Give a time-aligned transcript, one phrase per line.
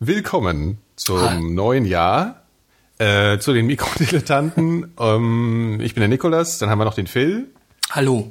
[0.00, 1.42] Willkommen zum Hi.
[1.42, 2.42] neuen Jahr.
[2.98, 4.92] Äh, zu den Mikrodilettanten.
[5.00, 7.48] ähm, ich bin der Nikolas, dann haben wir noch den Phil.
[7.90, 8.30] Hallo.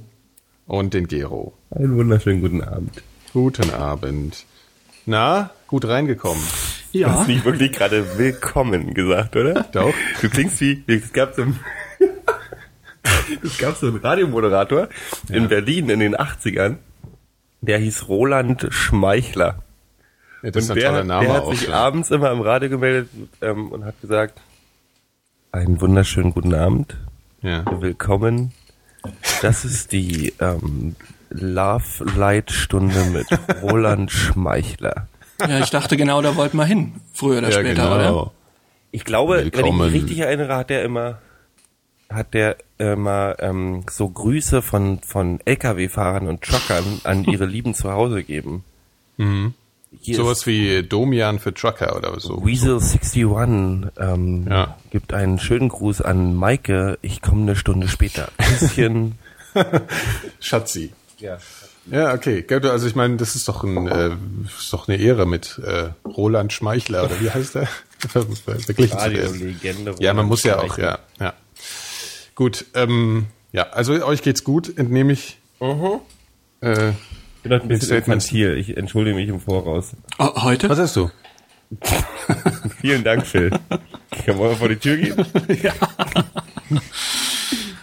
[0.65, 1.57] Und den Gero.
[1.71, 3.03] Einen wunderschönen guten Abend.
[3.33, 4.45] Guten Abend.
[5.05, 6.41] Na, gut reingekommen.
[6.93, 7.09] Ja.
[7.09, 9.65] Du hast nicht wirklich gerade willkommen gesagt, oder?
[9.73, 9.93] Doch.
[10.21, 11.43] Du klingst wie, es gab so,
[13.43, 14.87] es gab so einen Radiomoderator
[15.27, 15.35] ja.
[15.35, 16.77] in Berlin in den 80ern,
[17.59, 19.63] der hieß Roland Schmeichler.
[20.43, 21.73] Ja, das und ist ein der, Name der hat auch, sich ja.
[21.73, 23.09] abends immer im Radio gemeldet
[23.41, 24.39] ähm, und hat gesagt,
[25.51, 26.95] einen wunderschönen guten Abend.
[27.41, 27.63] Ja.
[27.81, 28.51] Willkommen.
[29.41, 30.95] Das ist die ähm,
[31.29, 33.27] Love Light Stunde mit
[33.63, 35.07] Roland Schmeichler.
[35.39, 36.93] Ja, ich dachte genau, da wollten wir hin.
[37.13, 37.95] Früher oder ja, später, genau.
[37.95, 38.31] oder?
[38.91, 39.79] Ich glaube, Willkommen.
[39.79, 41.19] wenn ich mich richtig erinnere, hat der immer
[42.09, 47.91] hat der immer ähm, so Grüße von von LKW-Fahrern und Truckern an ihre Lieben zu
[47.91, 48.63] Hause gegeben.
[49.17, 49.53] Mhm.
[50.01, 52.43] Sowas wie Domian für Trucker oder so.
[52.43, 54.77] Weasel61 ähm, ja.
[54.91, 56.97] gibt einen schönen Gruß an Maike.
[57.01, 58.29] Ich komme eine Stunde später.
[58.37, 59.17] Bisschen
[60.39, 60.93] Schatzi.
[61.19, 61.37] Ja.
[61.89, 62.45] Ja, okay.
[62.63, 64.11] Also ich meine, das ist doch ein, äh,
[64.57, 67.67] ist doch eine Ehre mit äh, Roland Schmeichler oder wie heißt der?
[68.13, 69.95] Wirklich Legende.
[69.99, 71.33] Ja, man muss ja auch, ja, ja.
[72.35, 75.39] Gut, ähm, ja, also euch geht's gut, entnehme ich.
[75.59, 76.01] Mhm.
[76.61, 76.91] Äh,
[77.49, 78.57] bin ein bisschen infantil.
[78.57, 79.91] Ich entschuldige mich im Voraus.
[80.19, 80.69] Oh, heute?
[80.69, 81.09] Was hast du?
[82.81, 83.49] Vielen Dank, Phil.
[83.49, 85.15] Kann man mal vor die Tür gehen?
[85.63, 85.73] ja.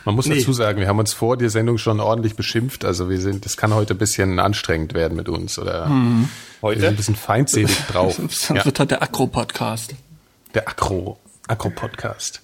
[0.04, 0.36] Man muss nee.
[0.36, 2.84] dazu sagen, wir haben uns vor der Sendung schon ordentlich beschimpft.
[2.84, 5.58] Also wir sind, das kann heute ein bisschen anstrengend werden mit uns.
[5.58, 6.28] Oder hm.
[6.62, 6.80] heute?
[6.80, 8.20] Wir sind ein bisschen feindselig drauf.
[8.20, 8.64] Das ja.
[8.64, 9.94] wird halt der Akro-Podcast.
[10.54, 11.18] Der Akro,
[11.48, 12.42] Akro-Podcast.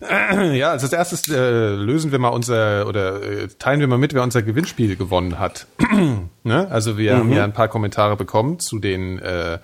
[0.52, 4.14] Ja, also als erstes äh, lösen wir mal unser oder äh, teilen wir mal mit,
[4.14, 5.66] wer unser Gewinnspiel gewonnen hat.
[6.42, 6.68] ne?
[6.70, 7.18] Also wir mhm.
[7.18, 9.58] haben ja ein paar Kommentare bekommen zu den äh,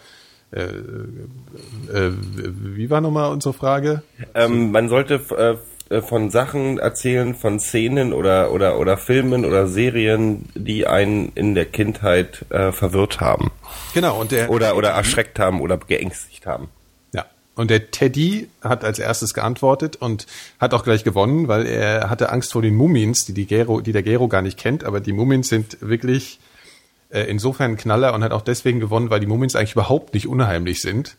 [0.52, 4.02] äh, äh, wie war nochmal unsere Frage?
[4.34, 5.58] Ähm, man sollte
[5.90, 11.54] äh, von Sachen erzählen, von Szenen oder oder oder Filmen oder Serien, die einen in
[11.54, 13.50] der Kindheit äh, verwirrt haben.
[13.94, 16.68] Genau und der oder oder erschreckt haben oder geängstigt haben.
[17.56, 20.26] Und der Teddy hat als erstes geantwortet und
[20.60, 23.92] hat auch gleich gewonnen, weil er hatte Angst vor den Mumins, die, die, Gero, die
[23.92, 24.84] der Gero gar nicht kennt.
[24.84, 26.38] Aber die Mumins sind wirklich
[27.08, 30.28] äh, insofern ein Knaller und hat auch deswegen gewonnen, weil die Mumins eigentlich überhaupt nicht
[30.28, 31.16] unheimlich sind.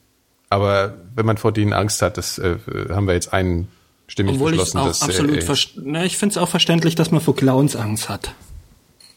[0.50, 2.58] Aber wenn man vor denen Angst hat, das äh,
[2.90, 4.78] haben wir jetzt einstimmig Obwohl beschlossen.
[4.78, 8.10] Ich auch absolut äh, na, ich finde es auch verständlich, dass man vor Clowns Angst
[8.10, 8.36] hat.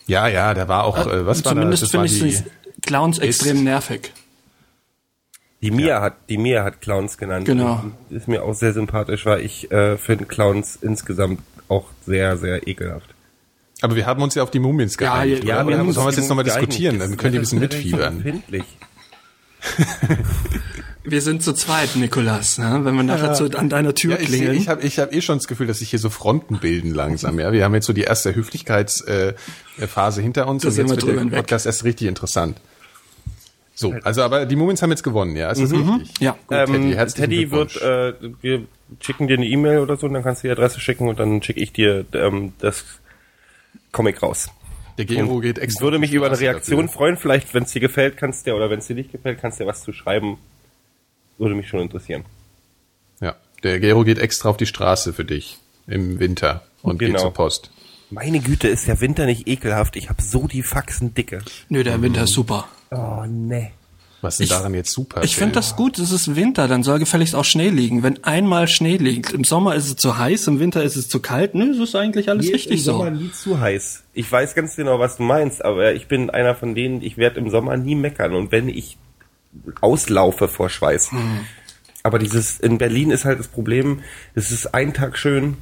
[0.07, 1.61] Ja, ja, da war auch, äh, was war da?
[1.61, 2.43] Zumindest finde ich
[2.83, 4.13] Clowns extrem nervig.
[5.63, 6.01] Die Mia ja.
[6.01, 7.45] hat, die Mia hat Clowns genannt.
[7.45, 7.85] Genau.
[8.09, 13.15] Ist mir auch sehr sympathisch, weil ich äh, finde Clowns insgesamt auch sehr, sehr ekelhaft.
[13.83, 15.45] Aber wir haben uns ja auf die Mumiens geeinigt.
[15.45, 17.61] Ja, ja wir haben uns sollen wir jetzt nochmal diskutieren, dann könnt ihr ein bisschen
[17.61, 18.43] mitfiebern.
[21.05, 22.81] wir sind zu zweit, Nikolas, ne?
[22.83, 23.35] wenn wir nachher ja.
[23.35, 24.57] zu, an deiner Tür ja, ich, klingeln.
[24.57, 27.39] Ich habe ich hab eh schon das Gefühl, dass sich hier so Fronten bilden langsam.
[27.39, 31.33] Ja, Wir haben jetzt so die erste Höflichkeitsphase äh, hinter uns das und jetzt wird
[31.33, 32.59] der Podcast erst richtig interessant.
[33.81, 35.89] So, also aber die Mumins haben jetzt gewonnen, ja, ist das mhm.
[35.89, 36.21] richtig?
[36.21, 36.33] Ja.
[36.33, 38.67] Gut, Teddy, ähm, Teddy wird, äh, wir
[39.01, 41.43] schicken dir eine E-Mail oder so und dann kannst du die Adresse schicken und dann
[41.43, 42.85] schicke ich dir ähm, das
[43.91, 44.51] Comic raus.
[44.99, 45.85] Der Gero und geht extra.
[45.85, 46.93] Würde mich über eine Reaktion dafür.
[46.93, 49.59] freuen, vielleicht wenn es dir gefällt, kannst du oder wenn es dir nicht gefällt, kannst
[49.59, 50.37] du dir was zu schreiben.
[51.39, 52.27] Würde mich schon interessieren.
[53.23, 57.13] Ja, der Gero geht extra auf die Straße für dich im Winter und genau.
[57.13, 57.71] geht zur Post.
[58.11, 59.97] Meine Güte, ist der Winter nicht ekelhaft?
[59.97, 61.43] Ich habe so die Faxen dicke.
[61.71, 62.69] Nö, der Winter ist super.
[62.91, 63.73] Oh, ne.
[64.23, 65.23] Was ist ich, daran jetzt super?
[65.23, 68.03] Ich finde das gut, es ist Winter, dann soll gefälligst auch Schnee liegen.
[68.03, 71.21] Wenn einmal Schnee liegt, im Sommer ist es zu heiß, im Winter ist es zu
[71.21, 72.93] kalt, ne, das ist eigentlich alles Mir richtig so.
[72.93, 74.03] Im Sommer nie zu heiß.
[74.13, 77.41] Ich weiß ganz genau, was du meinst, aber ich bin einer von denen, ich werde
[77.41, 78.99] im Sommer nie meckern und wenn ich
[79.81, 81.13] auslaufe vor Schweiß.
[81.13, 81.41] Hm.
[82.03, 84.01] Aber dieses, in Berlin ist halt das Problem,
[84.35, 85.57] es ist ein Tag schön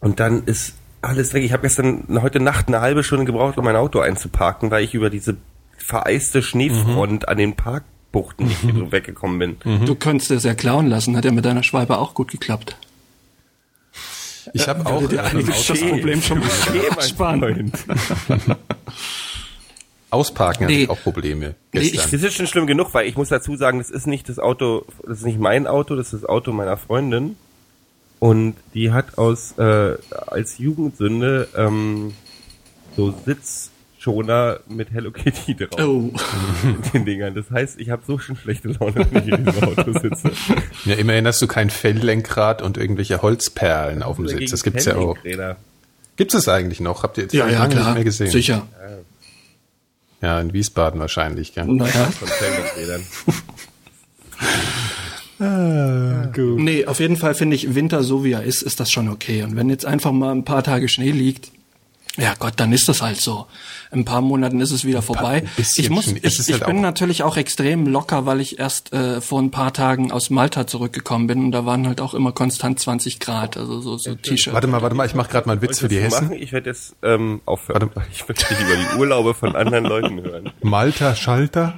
[0.00, 1.44] und dann ist alles weg.
[1.44, 4.94] Ich habe gestern heute Nacht eine halbe Stunde gebraucht, um mein Auto einzuparken, weil ich
[4.94, 5.36] über diese
[5.76, 7.28] vereiste Schneefront mhm.
[7.28, 8.92] an den Parkbuchten nicht mhm.
[8.92, 9.56] weggekommen bin.
[9.64, 9.86] Mhm.
[9.86, 12.76] Du könntest es ja klauen lassen, hat ja mit deiner Schwalbe auch gut geklappt.
[14.52, 17.72] Ich habe auch dir einiges das Problem schon mal sparen.
[20.10, 20.72] Ausparken nee.
[20.72, 21.54] hatte ich auch Probleme.
[21.72, 24.28] Nee, ich, das ist schon schlimm genug, weil ich muss dazu sagen, das ist nicht
[24.28, 27.36] das Auto, das ist nicht mein Auto, das ist das Auto meiner Freundin.
[28.18, 29.96] Und die hat aus äh,
[30.26, 32.14] als Jugendsünde ähm,
[32.96, 33.70] so Sitz
[34.06, 35.80] Schoner mit Hello Kitty drauf.
[35.80, 36.12] Oh.
[36.94, 37.34] Den Dingern.
[37.34, 40.30] Das heißt, ich habe so schon schlechte Laune, wenn ich in diesem Auto sitze.
[40.84, 44.52] Ja, immerhin hast du kein Felllenkrad und irgendwelche Holzperlen auf dem Sitz.
[44.52, 45.16] Das gibt's ja auch.
[46.14, 47.02] Gibt's es eigentlich noch?
[47.02, 47.86] Habt ihr jetzt ja, ja, klar.
[47.86, 48.30] nicht mehr gesehen?
[48.30, 48.68] Sicher.
[50.22, 51.66] Ja, in Wiesbaden wahrscheinlich, gell?
[51.66, 52.08] Naja.
[56.32, 56.60] Gut.
[56.60, 59.42] Nee, auf jeden Fall finde ich Winter so wie er ist, ist das schon okay.
[59.42, 61.50] Und wenn jetzt einfach mal ein paar Tage Schnee liegt,
[62.16, 63.46] ja Gott, dann ist das halt so.
[63.92, 65.44] In ein paar Monaten ist es wieder vorbei.
[65.56, 69.20] Ich muss, ich, ich halt bin auch- natürlich auch extrem locker, weil ich erst äh,
[69.20, 72.80] vor ein paar Tagen aus Malta zurückgekommen bin und da waren halt auch immer konstant
[72.80, 74.52] 20 Grad, also so, so T-Shirt.
[74.54, 76.24] Warte mal, warte mal, ich mache gerade mal einen Witz für die Hessen.
[76.28, 76.36] Machen?
[76.42, 77.90] Ich werde jetzt ähm, aufhören.
[78.12, 80.50] Ich möchte nicht über die Urlaube von anderen Leuten hören.
[80.62, 81.74] Malta Schalter.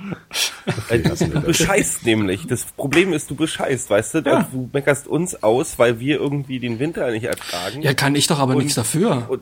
[0.88, 2.46] Äh, Du bescheißt nämlich.
[2.46, 4.22] Das Problem ist, du bescheißt, weißt du?
[4.22, 7.82] Du meckerst uns aus, weil wir irgendwie den Winter nicht ertragen.
[7.82, 9.26] ja, kann ich doch aber Und- nichts dafür.
[9.28, 9.40] Und,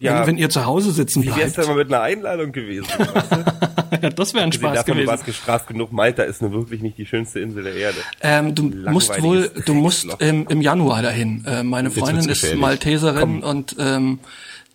[0.00, 1.58] ja, wenn, wenn ihr zu Hause sitzen wie wär's bleibt.
[1.58, 2.88] denn mal mit einer Einladung gewesen?
[4.02, 5.08] Ja, das wäre ein Spaß Spaß du gewesen.
[5.08, 5.92] warst gestraft genug.
[5.92, 7.96] Malta ist nur wirklich nicht die schönste Insel der Erde.
[8.20, 11.44] Ähm, du musst wohl, du musst im, im Januar dahin.
[11.46, 12.54] Äh, meine Freundin ist.
[12.54, 14.20] Malteserin und ähm,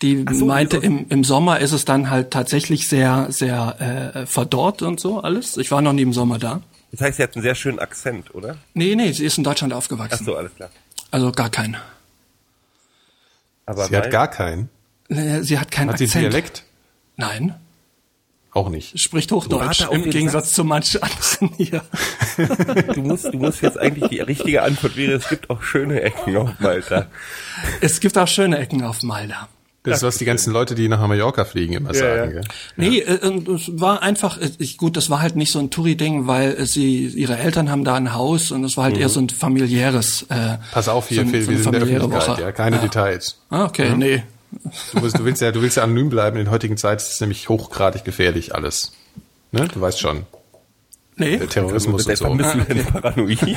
[0.02, 4.82] die so, meinte, im, im Sommer ist es dann halt tatsächlich sehr, sehr äh, verdorrt
[4.82, 5.58] und so alles.
[5.58, 6.62] Ich war noch nie im Sommer da.
[6.92, 8.58] Das heißt, sie hat einen sehr schönen Akzent, oder?
[8.74, 10.26] Nee, nee, sie ist in Deutschland Ach aufgewachsen.
[10.26, 10.70] so, alles klar.
[11.12, 11.78] Also gar keinen.
[13.66, 14.70] Aber Sie hat gar keinen.
[15.10, 16.24] Äh, Sie hat keinen Hat sie Akzent.
[16.26, 16.64] Dialekt?
[17.18, 17.56] Nein,
[18.52, 19.00] Auch nicht.
[19.00, 20.54] spricht Hochdeutsch auf im Gegensatz Satz.
[20.56, 21.84] zu manchen anderen hier.
[22.96, 26.36] du musst, du musst jetzt eigentlich die richtige Antwort wäre, es gibt auch schöne Ecken
[26.38, 27.08] auf Malta.
[27.82, 29.48] Es gibt auch schöne Ecken auf Malta.
[29.86, 32.36] Das ist, was die ganzen Leute, die nach Mallorca fliegen, immer sagen.
[32.36, 32.42] ja.
[32.42, 32.44] Gell?
[32.78, 35.72] Nee, äh, und es war einfach, äh, ich, gut, das war halt nicht so ein
[35.72, 39.10] Touri-Ding, weil äh, sie, ihre Eltern haben da ein Haus und es war halt eher
[39.10, 40.22] so ein familiäres.
[40.30, 42.42] Äh, Pass auf hier, so ein- Phil, so wir sind in der Öffentlichkeit, Woche.
[42.42, 43.42] ja, keine Details.
[43.50, 44.24] Ah, okay, nee.
[44.94, 46.38] Du willst, du willst ja, du willst ja anonym bleiben.
[46.38, 48.94] In der heutigen Zeit ist es nämlich hochgradig gefährlich alles.
[49.52, 49.68] Ne?
[49.68, 50.26] Du weißt schon.
[51.16, 51.38] Nee.
[51.38, 52.26] Der Terrorismus und so.
[52.36, 53.40] du denn paranoid?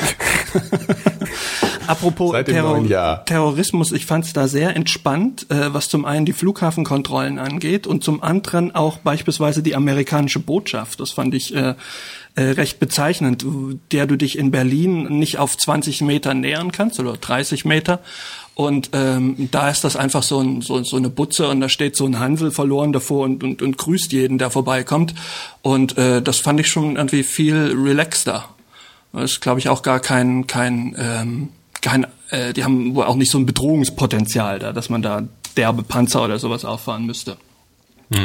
[1.86, 3.24] Apropos Terror.
[3.24, 8.02] Terrorismus, ich fand es da sehr entspannt, äh, was zum einen die Flughafenkontrollen angeht und
[8.02, 11.00] zum anderen auch beispielsweise die amerikanische Botschaft.
[11.00, 11.74] Das fand ich äh,
[12.34, 13.46] äh, recht bezeichnend,
[13.92, 18.00] der du dich in Berlin nicht auf 20 Meter nähern kannst oder 30 Meter.
[18.56, 21.94] Und ähm, da ist das einfach so, ein, so, so eine Butze und da steht
[21.94, 25.14] so ein Hansel verloren davor und, und, und grüßt jeden, der vorbeikommt.
[25.60, 28.48] Und äh, das fand ich schon irgendwie viel relaxter.
[29.12, 31.48] Das ist, glaube ich, auch gar kein, kein, ähm,
[31.82, 35.82] kein äh, die haben wohl auch nicht so ein Bedrohungspotenzial da, dass man da derbe
[35.82, 37.36] Panzer oder sowas auffahren müsste.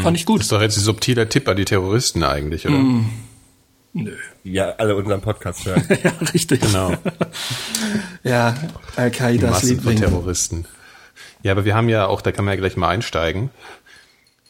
[0.02, 0.42] Fand ich Das gut.
[0.42, 2.80] ist doch jetzt ein subtiler Tipp an die Terroristen eigentlich, oder?
[3.94, 4.16] Nö.
[4.44, 5.84] Ja, alle unseren Podcast hören.
[6.04, 6.62] ja, richtig.
[6.62, 6.94] Genau.
[8.24, 8.56] Ja,
[8.96, 10.10] Al-Qaidas Massen von Liebling.
[10.10, 10.66] Terroristen.
[11.44, 13.50] Ja, aber wir haben ja auch, da kann man ja gleich mal einsteigen.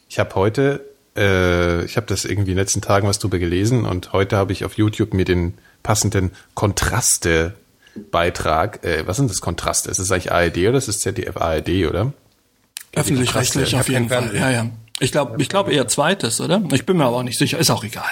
[0.08, 0.80] Ich habe heute,
[1.16, 4.52] äh, ich habe das irgendwie in den letzten Tagen was drüber gelesen und heute habe
[4.52, 9.90] ich auf YouTube mir den passenden Kontraste-Beitrag, äh, was sind das Kontraste?
[9.90, 12.12] Ist das eigentlich ARD oder ist das ZDF ARD, oder?
[12.94, 14.34] Öffentlich-rechtlich Ich auf jeden Fall.
[14.34, 14.68] Ja, ja.
[15.00, 16.62] Ich glaube, ich glaube eher zweites, oder?
[16.72, 17.58] Ich bin mir aber auch nicht sicher.
[17.58, 18.04] Ist auch egal.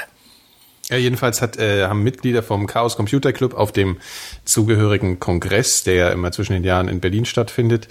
[0.91, 3.99] Ja, jedenfalls hat, äh, haben Mitglieder vom Chaos Computer Club auf dem
[4.45, 7.87] zugehörigen Kongress, der ja immer zwischen den Jahren in Berlin stattfindet,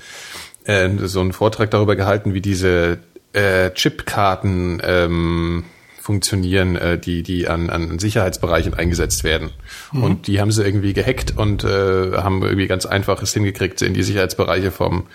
[0.66, 3.00] äh, so einen Vortrag darüber gehalten, wie diese
[3.31, 5.63] äh, Chipkarten ähm,
[6.01, 9.52] funktionieren, äh, die, die an, an Sicherheitsbereichen eingesetzt werden.
[9.94, 14.04] Und die haben sie irgendwie gehackt und äh, haben irgendwie ganz einfaches hingekriegt, in die
[14.04, 15.06] Sicherheitsbereiche vom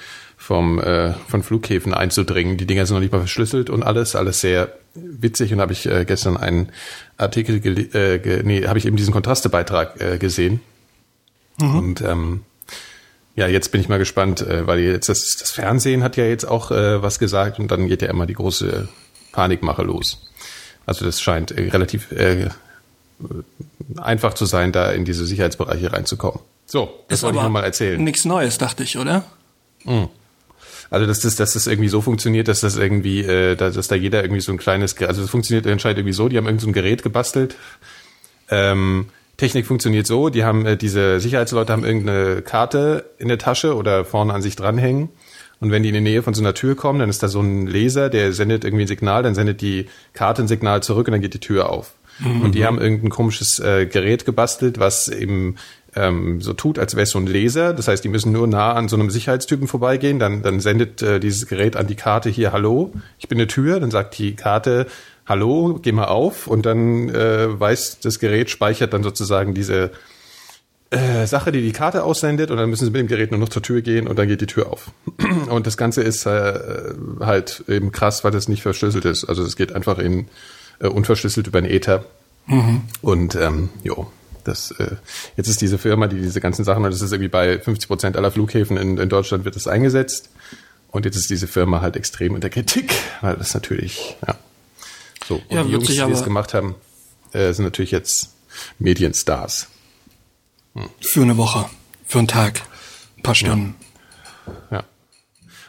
[0.44, 2.58] vom äh, von Flughäfen einzudringen.
[2.58, 5.52] Die Dinger sind noch nicht mal verschlüsselt und alles, alles sehr witzig.
[5.54, 6.68] Und habe ich äh, gestern einen
[7.16, 10.60] Artikel, gele- äh, ge nee, habe ich eben diesen Kontrastebeitrag äh, gesehen.
[11.58, 12.42] Und ähm,
[13.36, 16.44] ja, jetzt bin ich mal gespannt, äh, weil jetzt das, das Fernsehen hat ja jetzt
[16.44, 18.88] auch äh, was gesagt und dann geht ja immer die große
[19.32, 20.30] Panikmache los.
[20.84, 22.50] Also das scheint äh, relativ äh,
[23.96, 26.40] einfach zu sein, da in diese Sicherheitsbereiche reinzukommen.
[26.66, 28.02] So, das wollte ich aber noch mal erzählen.
[28.02, 29.24] Nichts Neues, dachte ich, oder?
[30.90, 34.22] Also dass das, dass das irgendwie so funktioniert, dass das irgendwie, äh, dass, da jeder
[34.22, 36.72] irgendwie so ein kleines, also das funktioniert anscheinend irgendwie so, die haben irgend so ein
[36.72, 37.56] Gerät gebastelt.
[38.50, 43.74] Ähm, Technik funktioniert so, die haben äh, diese Sicherheitsleute haben irgendeine Karte in der Tasche
[43.74, 45.08] oder vorne an sich dranhängen.
[45.60, 47.40] Und wenn die in die Nähe von so einer Tür kommen, dann ist da so
[47.40, 51.12] ein Laser, der sendet irgendwie ein Signal, dann sendet die Karte ein Signal zurück und
[51.12, 51.94] dann geht die Tür auf.
[52.22, 55.56] Und die haben irgendein komisches äh, Gerät gebastelt, was eben
[55.96, 57.72] ähm, so tut, als wäre es so ein Laser.
[57.72, 60.18] Das heißt, die müssen nur nah an so einem Sicherheitstypen vorbeigehen.
[60.18, 63.80] Dann, dann sendet äh, dieses Gerät an die Karte hier, hallo, ich bin eine Tür.
[63.80, 64.86] Dann sagt die Karte,
[65.26, 66.46] hallo, geh mal auf.
[66.46, 69.92] Und dann äh, weiß das Gerät, speichert dann sozusagen diese
[70.90, 72.50] äh, Sache, die die Karte aussendet.
[72.50, 74.40] Und dann müssen sie mit dem Gerät nur noch zur Tür gehen und dann geht
[74.40, 74.90] die Tür auf.
[75.48, 76.60] Und das Ganze ist äh,
[77.20, 79.24] halt eben krass, weil das nicht verschlüsselt ist.
[79.24, 80.26] Also es geht einfach in
[80.80, 82.04] äh, unverschlüsselt über den Ether.
[83.00, 84.06] Und ähm, jo,
[84.44, 84.96] das äh,
[85.36, 88.30] jetzt ist diese Firma, die diese ganzen Sachen, das ist irgendwie bei 50 Prozent aller
[88.30, 90.30] Flughäfen in, in Deutschland wird das eingesetzt.
[90.90, 94.36] Und jetzt ist diese Firma halt extrem in der Kritik, weil das natürlich, ja.
[95.26, 96.76] So, und Ja, die Jungs, die das aber- gemacht haben,
[97.32, 98.30] äh, sind natürlich jetzt
[98.78, 99.66] Medienstars.
[101.00, 101.68] Für eine Woche.
[102.06, 102.62] Für einen Tag.
[103.16, 103.74] Ein paar Stunden.
[104.70, 104.84] Ja.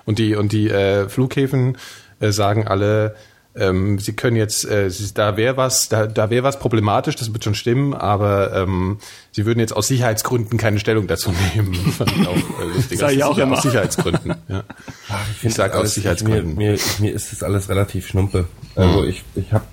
[0.05, 1.77] Und die, und die äh, Flughäfen
[2.19, 3.15] äh, sagen alle,
[3.55, 7.31] ähm, sie können jetzt, äh, sie, da wäre was, da, da wäre was problematisch, das
[7.31, 8.97] wird schon stimmen, aber ähm,
[9.31, 11.73] sie würden jetzt aus Sicherheitsgründen keine Stellung dazu nehmen.
[11.91, 12.99] Fand ich auch äh, lustig.
[12.99, 13.57] Sag ich auch immer.
[13.57, 14.35] Aus Sicherheitsgründen.
[14.47, 14.63] Ja.
[15.09, 16.55] Ach, Ich sag aus Sicherheitsgründen.
[16.55, 18.47] Mir, mir, mir ist das alles relativ schnumpe.
[18.75, 19.65] Also ich, ich habe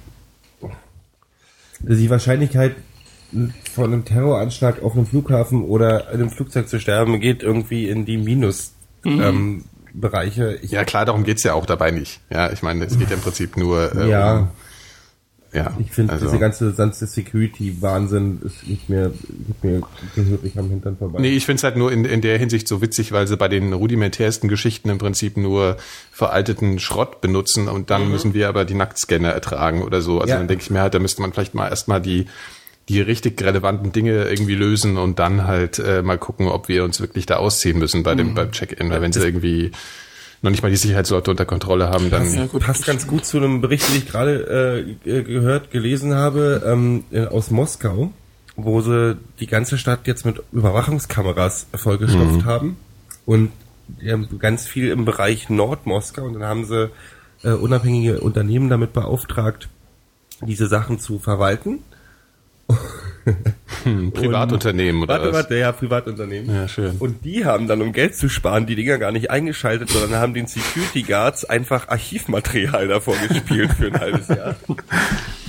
[1.80, 2.76] die Wahrscheinlichkeit
[3.74, 8.18] von einem Terroranschlag auf einem Flughafen oder einem Flugzeug zu sterben geht irgendwie in die
[8.18, 8.72] Minus
[9.04, 10.58] ähm, Bereiche.
[10.62, 12.20] Ich, ja klar, darum geht's ja auch dabei nicht.
[12.30, 14.48] Ja, ich meine, es geht ja im Prinzip nur äh, ja, um,
[15.52, 15.76] ja.
[15.78, 16.26] ich finde also.
[16.26, 19.10] diese ganze ganze Security-Wahnsinn ist nicht mehr,
[19.46, 19.82] nicht mehr
[20.14, 21.20] gehörig am Hintern vorbei.
[21.20, 23.72] Nee, ich find's halt nur in, in der Hinsicht so witzig, weil sie bei den
[23.72, 25.76] rudimentärsten Geschichten im Prinzip nur
[26.10, 30.20] veralteten Schrott benutzen und dann müssen wir aber die Nacktscanner ertragen oder so.
[30.20, 30.38] Also Ja.
[30.38, 32.26] dann denke ich mir halt, da müsste man vielleicht mal erstmal die
[32.92, 37.00] die richtig relevanten Dinge irgendwie lösen und dann halt äh, mal gucken, ob wir uns
[37.00, 39.72] wirklich da ausziehen müssen bei dem beim Check-in, weil wenn sie irgendwie
[40.42, 42.62] noch nicht mal die Sicherheitsleute unter Kontrolle haben, dann Ja, gut.
[42.62, 47.26] passt ganz gut zu einem Bericht, den ich gerade äh, gehört, gelesen habe, ähm, äh,
[47.26, 48.12] aus Moskau,
[48.56, 52.76] wo sie die ganze Stadt jetzt mit Überwachungskameras vollgestopft haben
[53.24, 53.50] und
[54.00, 56.90] die haben ganz viel im Bereich Nordmoskau und dann haben sie
[57.44, 59.68] äh, unabhängige Unternehmen damit beauftragt,
[60.40, 61.80] diese Sachen zu verwalten.
[63.84, 65.34] hm, Privatunternehmen oder Warte, was?
[65.36, 66.54] warte, ja, Privatunternehmen.
[66.54, 66.96] Ja, schön.
[66.98, 70.34] Und die haben dann, um Geld zu sparen, die Dinger gar nicht eingeschaltet, sondern haben
[70.34, 74.56] den Security Guards einfach Archivmaterial davor gespielt für ein halbes Jahr.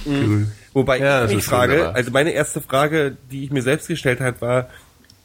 [0.05, 0.51] Mhm.
[0.73, 1.95] Wobei Ja, ich mich frage, wunderbar.
[1.95, 4.67] also meine erste Frage, die ich mir selbst gestellt habe, war,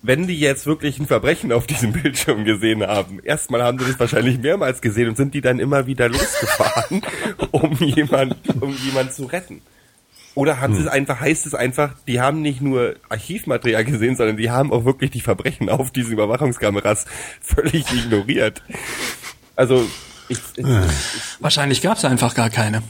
[0.03, 3.99] wenn die jetzt wirklich ein Verbrechen auf diesem Bildschirm gesehen haben, erstmal haben sie das
[3.99, 7.03] wahrscheinlich mehrmals gesehen und sind die dann immer wieder losgefahren,
[7.51, 9.63] um jemand, um jemand zu retten.
[10.39, 14.37] Oder haben sie es einfach, heißt es einfach, die haben nicht nur Archivmaterial gesehen, sondern
[14.37, 17.07] die haben auch wirklich die Verbrechen auf diesen Überwachungskameras
[17.41, 18.63] völlig ignoriert.
[19.57, 19.85] Also,
[20.29, 20.65] ich, ich,
[21.41, 22.85] Wahrscheinlich gab es einfach gar keine.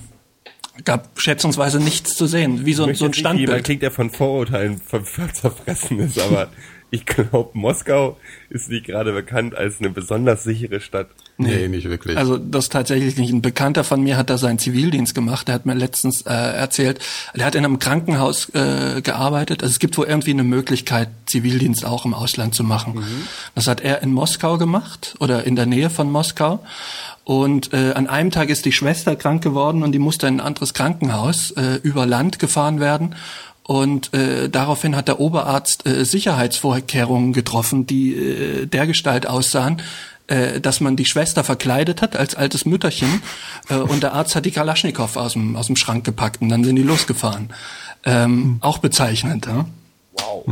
[0.85, 3.65] Gab schätzungsweise nichts zu sehen, wie so, so ein wie jemand Standbild.
[3.65, 6.51] klingt, der von Vorurteilen zerfressen ist, aber
[6.91, 8.19] ich glaube, Moskau
[8.51, 11.09] ist nicht gerade bekannt als eine besonders sichere Stadt.
[11.41, 12.19] Nee, nicht wirklich.
[12.19, 13.33] Also das ist tatsächlich nicht.
[13.33, 15.47] Ein Bekannter von mir hat da seinen Zivildienst gemacht.
[15.47, 16.99] Der hat mir letztens äh, erzählt,
[17.33, 19.63] der hat in einem Krankenhaus äh, gearbeitet.
[19.63, 23.05] Also es gibt wohl irgendwie eine Möglichkeit, Zivildienst auch im Ausland zu machen.
[23.55, 26.59] Das hat er in Moskau gemacht oder in der Nähe von Moskau.
[27.23, 30.47] Und äh, an einem Tag ist die Schwester krank geworden und die musste in ein
[30.47, 33.15] anderes Krankenhaus äh, über Land gefahren werden.
[33.63, 39.83] Und äh, daraufhin hat der Oberarzt äh, Sicherheitsvorkehrungen getroffen, die äh, dergestalt aussahen,
[40.29, 43.23] äh, dass man die Schwester verkleidet hat als altes Mütterchen
[43.69, 46.65] äh, und der Arzt hat die Kalaschnikow aus dem, aus dem Schrank gepackt und dann
[46.65, 47.51] sind die losgefahren.
[48.05, 49.47] Ähm, Auch bezeichnend.
[49.47, 49.67] Ja?
[50.13, 50.45] Wow.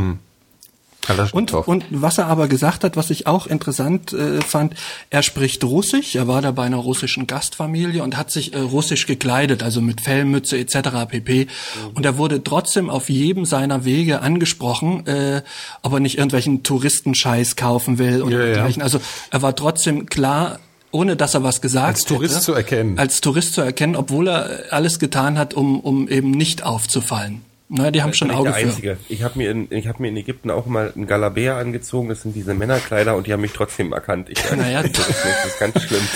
[1.32, 4.75] Und, und was er aber gesagt hat, was ich auch interessant äh, fand,
[5.10, 9.06] er spricht Russisch, er war da bei einer russischen Gastfamilie und hat sich äh, russisch
[9.06, 11.06] gekleidet, also mit Fellmütze etc.
[11.08, 11.46] pp.
[11.94, 15.42] Und er wurde trotzdem auf jedem seiner Wege angesprochen, äh,
[15.82, 18.44] ob er nicht irgendwelchen Touristenscheiß kaufen will und Ja, ja.
[18.46, 18.82] dergleichen.
[18.82, 20.58] Also er war trotzdem klar,
[20.90, 22.98] ohne dass er was gesagt Als Tourist hätte, zu erkennen.
[22.98, 27.42] Als Tourist zu erkennen, obwohl er alles getan hat, um, um eben nicht aufzufallen.
[27.68, 28.66] Na, die haben schon Auge der für.
[28.68, 28.96] Einzige.
[29.08, 32.08] Ich habe mir in ich habe mir in Ägypten auch mal einen Galabea angezogen.
[32.08, 34.28] Das sind diese Männerkleider und die haben mich trotzdem erkannt.
[34.30, 36.02] Ich Naja, das ist das ist ganz schlimm.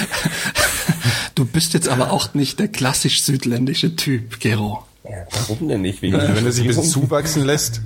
[1.35, 4.85] Du bist jetzt aber auch nicht der klassisch südländische Typ, Gero.
[5.05, 6.03] Ja, warum denn nicht?
[6.03, 7.81] Wegen Wenn er sich ein bisschen zuwachsen lässt,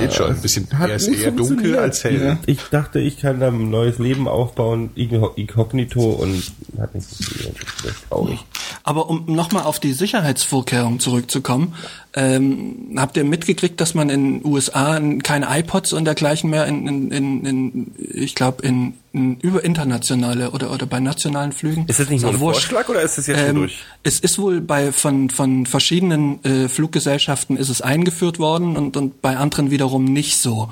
[0.00, 0.30] geht schon.
[0.30, 2.38] Ein bisschen, er ist eher dunkel als hell.
[2.46, 6.42] Ich dachte, ich kann da ein neues Leben aufbauen, inko- inkognito und
[6.78, 7.56] hat nicht funktioniert.
[7.82, 8.38] Das ist traurig.
[8.82, 11.74] Aber um nochmal auf die Sicherheitsvorkehrungen zurückzukommen,
[12.14, 16.86] ähm, habt ihr mitgekriegt, dass man in den USA keine iPods und dergleichen mehr in,
[16.86, 21.86] in, in, in ich glaube, in über internationale oder, oder bei nationalen Flügen?
[21.86, 22.62] Ist das nicht nur auch ein wurscht.
[22.64, 23.78] Vorschlag oder ist das jetzt schon Ähm, durch?
[24.02, 29.22] Es ist wohl bei von von verschiedenen äh, Fluggesellschaften ist es eingeführt worden und und
[29.22, 30.68] bei anderen wiederum nicht so.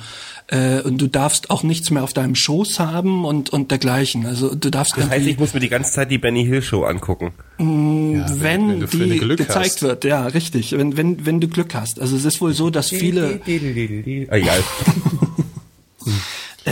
[0.48, 4.26] Äh, und du darfst auch nichts mehr auf deinem Schoß haben und und dergleichen.
[4.26, 6.82] Also du darfst Das heißt, ich muss mir die ganze Zeit die Benny Hill Show
[6.82, 7.32] angucken.
[7.60, 9.82] Ja, wenn, wenn du- wenn die du Glück gezeigt hast.
[9.82, 10.72] wird, ja, richtig.
[10.72, 12.00] Wenn, wenn, wenn du Glück hast.
[12.00, 13.40] Also es ist wohl so, dass viele.
[13.46, 14.58] Ah, Egal.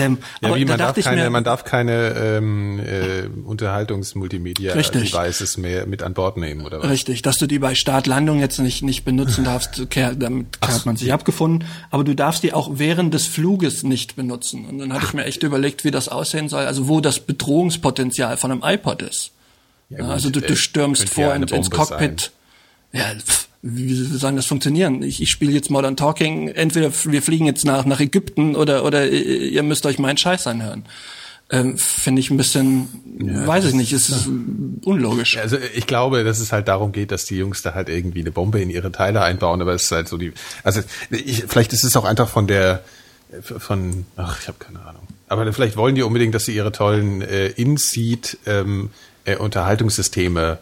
[0.01, 2.81] Ähm, Ja, aber wie da man darf dachte ich keine, mir, man darf keine ähm,
[2.81, 5.13] äh, Unterhaltungsmultimedia Richtig.
[5.13, 6.91] Devices mehr mit an Bord nehmen oder was?
[6.91, 9.87] richtig, dass du die bei Startlandung jetzt nicht nicht benutzen darfst.
[9.95, 11.69] Damit hat man sich abgefunden.
[11.91, 14.67] Aber du darfst die auch während des Fluges nicht benutzen.
[14.67, 16.65] Und dann hatte ich mir echt überlegt, wie das aussehen soll.
[16.67, 19.33] Also wo das Bedrohungspotenzial von einem iPod ist.
[19.91, 22.31] Ja, gut, also du, äh, du stürmst könnte vor ja ins, ins Cockpit.
[22.93, 25.03] Ja, pff, wie soll das funktionieren?
[25.03, 29.09] Ich, ich spiele jetzt Modern Talking, entweder wir fliegen jetzt nach, nach Ägypten oder, oder
[29.09, 30.85] ihr müsst euch meinen Scheiß anhören.
[31.53, 32.89] Ähm, Finde ich ein bisschen,
[33.21, 34.29] ja, weiß ich nicht, ist
[34.85, 35.37] unlogisch.
[35.37, 38.31] Also ich glaube, dass es halt darum geht, dass die Jungs da halt irgendwie eine
[38.31, 41.85] Bombe in ihre Teile einbauen, aber es ist halt so die, also ich, vielleicht ist
[41.85, 42.85] es auch einfach von der,
[43.43, 45.03] von, ach, ich habe keine Ahnung.
[45.29, 48.91] Aber vielleicht wollen die unbedingt, dass sie ihre tollen äh, In-Seat ähm,
[49.25, 50.59] äh, Unterhaltungssysteme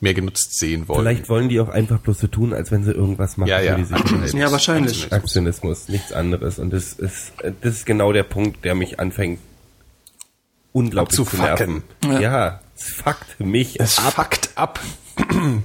[0.00, 1.00] mehr genutzt sehen wollen.
[1.00, 3.72] Vielleicht wollen die auch einfach bloß so tun, als wenn sie irgendwas machen ja, ja.
[3.72, 4.34] für die Sicherheit.
[4.38, 5.12] Ja, wahrscheinlich.
[5.12, 6.58] Aktionismus, nichts anderes.
[6.58, 9.40] Und das ist, das ist genau der Punkt, der mich anfängt
[10.72, 11.82] unglaublich zu nerven.
[12.04, 14.12] Ja, ja es fuckt mich es ab.
[14.14, 14.80] fuckt ab.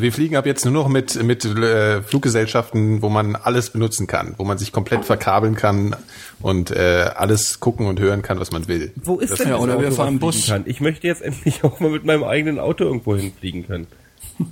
[0.00, 4.06] So, wir fliegen ab jetzt nur noch mit, mit äh, Fluggesellschaften, wo man alles benutzen
[4.06, 5.94] kann, wo man sich komplett verkabeln kann
[6.40, 8.92] und äh, alles gucken und hören kann, was man will.
[8.96, 10.46] Wo ist das denn ja, oder Auto, wir fahren Bus?
[10.46, 10.62] Kann?
[10.64, 13.88] Ich möchte jetzt endlich auch mal mit meinem eigenen Auto irgendwo hinfliegen können.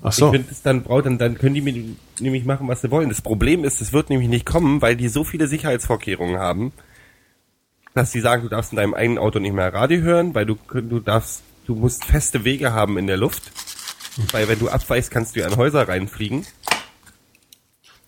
[0.03, 0.27] Ach so.
[0.27, 1.83] Ich finde, dann braucht dann, dann können die mir
[2.21, 3.09] nämlich machen, was sie wollen.
[3.09, 6.73] Das Problem ist, es wird nämlich nicht kommen, weil die so viele Sicherheitsvorkehrungen haben,
[7.95, 10.59] dass sie sagen, du darfst in deinem eigenen Auto nicht mehr Radio hören, weil du
[10.75, 13.51] du darfst, du musst feste Wege haben in der Luft
[14.33, 16.47] weil wenn du abweichst, kannst du ja in Häuser reinfliegen.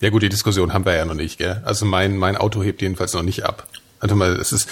[0.01, 1.63] Ja gut, die Diskussion haben wir ja noch nicht, gell?
[1.65, 3.69] Also mein, mein Auto hebt jedenfalls noch nicht ab.
[4.01, 4.69] Also mal, es ist,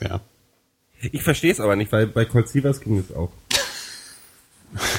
[0.00, 0.20] ja.
[1.00, 3.30] Ich verstehe es aber nicht, weil bei Colt Sievers ging es auch.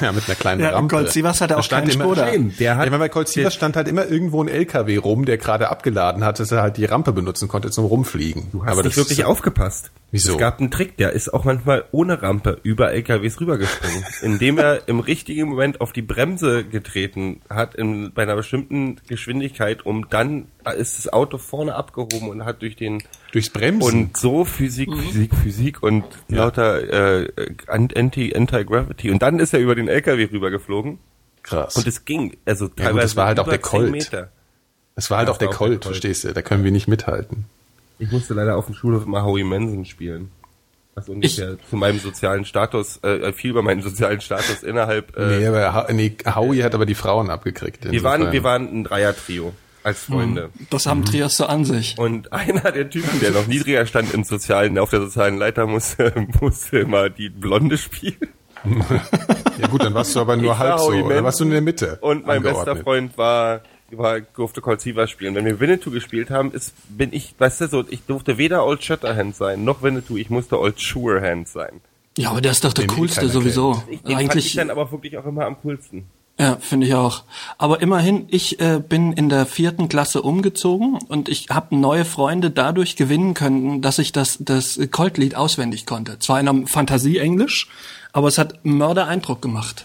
[0.00, 0.96] Ja, mit einer kleinen ja, Rampe.
[0.96, 2.28] Colt Sievers hatte auch stand keinen Skoda.
[2.58, 5.68] Der hat, meine, bei Colt Sievers stand halt immer irgendwo ein LKW rum, der gerade
[5.68, 8.48] abgeladen hat, dass er halt die Rampe benutzen konnte zum Rumfliegen.
[8.50, 9.92] Du hast aber nicht wirklich aufgepasst.
[10.10, 10.32] Wieso?
[10.32, 14.88] Es gab einen Trick, der ist auch manchmal ohne Rampe über LKWs rübergesprungen, indem er
[14.88, 20.46] im richtigen Moment auf die Bremse getreten hat in, bei einer bestimmten Geschwindigkeit, um dann
[20.76, 23.02] ist das Auto vorne abgehoben und hat durch den
[23.32, 25.00] durchs Bremsen und so Physik, mhm.
[25.00, 26.38] Physik, Physik und ja.
[26.38, 27.32] lauter äh,
[27.66, 30.98] Anti Anti Gravity und dann ist er über den LKW rübergeflogen.
[31.42, 31.76] Krass.
[31.76, 34.28] Und es ging, also teilweise ja, gut, das war halt auch der Colt.
[34.96, 36.32] Es war halt ja, auch der Colt, verstehst du?
[36.34, 37.46] Da können wir nicht mithalten.
[37.98, 40.30] Ich musste leider auf dem Schulhof immer Howie Manson spielen.
[40.94, 45.16] Was ungefähr ich, zu meinem sozialen Status, äh, viel über meinen sozialen Status innerhalb.
[45.16, 47.90] Äh, nee, aber nee, Howie hat aber die Frauen abgekriegt.
[47.90, 50.44] Wir waren, wir waren ein Dreier-Trio als Freunde.
[50.44, 51.96] Hm, das haben Trios so an sich.
[51.98, 56.12] Und einer der Typen, der noch niedriger stand im sozialen, auf der sozialen Leiter, musste,
[56.40, 58.28] musste immer die Blonde spielen.
[59.58, 61.08] ja gut, dann warst du aber nur ich halb so.
[61.08, 61.98] Dann warst du in der Mitte.
[62.02, 63.62] Und mein bester Freund war
[63.96, 65.34] war, durfte Colt Sievers spielen.
[65.34, 68.84] Wenn wir Winnetou gespielt haben, ist, bin ich, weißt du, so, ich durfte weder Old
[68.84, 71.80] Shatterhand sein, noch Winnetou, ich musste Old Surehand sein.
[72.16, 73.82] Ja, aber der ist doch der Den coolste sowieso.
[73.88, 76.06] Ich, den Eigentlich fand ich dann aber wirklich auch immer am coolsten.
[76.40, 77.24] Ja, finde ich auch.
[77.58, 82.50] Aber immerhin, ich äh, bin in der vierten Klasse umgezogen und ich habe neue Freunde
[82.50, 86.18] dadurch gewinnen können, dass ich das, das Colt-Lied auswendig konnte.
[86.18, 87.68] Zwar in einem Fantasie-Englisch,
[88.14, 89.84] aber es hat Mörder-Eindruck gemacht.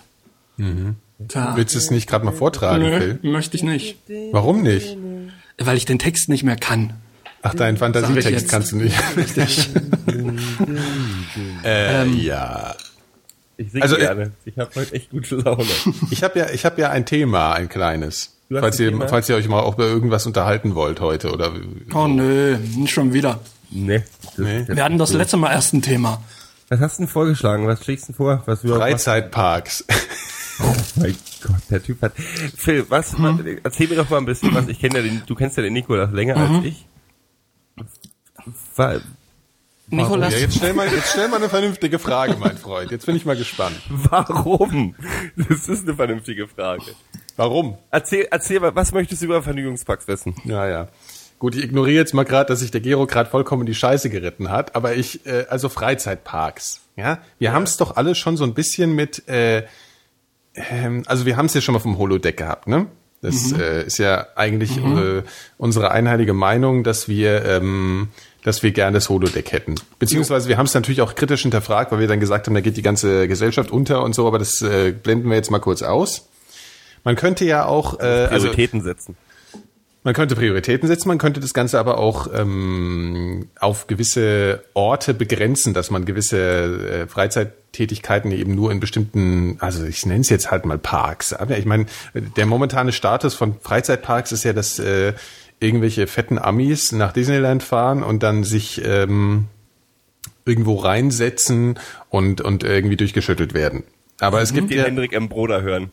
[0.56, 0.96] Mhm.
[1.20, 1.58] Da.
[1.58, 3.20] Willst du es nicht gerade mal vortragen, Nö, Phil?
[3.30, 3.98] Möchte ich nicht.
[4.32, 4.96] Warum nicht?
[5.58, 6.94] Weil ich den Text nicht mehr kann.
[7.42, 8.96] Ach, deinen Fantasietext kannst du nicht.
[9.18, 9.72] Richtig.
[11.66, 12.76] äh, ähm, ja.
[13.58, 14.32] Ich singe also, gerne.
[14.46, 15.66] Ich habe heute echt gute Laune.
[16.12, 18.38] ich habe ja, ich habe ja ein Thema, ein kleines.
[18.50, 19.08] Falls ihr, Thema?
[19.08, 21.52] falls ihr euch mal auch über irgendwas unterhalten wollt heute oder.
[21.94, 23.40] Oh nö, nicht schon wieder.
[23.72, 24.04] Nee.
[24.38, 24.66] nee.
[24.68, 26.22] Wir hatten das letzte Mal erst ein Thema.
[26.70, 27.68] Was hast du denn vorgeschlagen?
[27.68, 28.44] Was schlägst du vor?
[28.46, 29.86] Was Freizeitparks.
[30.60, 32.14] Oh mein Gott, der Typ hat.
[32.16, 33.18] Phil, was?
[33.18, 33.60] Hm?
[33.64, 34.68] Erzähl mir doch mal ein bisschen was.
[34.68, 36.56] Ich kenne ja den, du kennst ja den Nikolas länger mhm.
[36.56, 36.86] als ich.
[38.76, 39.02] War,
[39.90, 40.34] Nikolas.
[40.34, 42.92] Ja, jetzt stell mal, jetzt stell mal eine vernünftige Frage, mein Freund.
[42.92, 43.76] Jetzt bin ich mal gespannt.
[43.90, 44.96] Warum?
[45.36, 46.96] Das ist eine vernünftige Frage.
[47.36, 47.78] Warum?
[47.92, 50.36] Erzähl, erzähl mal, was möchtest du über Vergnügungsparks wissen?
[50.46, 50.88] Ja, ja.
[51.38, 54.50] Gut, ich ignoriere jetzt mal gerade, dass sich der Gero gerade vollkommen die Scheiße geritten
[54.50, 57.54] hat, aber ich, äh, also Freizeitparks, ja, wir ja.
[57.54, 59.64] haben es doch alle schon so ein bisschen mit, äh,
[60.56, 62.88] ähm, also wir haben es ja schon mal vom Holodeck gehabt, ne?
[63.22, 63.60] Das mhm.
[63.60, 64.98] äh, ist ja eigentlich mhm.
[64.98, 65.24] äh,
[65.58, 68.10] unsere einheilige Meinung, dass wir, ähm,
[68.46, 69.74] dass wir gerne das Holodeck hätten.
[69.98, 72.78] Beziehungsweise wir haben es natürlich auch kritisch hinterfragt, weil wir dann gesagt haben, da geht
[72.78, 76.30] die ganze Gesellschaft unter und so, aber das äh, blenden wir jetzt mal kurz aus.
[77.04, 79.18] Man könnte ja auch äh, Prioritäten also, setzen.
[80.04, 85.74] Man könnte Prioritäten setzen, man könnte das Ganze aber auch ähm, auf gewisse Orte begrenzen,
[85.74, 90.68] dass man gewisse äh, Freizeittätigkeiten eben nur in bestimmten, also ich nenne es jetzt halt
[90.68, 91.34] mal Parks.
[91.34, 95.14] Aber ich meine, der momentane Status von Freizeitparks ist ja, dass äh,
[95.66, 99.46] irgendwelche fetten Amis nach Disneyland fahren und dann sich ähm,
[100.46, 103.84] irgendwo reinsetzen und, und irgendwie durchgeschüttelt werden.
[104.20, 105.28] Aber es gibt den ja, Hendrik M.
[105.28, 105.90] Broder hören.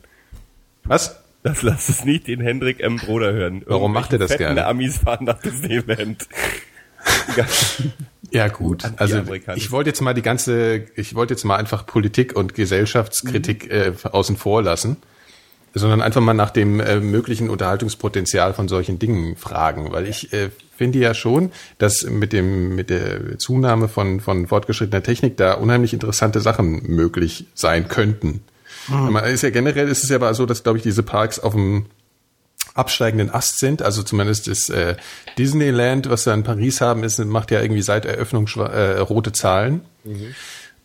[0.83, 1.19] Was?
[1.43, 2.97] Das lass es nicht den Hendrik M.
[2.97, 3.63] Bruder hören.
[3.65, 4.65] Warum macht er das gerne?
[4.65, 6.25] Amis fahren nach Disneyland.
[8.31, 9.21] ja gut, also
[9.55, 13.71] ich wollte jetzt mal die ganze, ich wollte jetzt mal einfach Politik und Gesellschaftskritik mhm.
[13.71, 14.97] äh, außen vor lassen.
[15.73, 20.49] Sondern einfach mal nach dem äh, möglichen Unterhaltungspotenzial von solchen Dingen fragen, weil ich äh,
[20.75, 25.93] finde ja schon, dass mit dem mit der Zunahme von von fortgeschrittener Technik da unheimlich
[25.93, 28.41] interessante Sachen möglich sein könnten.
[28.87, 29.15] Mhm.
[29.17, 31.85] Ist ja generell ist es ja aber so, dass glaube ich diese Parks auf dem
[32.75, 33.81] absteigenden Ast sind.
[33.81, 34.95] Also zumindest das äh,
[35.37, 39.81] Disneyland, was wir in Paris haben, ist, macht ja irgendwie seit Eröffnung äh, rote Zahlen.
[40.03, 40.35] Mhm.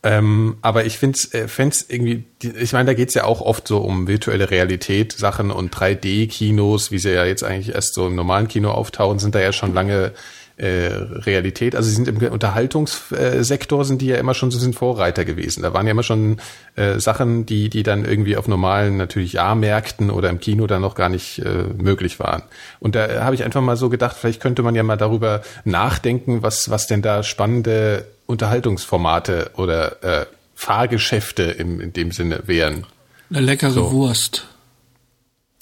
[0.09, 1.47] Ähm, aber ich finde es äh,
[1.91, 6.91] irgendwie, ich meine, da geht's ja auch oft so um virtuelle Realität, Sachen und 3D-Kinos,
[6.91, 9.75] wie sie ja jetzt eigentlich erst so im normalen Kino auftauchen, sind da ja schon
[9.75, 10.13] lange
[10.59, 11.75] äh, Realität.
[11.75, 15.63] Also sie sind im Unterhaltungssektor sind die ja immer schon so sind Vorreiter gewesen.
[15.63, 16.41] Da waren ja immer schon
[16.75, 20.95] äh, Sachen, die die dann irgendwie auf normalen natürlich A-Märkten oder im Kino dann noch
[20.97, 22.43] gar nicht äh, möglich waren.
[22.81, 26.43] Und da habe ich einfach mal so gedacht, vielleicht könnte man ja mal darüber nachdenken,
[26.43, 32.85] was was denn da spannende Unterhaltungsformate oder äh, Fahrgeschäfte im, in dem Sinne wären.
[33.31, 33.93] Eine leckere so.
[33.93, 34.49] Wurst.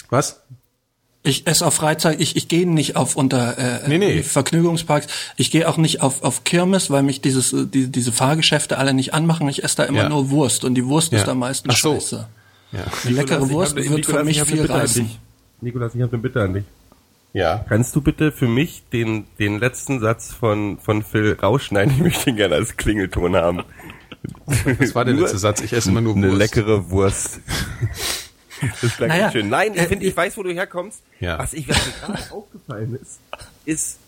[0.09, 0.41] Was?
[1.27, 4.23] Ich esse auf Freizeit, ich, ich gehe nicht auf unter äh, nee, nee.
[4.23, 5.09] Vergnügungsparks.
[5.37, 8.95] Ich gehe auch nicht auf, auf Kirmes, weil mich dieses, äh, die, diese Fahrgeschäfte alle
[8.95, 9.49] nicht anmachen.
[9.49, 10.09] Ich esse da immer ja.
[10.09, 11.19] nur Wurst und die Wurst ja.
[11.19, 11.95] ist am meisten Ach so.
[11.95, 12.29] scheiße.
[12.73, 12.85] Ja.
[13.05, 15.11] Eine leckere Wurst hab, wird Nikolas, für mich viel reißen.
[15.61, 16.65] Nikolas, ich habe eine Bitte an dich.
[17.33, 17.65] Ja.
[17.69, 21.93] Kannst du bitte für mich den, den letzten Satz von, von Phil rausschneiden?
[21.97, 23.63] Ich möchte ihn gerne als Klingelton haben.
[24.79, 25.61] Was war der letzte Satz?
[25.61, 26.25] Ich esse immer nur Wurst.
[26.25, 27.41] Eine leckere Wurst.
[28.83, 29.49] Das klang naja, schön.
[29.49, 31.03] Nein, ich äh, finde, ich weiß, wo du herkommst.
[31.21, 31.39] Ja.
[31.39, 33.21] Was ich was mir gerade aufgefallen ist,
[33.65, 33.99] ist,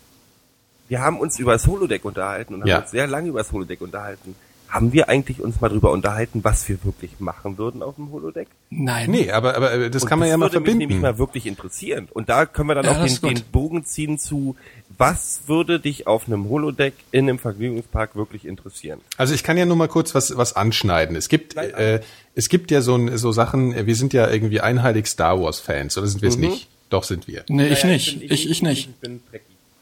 [0.89, 2.81] wir haben uns über das Holodeck unterhalten und haben ja.
[2.81, 4.35] uns sehr lange über das Holodeck unterhalten.
[4.69, 8.49] Haben wir eigentlich uns mal drüber unterhalten, was wir wirklich machen würden auf dem Holodeck?
[8.69, 9.11] Nein.
[9.11, 10.51] Nee, aber, aber äh, das und kann man das ja mal verbinden.
[10.51, 12.09] Das würde mich nämlich mal wirklich interessieren.
[12.13, 14.57] Und da können wir dann ja, auch den, den Bogen ziehen zu,
[14.99, 19.01] was würde dich auf einem Holodeck in einem Vergnügungspark wirklich interessieren?
[19.17, 21.17] Also ich kann ja nur mal kurz was, was anschneiden.
[21.17, 22.01] Es gibt, äh,
[22.35, 26.09] es gibt ja so, so Sachen, wir sind ja irgendwie einheilig Star Wars Fans, oder
[26.09, 26.49] sind wir es mhm.
[26.49, 26.69] nicht?
[26.91, 27.45] Doch sind wir.
[27.49, 28.23] Nee, ich nicht.
[28.23, 28.89] Ich, ich, ich nicht.
[28.89, 29.21] Ich bin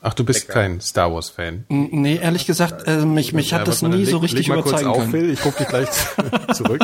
[0.03, 1.65] Ach, du bist kein Star Wars Fan.
[1.69, 4.59] Nee, ehrlich gesagt, äh, mich, mich hat ja, das nie leg, so richtig leg mal
[4.61, 5.89] überzeugen kurz auf, Phil, ich gucke dich gleich
[6.55, 6.83] zurück.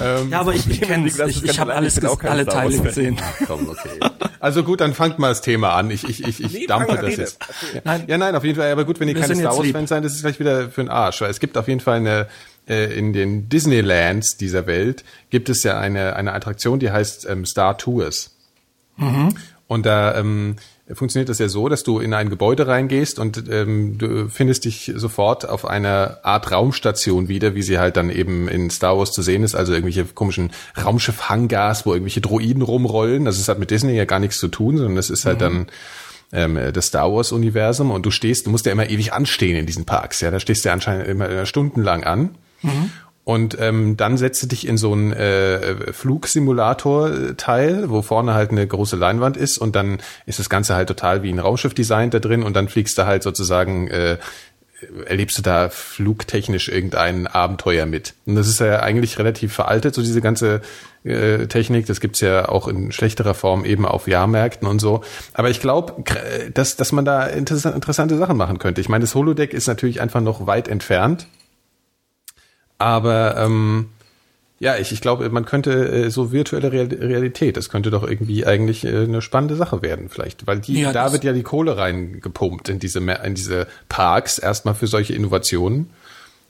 [0.00, 3.16] Ähm, ja, aber ich, ich kenne Ich, ich habe alles, alle Teile gesehen.
[3.46, 4.00] Komm, okay.
[4.40, 5.90] Also gut, dann fangt mal das Thema an.
[5.90, 7.38] Ich, ich, ich, ich nee, dampfe das jetzt.
[7.40, 7.80] Okay.
[7.84, 8.04] Nein.
[8.06, 8.70] Ja, nein, auf jeden Fall.
[8.70, 10.90] Aber gut, wenn ihr keine Star Wars Fans seid, das ist vielleicht wieder für den
[10.90, 11.20] Arsch.
[11.20, 12.28] Weil es gibt auf jeden Fall eine
[12.68, 17.46] äh, in den Disneylands dieser Welt gibt es ja eine eine Attraktion, die heißt ähm,
[17.46, 18.36] Star Tours.
[18.96, 19.34] Mhm.
[19.66, 20.56] Und da ähm,
[20.92, 24.92] funktioniert das ja so, dass du in ein Gebäude reingehst und ähm, du findest dich
[24.96, 29.22] sofort auf einer Art Raumstation wieder, wie sie halt dann eben in Star Wars zu
[29.22, 30.50] sehen ist, also irgendwelche komischen
[30.82, 33.24] Raumschiff-Hangars, wo irgendwelche Droiden rumrollen.
[33.24, 35.66] Das ist halt mit Disney ja gar nichts zu tun, sondern das ist halt mhm.
[36.30, 39.56] dann ähm, das Star Wars Universum und du stehst, du musst ja immer ewig anstehen
[39.56, 42.36] in diesen Parks, ja, da stehst du ja anscheinend immer stundenlang an.
[42.62, 42.90] Mhm.
[43.28, 48.66] Und ähm, dann setzt du dich in so einen äh, Flugsimulator-Teil, wo vorne halt eine
[48.66, 52.20] große Leinwand ist und dann ist das Ganze halt total wie ein Raumschiff designt da
[52.20, 54.16] drin und dann fliegst du halt sozusagen äh,
[55.04, 58.14] erlebst du da flugtechnisch irgendein Abenteuer mit.
[58.24, 60.62] Und das ist ja eigentlich relativ veraltet, so diese ganze
[61.04, 61.84] äh, Technik.
[61.84, 65.02] Das gibt's ja auch in schlechterer Form eben auf Jahrmärkten und so.
[65.34, 66.02] Aber ich glaube,
[66.54, 68.80] dass, dass man da interessante Sachen machen könnte.
[68.80, 71.26] Ich meine, das Holodeck ist natürlich einfach noch weit entfernt.
[72.78, 73.88] Aber ähm,
[74.60, 78.84] ja, ich, ich glaube, man könnte äh, so virtuelle Realität, das könnte doch irgendwie eigentlich
[78.84, 82.68] äh, eine spannende Sache werden, vielleicht, weil die, ja, da wird ja die Kohle reingepumpt
[82.68, 85.90] in diese in diese Parks erstmal für solche Innovationen.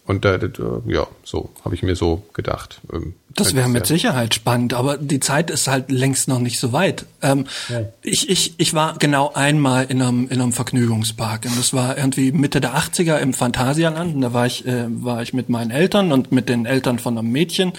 [0.06, 0.38] Und äh,
[0.86, 2.80] ja, so habe ich mir so gedacht.
[2.90, 6.72] Ähm, das wäre mit Sicherheit spannend, aber die Zeit ist halt längst noch nicht so
[6.72, 7.06] weit.
[7.22, 7.82] Ähm, ja.
[8.02, 12.32] ich, ich, ich war genau einmal in einem, in einem Vergnügungspark und das war irgendwie
[12.32, 16.12] Mitte der 80er im Phantasialand und da war ich, äh, war ich mit meinen Eltern
[16.12, 17.72] und mit den Eltern von einem Mädchen.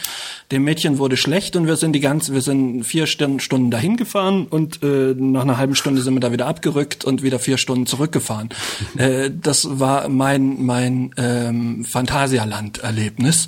[0.52, 4.48] Dem Mädchen wurde schlecht und wir sind die ganze, wir sind vier Stunden, dahin gefahren
[4.48, 7.86] und äh, nach einer halben Stunde sind wir da wieder abgerückt und wieder vier Stunden
[7.86, 8.50] zurückgefahren.
[8.98, 13.48] äh, das war mein, mein ähm, Phantasialand-Erlebnis.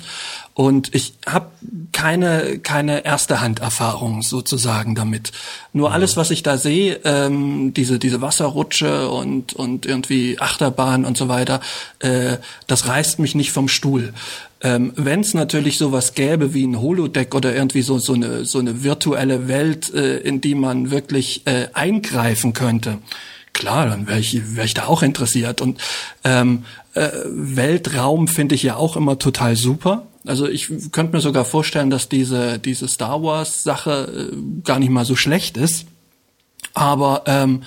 [0.54, 1.46] Und ich habe
[2.02, 5.30] keine, keine erste Hand-Erfahrung sozusagen damit.
[5.72, 5.94] Nur mhm.
[5.94, 11.28] alles, was ich da sehe, ähm, diese, diese Wasserrutsche und, und irgendwie Achterbahn und so
[11.28, 11.60] weiter,
[12.00, 14.14] äh, das reißt mich nicht vom Stuhl.
[14.62, 18.58] Ähm, Wenn es natürlich sowas gäbe wie ein Holodeck oder irgendwie so, so, eine, so
[18.58, 22.98] eine virtuelle Welt, äh, in die man wirklich äh, eingreifen könnte,
[23.52, 25.60] klar, dann wäre ich, wär ich da auch interessiert.
[25.60, 25.80] Und
[26.24, 30.08] ähm, äh, Weltraum finde ich ja auch immer total super.
[30.26, 35.04] Also ich könnte mir sogar vorstellen, dass diese, diese Star Wars-Sache äh, gar nicht mal
[35.04, 35.86] so schlecht ist.
[36.74, 37.62] Aber ähm,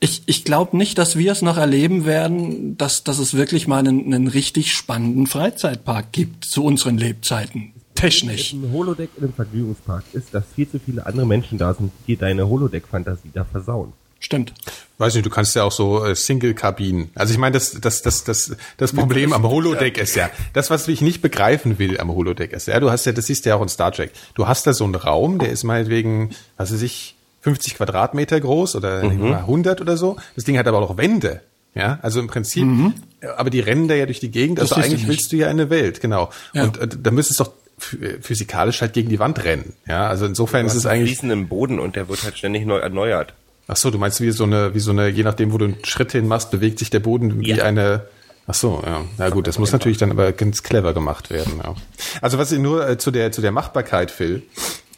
[0.00, 3.78] ich, ich glaube nicht, dass wir es noch erleben werden, dass, dass es wirklich mal
[3.78, 7.72] einen, einen richtig spannenden Freizeitpark gibt zu unseren Lebzeiten.
[7.94, 8.52] technisch.
[8.52, 12.16] Ein Holodeck in einem Vergnügungspark ist, dass viel zu viele andere Menschen da sind, die
[12.16, 13.92] deine Holodeck-Fantasie da versauen.
[14.24, 14.54] Stimmt.
[14.96, 17.10] Weiß nicht, du kannst ja auch so äh, Single-Kabinen.
[17.14, 20.88] Also ich meine, das, das, das, das, das Problem am Holodeck ist ja, das, was
[20.88, 23.56] ich nicht begreifen will am Holodeck ist, ja, du hast ja, das siehst du ja
[23.56, 24.12] auch in Star Trek.
[24.34, 28.76] Du hast da so einen Raum, der ist meinetwegen, was weiß ich, 50 Quadratmeter groß
[28.76, 29.34] oder mhm.
[29.34, 30.16] 100 oder so.
[30.36, 31.42] Das Ding hat aber auch Wände.
[31.74, 32.94] Ja, also im Prinzip, mhm.
[33.36, 34.58] aber die rennen da ja durch die Gegend.
[34.58, 36.30] Das also eigentlich willst du ja eine Welt, genau.
[36.54, 36.64] Ja.
[36.64, 39.74] Und äh, da müsstest du doch physikalisch halt gegen die Wand rennen.
[39.86, 41.10] Ja, also insofern ist es eigentlich.
[41.10, 43.34] Fließen im Boden und der wird halt ständig neu erneuert.
[43.66, 45.84] Ach so, du meinst wie so eine, wie so eine, je nachdem, wo du einen
[45.84, 47.64] Schritt hin machst, bewegt sich der Boden wie ja.
[47.64, 48.06] eine.
[48.46, 49.02] Ach so, ja.
[49.16, 51.60] Na gut, das muss natürlich dann aber ganz clever gemacht werden.
[51.62, 51.74] Ja.
[52.20, 54.42] Also was ich nur äh, zu der zu der Machbarkeit, Phil.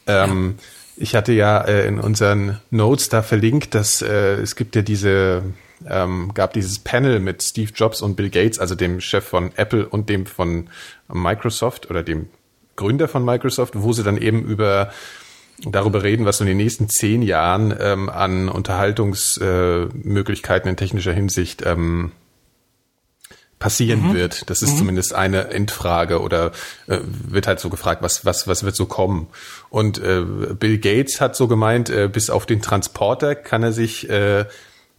[0.05, 0.63] Ähm, ja.
[0.97, 5.43] Ich hatte ja äh, in unseren Notes da verlinkt, dass äh, es gibt ja diese
[5.87, 9.87] ähm, gab dieses Panel mit Steve Jobs und Bill Gates, also dem Chef von Apple
[9.87, 10.69] und dem von
[11.07, 12.29] Microsoft oder dem
[12.75, 14.91] Gründer von Microsoft, wo sie dann eben über
[15.65, 21.13] darüber reden, was so in den nächsten zehn Jahren ähm, an Unterhaltungsmöglichkeiten äh, in technischer
[21.13, 22.11] Hinsicht ähm,
[23.59, 24.13] passieren mhm.
[24.13, 24.49] wird.
[24.49, 24.77] Das ist mhm.
[24.77, 26.51] zumindest eine Endfrage oder
[26.87, 29.27] äh, wird halt so gefragt, was, was, was wird so kommen?
[29.69, 34.09] Und äh, Bill Gates hat so gemeint, äh, bis auf den Transporter kann er sich
[34.09, 34.45] äh,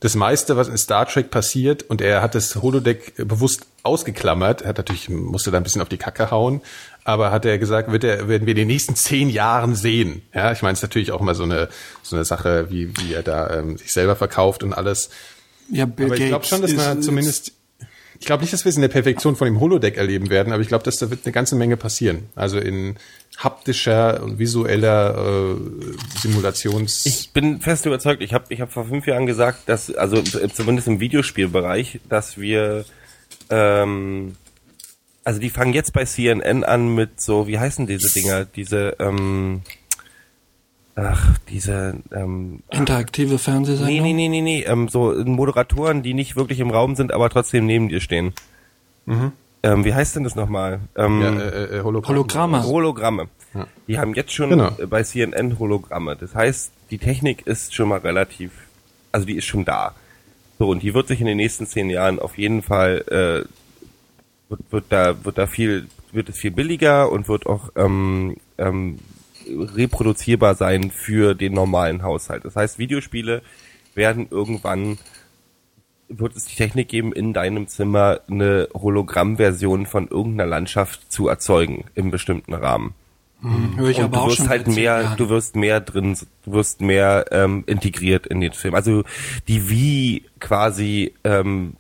[0.01, 4.69] das meiste, was in Star Trek passiert, und er hat das Holodeck bewusst ausgeklammert, er
[4.69, 6.61] hat natürlich, musste da ein bisschen auf die Kacke hauen,
[7.09, 10.21] aber hat er gesagt, wird er, werden wir in den nächsten zehn Jahren sehen.
[10.35, 11.71] Ja, ich meine, es ist natürlich auch mal so eine,
[12.03, 15.09] so eine Sache, wie, wie er da ähm, sich selber verkauft und alles.
[15.71, 17.53] Ja, Bill aber ich glaube schon, dass man zumindest
[18.21, 20.61] ich glaube nicht, dass wir es in der Perfektion von dem Holodeck erleben werden, aber
[20.61, 22.29] ich glaube, dass da wird eine ganze Menge passieren.
[22.35, 22.97] Also in
[23.39, 27.07] haptischer und visueller äh, Simulations.
[27.07, 28.21] Ich bin fest überzeugt.
[28.21, 32.85] Ich habe ich hab vor fünf Jahren gesagt, dass also zumindest im Videospielbereich, dass wir
[33.49, 34.35] ähm,
[35.29, 39.61] also die fangen jetzt bei CNN an mit so, wie heißen diese Dinger, diese ähm,
[40.95, 43.93] ach, diese ähm, interaktive Fernsehsendung?
[43.93, 47.29] Nee, nee, nee, nee, nee, ähm, so Moderatoren, die nicht wirklich im Raum sind, aber
[47.29, 48.33] trotzdem neben dir stehen.
[49.05, 49.33] Mhm.
[49.63, 50.81] Ähm, wie heißt denn das nochmal?
[50.97, 52.65] Ähm, ja, äh, äh, Hologramme.
[52.65, 53.29] Hologramme.
[53.53, 53.67] Ja.
[53.87, 54.71] Die haben jetzt schon genau.
[54.89, 56.17] bei CNN Hologramme.
[56.17, 58.53] Das heißt, die Technik ist schon mal relativ,
[59.13, 59.95] also die ist schon da.
[60.59, 63.58] So, und die wird sich in den nächsten zehn Jahren auf jeden Fall, äh,
[64.49, 68.99] wird, wird da, wird da viel, wird es viel billiger und wird auch ähm, ähm,
[69.47, 72.45] reproduzierbar sein für den normalen Haushalt.
[72.45, 73.43] Das heißt, Videospiele
[73.95, 74.99] werden irgendwann
[76.09, 81.85] wird es die Technik geben, in deinem Zimmer eine Hologrammversion von irgendeiner Landschaft zu erzeugen
[81.95, 82.95] im bestimmten Rahmen.
[83.41, 85.17] Hm, höre ich und aber du auch wirst schon halt mehr, Jahren.
[85.17, 88.75] du wirst mehr drin, du wirst mehr ähm, integriert in den Film.
[88.75, 89.05] Also
[89.47, 91.75] die wie quasi ähm,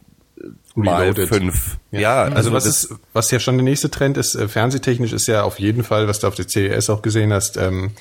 [0.84, 1.78] mal fünf.
[1.90, 5.12] Ja, ja also, also was ist, was ja schon der nächste Trend ist, äh, fernsehtechnisch
[5.12, 7.92] ist ja auf jeden Fall, was du auf der CES auch gesehen hast, ähm,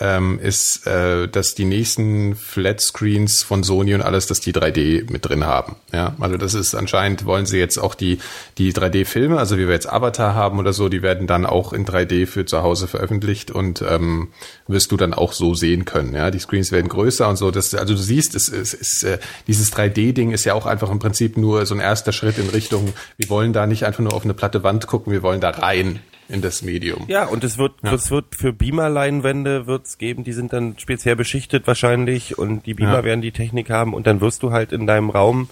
[0.00, 5.10] ähm, ist, äh, dass die nächsten Flat Screens von Sony und alles, dass die 3D
[5.10, 5.76] mit drin haben.
[5.92, 8.18] Ja, also das ist anscheinend wollen sie jetzt auch die
[8.58, 11.86] die 3D-Filme, also wie wir jetzt Avatar haben oder so, die werden dann auch in
[11.86, 14.28] 3D für zu Hause veröffentlicht und ähm,
[14.66, 16.14] wirst du dann auch so sehen können.
[16.14, 17.50] Ja, die Screens werden größer und so.
[17.50, 20.98] Das, also du siehst, es, es ist äh, dieses 3D-Ding ist ja auch einfach im
[20.98, 22.92] Prinzip nur so ein erster Schritt in Richtung.
[23.16, 26.00] Wir wollen da nicht einfach nur auf eine platte Wand gucken, wir wollen da rein
[26.28, 27.04] in das Medium.
[27.08, 27.92] Ja, und es wird, ja.
[27.92, 32.94] es wird für Beamer-Leinwände wird's geben, die sind dann speziell beschichtet wahrscheinlich und die Beamer
[32.94, 33.04] ja.
[33.04, 35.48] werden die Technik haben und dann wirst du halt in deinem Raum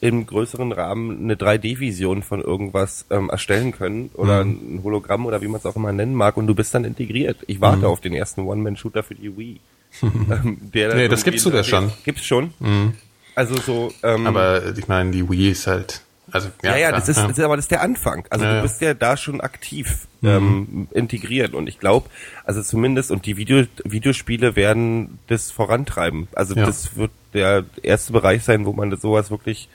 [0.00, 4.76] im größeren Rahmen eine 3D-Vision von irgendwas ähm, erstellen können oder mhm.
[4.76, 7.38] ein Hologramm oder wie man es auch immer nennen mag und du bist dann integriert.
[7.46, 7.84] Ich warte mhm.
[7.86, 9.60] auf den ersten One-Man-Shooter für die Wii.
[10.02, 11.90] ähm, der nee, das gibt's sogar schon.
[12.04, 12.52] Gibt's schon?
[12.60, 12.94] Mhm.
[13.34, 13.92] Also so.
[14.02, 17.26] Ähm, Aber ich meine, die Wii ist halt also, ja, ja, ja das, ist, ja.
[17.26, 18.26] das ist aber das ist der Anfang.
[18.30, 20.28] Also ja, du bist ja da schon aktiv mhm.
[20.28, 22.08] ähm, integriert und ich glaube,
[22.44, 26.28] also zumindest und die Video, Videospiele werden das vorantreiben.
[26.34, 29.68] Also das wird der erste Bereich sein, wo man das sowas wirklich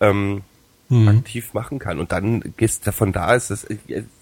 [0.00, 0.42] ähm,
[0.88, 1.08] mhm.
[1.08, 1.98] aktiv machen kann.
[1.98, 3.66] Und dann gehst davon da ist es,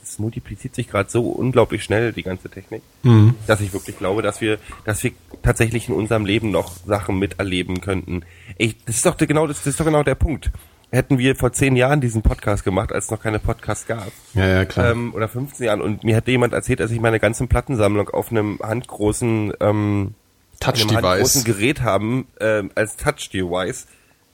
[0.03, 3.35] es multipliziert sich gerade so unglaublich schnell die ganze Technik, mhm.
[3.47, 5.13] dass ich wirklich glaube, dass wir, dass wir
[5.43, 8.23] tatsächlich in unserem Leben noch Sachen miterleben könnten.
[8.57, 10.51] Ich, das ist doch genau das, das ist doch genau der Punkt
[10.91, 14.11] hätten wir vor zehn Jahren diesen Podcast gemacht, als es noch keine Podcasts gab.
[14.35, 14.93] Ja, ja, klar.
[14.93, 15.81] Ähm, oder 15 Jahren.
[15.81, 20.15] Und mir hätte jemand erzählt, dass ich meine ganze Plattensammlung auf einem handgroßen, ähm,
[20.61, 21.03] Touch-Device.
[21.03, 23.87] handgroßen Gerät haben, äh, als Touch-Device,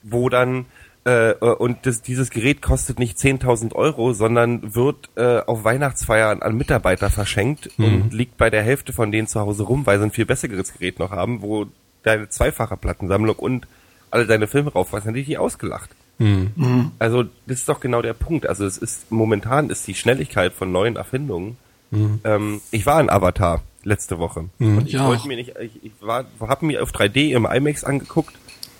[0.02, 0.66] wo dann
[1.04, 6.56] äh, und das, dieses Gerät kostet nicht 10.000 Euro, sondern wird äh, auf Weihnachtsfeiern an
[6.56, 7.84] Mitarbeiter verschenkt mhm.
[7.84, 10.74] und liegt bei der Hälfte von denen zu Hause rum, weil sie ein viel besseres
[10.74, 11.66] Gerät noch haben, wo
[12.04, 13.66] deine zweifache Plattensammlung und
[14.10, 15.90] alle deine Filme raufweisen, dann hätte ich die ausgelacht.
[16.24, 16.90] Mhm.
[16.98, 18.46] Also das ist doch genau der Punkt.
[18.46, 21.56] Also es ist momentan ist die Schnelligkeit von neuen Erfindungen
[21.92, 22.20] Mhm.
[22.24, 24.48] Ähm, ich war in Avatar letzte Woche.
[24.58, 24.78] Mhm.
[24.78, 25.06] Und ich ja.
[25.06, 28.34] wollte mir nicht, ich, ich war, habe mir auf 3D im IMAX angeguckt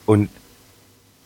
[0.06, 0.30] und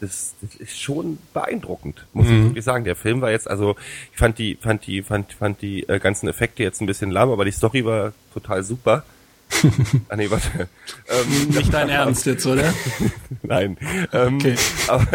[0.01, 2.33] das, das ist schon beeindruckend, muss mhm.
[2.33, 2.85] ich wirklich sagen.
[2.85, 3.77] Der Film war jetzt, also
[4.13, 7.31] ich fand die, fand die, fand, fand die äh, ganzen Effekte jetzt ein bisschen lahm,
[7.31, 9.05] aber die Story war total super.
[10.09, 10.69] ah nee, warte.
[11.09, 12.75] Ähm, Nicht dein Ernst jetzt, oder?
[13.43, 13.79] Nein.
[14.13, 14.57] Ähm, okay.
[14.89, 15.07] Aber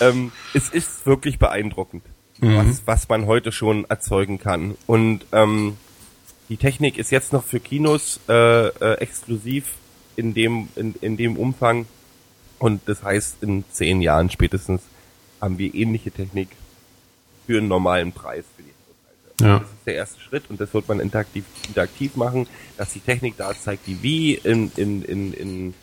[0.00, 2.04] ähm, es ist wirklich beeindruckend,
[2.40, 2.56] mhm.
[2.56, 4.76] was, was man heute schon erzeugen kann.
[4.86, 5.76] Und ähm,
[6.48, 9.74] die Technik ist jetzt noch für Kinos äh, äh, exklusiv
[10.16, 11.86] in dem, in, in dem Umfang.
[12.58, 14.82] Und das heißt, in zehn Jahren spätestens
[15.40, 16.48] haben wir ähnliche Technik
[17.46, 18.76] für einen normalen Preis für die
[19.40, 19.58] ja.
[19.58, 22.46] Das ist der erste Schritt und das wird man interaktiv, interaktiv machen,
[22.78, 25.74] dass die Technik da zeigt, die wie in, in, in, in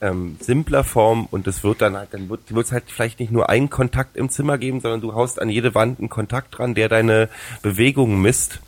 [0.00, 3.48] ähm, simpler Form und es wird dann halt, dann wird es halt vielleicht nicht nur
[3.48, 6.88] einen Kontakt im Zimmer geben, sondern du haust an jede Wand einen Kontakt dran, der
[6.88, 7.28] deine
[7.62, 8.60] Bewegungen misst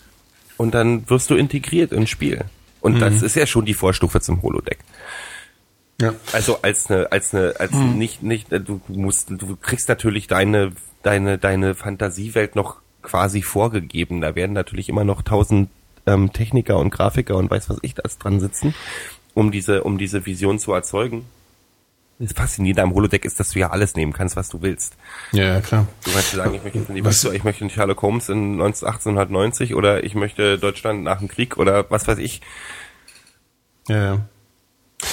[0.57, 2.45] und dann wirst du integriert ins Spiel.
[2.81, 3.01] Und mhm.
[3.01, 4.79] das ist ja schon die Vorstufe zum Holodeck.
[6.01, 6.15] Ja.
[6.33, 7.99] Also als eine, als eine, als mhm.
[7.99, 14.21] nicht, nicht, du musst, du kriegst natürlich deine, deine, deine Fantasiewelt noch quasi vorgegeben.
[14.21, 15.71] Da werden natürlich immer noch tausend
[16.07, 18.75] ähm, Techniker und Grafiker und weiß was ich da dran sitzen,
[19.39, 21.25] um diese, um diese Vision zu erzeugen.
[22.19, 24.97] Das Faszinierende am Holodeck ist, dass du ja alles nehmen kannst, was du willst.
[25.31, 25.87] Ja, klar.
[26.05, 27.23] Du kannst sagen, ich möchte, was?
[27.23, 31.89] ich möchte nicht Sherlock Holmes in 1890 oder ich möchte Deutschland nach dem Krieg oder
[31.89, 32.41] was weiß ich.
[33.87, 34.21] Ja, ja.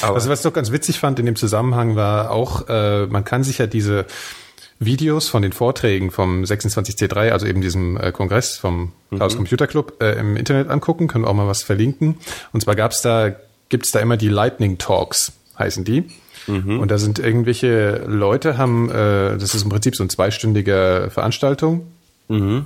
[0.01, 3.23] Aber also was ich doch ganz witzig fand in dem Zusammenhang war auch, äh, man
[3.23, 4.07] kann sich ja diese
[4.79, 9.19] Videos von den Vorträgen vom 26C3, also eben diesem äh, Kongress vom mhm.
[9.19, 12.17] Chaos Computer Club, äh, im Internet angucken, können wir auch mal was verlinken.
[12.51, 13.35] Und zwar gab's da,
[13.69, 16.09] gibt's da immer die Lightning Talks, heißen die.
[16.47, 16.79] Mhm.
[16.79, 21.87] Und da sind irgendwelche Leute haben, äh, das ist im Prinzip so eine zweistündige Veranstaltung,
[22.27, 22.65] mhm.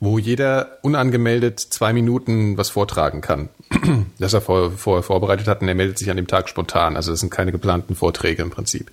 [0.00, 3.50] wo jeder unangemeldet zwei Minuten was vortragen kann,
[4.18, 6.96] das er vorher vor, vorbereitet hat und er meldet sich an dem Tag spontan.
[6.96, 8.90] Also das sind keine geplanten Vorträge im Prinzip.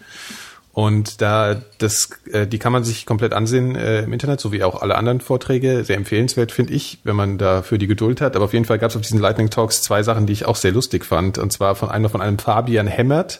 [0.76, 4.62] Und da das, äh, die kann man sich komplett ansehen äh, im Internet, so wie
[4.62, 5.86] auch alle anderen Vorträge.
[5.86, 8.36] Sehr empfehlenswert, finde ich, wenn man dafür die Geduld hat.
[8.36, 10.58] Aber auf jeden Fall gab es auf diesen Lightning Talks zwei Sachen, die ich auch
[10.58, 11.38] sehr lustig fand.
[11.38, 13.40] Und zwar von einer von einem Fabian Hemmert,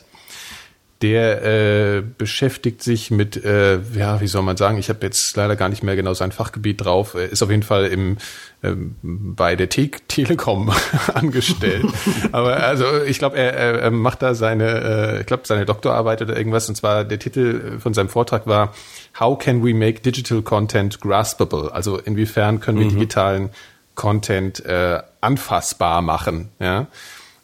[1.02, 5.56] der äh, beschäftigt sich mit, äh, ja, wie soll man sagen, ich habe jetzt leider
[5.56, 8.18] gar nicht mehr genau sein Fachgebiet drauf, ist auf jeden Fall im
[8.66, 10.72] ähm, bei der Te Telekom
[11.14, 11.86] angestellt.
[12.32, 16.36] Aber also ich glaube, er, er macht da seine, äh, ich glaube, seine Doktorarbeit oder
[16.36, 16.68] irgendwas.
[16.70, 18.74] Und zwar der Titel von seinem Vortrag war
[19.20, 21.72] How can we make digital content graspable?
[21.74, 22.92] Also inwiefern können wir mhm.
[22.92, 23.50] digitalen
[23.96, 26.50] Content äh, anfassbar machen?
[26.60, 26.88] Ja.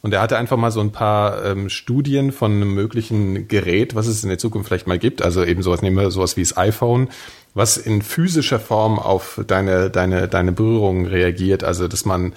[0.02, 4.08] Und er hatte einfach mal so ein paar ähm, Studien von einem möglichen Gerät, was
[4.08, 5.22] es in der Zukunft vielleicht mal gibt.
[5.22, 7.10] Also eben sowas, nehmen wir sowas wie das iPhone,
[7.54, 11.64] was in physischer Form auf deine, deine, deine Berührungen reagiert.
[11.64, 12.34] Also, dass man,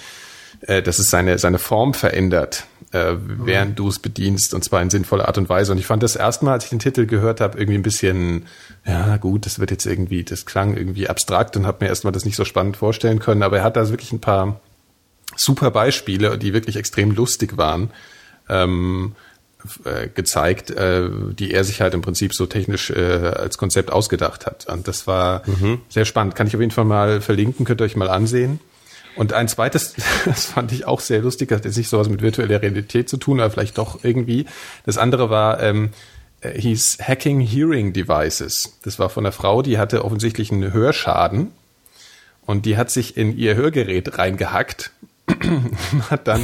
[0.61, 3.77] äh, dass es seine, seine Form verändert, äh, während mhm.
[3.77, 5.72] du es bedienst, und zwar in sinnvoller Art und Weise.
[5.72, 8.44] Und ich fand das erstmal, als ich den Titel gehört habe, irgendwie ein bisschen,
[8.87, 12.27] ja gut, das wird jetzt irgendwie, das klang irgendwie abstrakt und habe mir erstmal das
[12.27, 13.42] nicht so spannend vorstellen können.
[13.42, 14.61] Aber er hat da wirklich ein paar
[15.37, 17.90] super Beispiele, die wirklich extrem lustig waren,
[18.49, 19.14] ähm,
[19.85, 22.94] äh, gezeigt, äh, die er sich halt im Prinzip so technisch äh,
[23.35, 24.66] als Konzept ausgedacht hat.
[24.66, 25.81] Und das war mhm.
[25.88, 26.35] sehr spannend.
[26.35, 28.61] Kann ich auf jeden Fall mal verlinken, könnt ihr euch mal ansehen.
[29.16, 29.94] Und ein zweites,
[30.25, 33.40] das fand ich auch sehr lustig, hat jetzt nicht sowas mit virtueller Realität zu tun,
[33.40, 34.47] aber vielleicht doch irgendwie.
[34.85, 35.90] Das andere war, ähm,
[36.40, 38.79] äh, hieß Hacking Hearing Devices.
[38.83, 41.53] Das war von einer Frau, die hatte offensichtlich einen Hörschaden
[42.47, 44.90] und die hat sich in ihr Hörgerät reingehackt
[46.10, 46.42] hat dann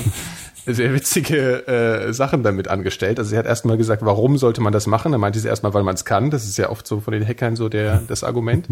[0.66, 3.18] sehr witzige äh, Sachen damit angestellt.
[3.18, 5.12] Also sie hat erstmal gesagt, warum sollte man das machen?
[5.12, 6.30] Dann meinte sie erstmal, weil man es kann.
[6.30, 8.66] Das ist ja oft so von den Hackern so der das Argument.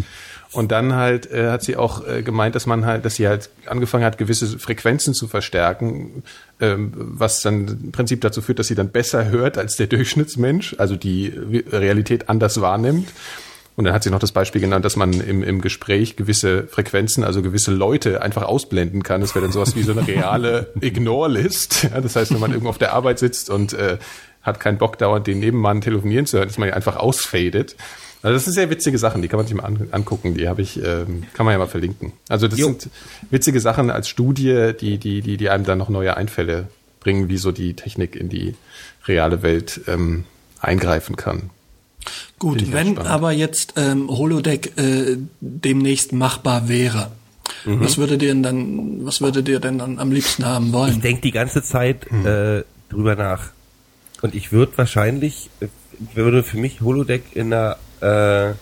[0.52, 3.50] Und dann halt äh, hat sie auch äh, gemeint, dass man halt, dass sie halt
[3.66, 6.22] angefangen hat, gewisse Frequenzen zu verstärken,
[6.60, 10.76] ähm, was dann im Prinzip dazu führt, dass sie dann besser hört als der Durchschnittsmensch,
[10.78, 11.28] also die
[11.70, 13.08] Realität anders wahrnimmt.
[13.78, 17.22] Und dann hat sie noch das Beispiel genannt, dass man im, im Gespräch gewisse Frequenzen,
[17.22, 19.20] also gewisse Leute einfach ausblenden kann.
[19.20, 21.84] Das wäre dann sowas wie so eine reale Ignore-List.
[21.84, 23.98] Ja, das heißt, wenn man irgendwo auf der Arbeit sitzt und äh,
[24.42, 27.76] hat keinen Bock, dauernd den Nebenmann telefonieren zu hören, dass man ja einfach ausfadet.
[28.20, 30.60] Also das sind sehr witzige Sachen, die kann man sich mal an, angucken, die habe
[30.60, 32.14] ich, ähm, kann man ja mal verlinken.
[32.28, 32.66] Also das jo.
[32.66, 32.90] sind
[33.30, 36.66] witzige Sachen als Studie, die, die, die, die einem dann noch neue Einfälle
[36.98, 38.56] bringen, wie so die Technik in die
[39.06, 40.24] reale Welt ähm,
[40.60, 41.50] eingreifen kann.
[42.38, 43.10] Gut, wenn spannend.
[43.10, 47.10] aber jetzt ähm, Holodeck äh, demnächst machbar wäre,
[47.64, 47.80] mhm.
[47.80, 50.92] was würde dir denn dann, was würde dir denn dann am liebsten haben wollen?
[50.92, 52.26] Ich denke die ganze Zeit mhm.
[52.26, 53.50] äh, drüber nach.
[54.22, 55.50] Und ich würde wahrscheinlich,
[56.14, 58.52] würde für mich Holodeck in einer, äh,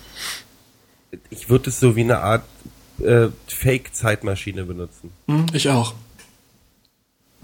[1.31, 2.45] ich würde es so wie eine Art
[3.03, 5.13] äh, Fake-Zeitmaschine benutzen.
[5.27, 5.95] Mhm, ich auch.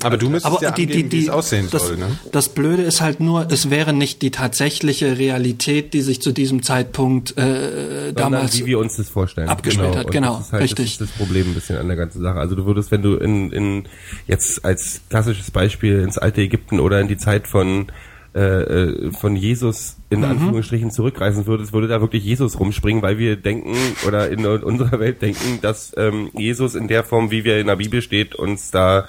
[0.02, 2.16] Aber du müsstest Aber ja die, die, angeben, wie die, es aussehen das, soll, ne?
[2.32, 6.62] das Blöde ist halt nur, es wäre nicht die tatsächliche Realität, die sich zu diesem
[6.62, 9.48] Zeitpunkt äh, Sondern damals wie wir uns das vorstellen.
[9.48, 10.84] abgespielt hat, Und genau, das ist halt, richtig.
[10.84, 12.38] Das ist das Problem ein bisschen an der ganzen Sache.
[12.38, 13.84] Also du würdest, wenn du in, in
[14.26, 17.86] jetzt als klassisches Beispiel ins alte Ägypten oder in die Zeit von
[18.34, 20.24] äh, äh, von Jesus in Mhm.
[20.24, 23.76] Anführungsstrichen zurückreisen würdest, würde da wirklich Jesus rumspringen, weil wir denken
[24.06, 27.76] oder in unserer Welt denken, dass ähm, Jesus in der Form, wie wir in der
[27.76, 29.06] Bibel steht, uns da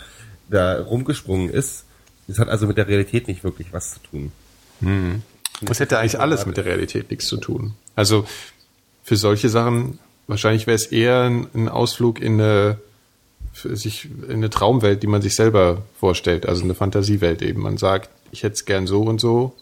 [0.49, 1.85] da rumgesprungen ist.
[2.27, 4.31] Das hat also mit der Realität nicht wirklich was zu tun.
[5.61, 7.73] Das hätte eigentlich alles mit der Realität nichts zu tun.
[7.95, 8.25] Also
[9.03, 12.79] für solche Sachen, wahrscheinlich wäre es eher ein, Ausflug in eine,
[13.53, 17.61] sich, in eine Traumwelt, die man sich selber vorstellt, also eine Fantasiewelt eben.
[17.61, 19.55] Man sagt, ich hätte es gern so und so.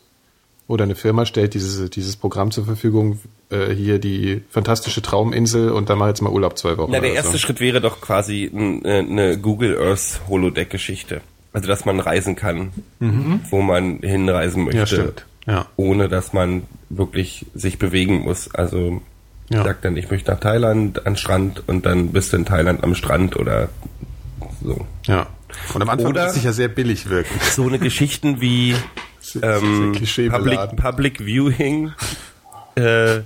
[0.68, 5.90] Oder eine Firma stellt dieses, dieses Programm zur Verfügung, äh, hier die fantastische Trauminsel und
[5.90, 6.92] dann mach jetzt mal Urlaub zwei Wochen.
[6.92, 7.38] Na, der erste so.
[7.40, 11.22] Schritt wäre doch quasi äh, eine Google Earth Holodeck-Geschichte.
[11.54, 12.72] Also, dass man reisen kann,
[13.50, 14.80] wo man hinreisen möchte.
[14.80, 15.26] Ja, stimmt.
[15.46, 15.66] Ja.
[15.76, 18.56] Ohne, dass man wirklich sich bewegen muss.
[18.56, 19.02] Also,
[19.50, 19.66] Ja.
[19.66, 22.96] sagt dann, ich möchte nach Thailand an Strand und dann bist du in Thailand am
[22.96, 23.68] Strand oder
[24.64, 24.86] so.
[25.08, 25.28] Ja.
[25.74, 27.34] Und am Anfang Oder- wird es sicher sehr billig wirken.
[27.52, 28.76] So eine Geschichten wie
[29.22, 30.76] Sehr- ähm, sehr Public.
[30.78, 31.94] Public Viewing
[32.76, 33.20] äh,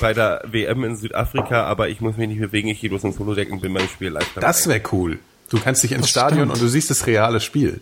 [0.00, 3.18] bei der WM in Südafrika, aber ich muss mich nicht bewegen, ich gehe bloß ins
[3.18, 4.46] Holodeck und bin beim Spiel live dabei.
[4.46, 5.18] Das wäre cool.
[5.50, 6.52] Du kannst dich ins Das Stadion stimmt.
[6.54, 7.80] und du siehst das reale Spiel.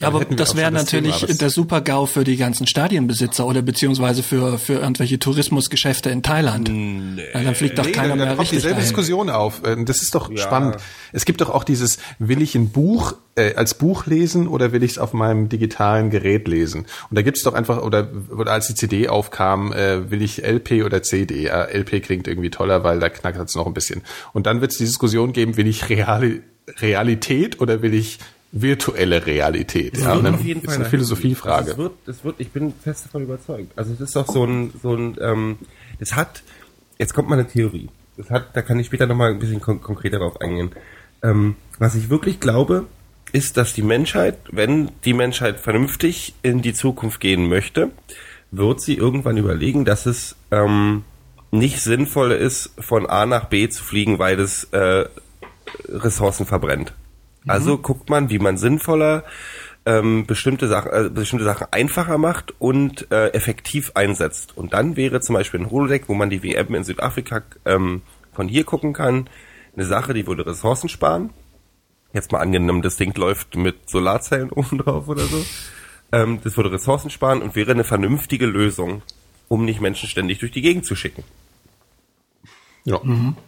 [0.00, 0.06] Ja.
[0.08, 4.74] Aber das wäre natürlich Thema, der Super-GAU für die ganzen Stadienbesitzer oder beziehungsweise für, für
[4.74, 6.68] irgendwelche Tourismusgeschäfte in Thailand.
[6.72, 7.22] Nee.
[7.32, 8.88] dann fliegt doch Nee, keiner da, mehr da kommt richtig dieselbe dahin.
[8.88, 9.62] Diskussion auf.
[9.66, 10.38] Ähm, Das ist doch Ja.
[10.38, 10.76] spannend.
[11.12, 14.82] Es gibt doch auch dieses, will ich ein Buch äh, als Buch lesen oder will
[14.84, 16.86] ich es auf meinem digitalen Gerät lesen?
[17.10, 20.44] Und da gibt es doch einfach, oder, oder als die CD aufkam, äh, will ich
[20.44, 21.46] LP oder CD?
[21.46, 24.02] Äh, LP klingt irgendwie toller, weil da knackert es noch ein bisschen.
[24.32, 26.42] Und dann wird es die Diskussion geben, will ich Reali
[26.80, 28.18] Realität oder will ich
[28.54, 29.98] virtuelle Realität?
[29.98, 31.70] Ja, und dann ist eine dahin Philosophiefrage.
[31.70, 33.72] Das wird, das wird, ich bin fest davon überzeugt.
[33.76, 35.58] Also das ist doch so ein, so ein, ähm,
[35.98, 36.42] das hat,
[36.98, 37.88] jetzt kommt mal eine Theorie.
[38.16, 40.70] Das hat, da kann ich später nochmal ein bisschen kon konkreter drauf eingehen.
[41.22, 42.86] Ähm, was ich wirklich glaube,
[43.32, 47.90] ist, dass die Menschheit, wenn die Menschheit vernünftig in die Zukunft gehen möchte,
[48.52, 51.02] wird sie irgendwann überlegen, dass es ähm,
[51.50, 55.06] nicht sinnvoll ist, von A nach B zu fliegen, weil es äh,
[55.88, 56.94] Ressourcen verbrennt.
[57.46, 59.24] Also guckt man, wie man sinnvoller
[59.86, 64.56] ähm, bestimmte Sachen, äh, bestimmte Sachen einfacher macht und äh, effektiv einsetzt.
[64.56, 68.48] Und dann wäre zum Beispiel ein Holodeck, wo man die WM in Südafrika ähm, von
[68.48, 69.28] hier gucken kann,
[69.76, 71.30] eine Sache, die würde Ressourcen sparen.
[72.12, 75.44] Jetzt mal angenommen, das Ding läuft mit Solarzellen oben drauf oder so.
[76.12, 79.02] Ähm, das würde Ressourcen sparen und wäre eine vernünftige Lösung,
[79.48, 81.24] um nicht Menschen ständig durch die Gegend zu schicken.
[82.84, 83.00] Ja.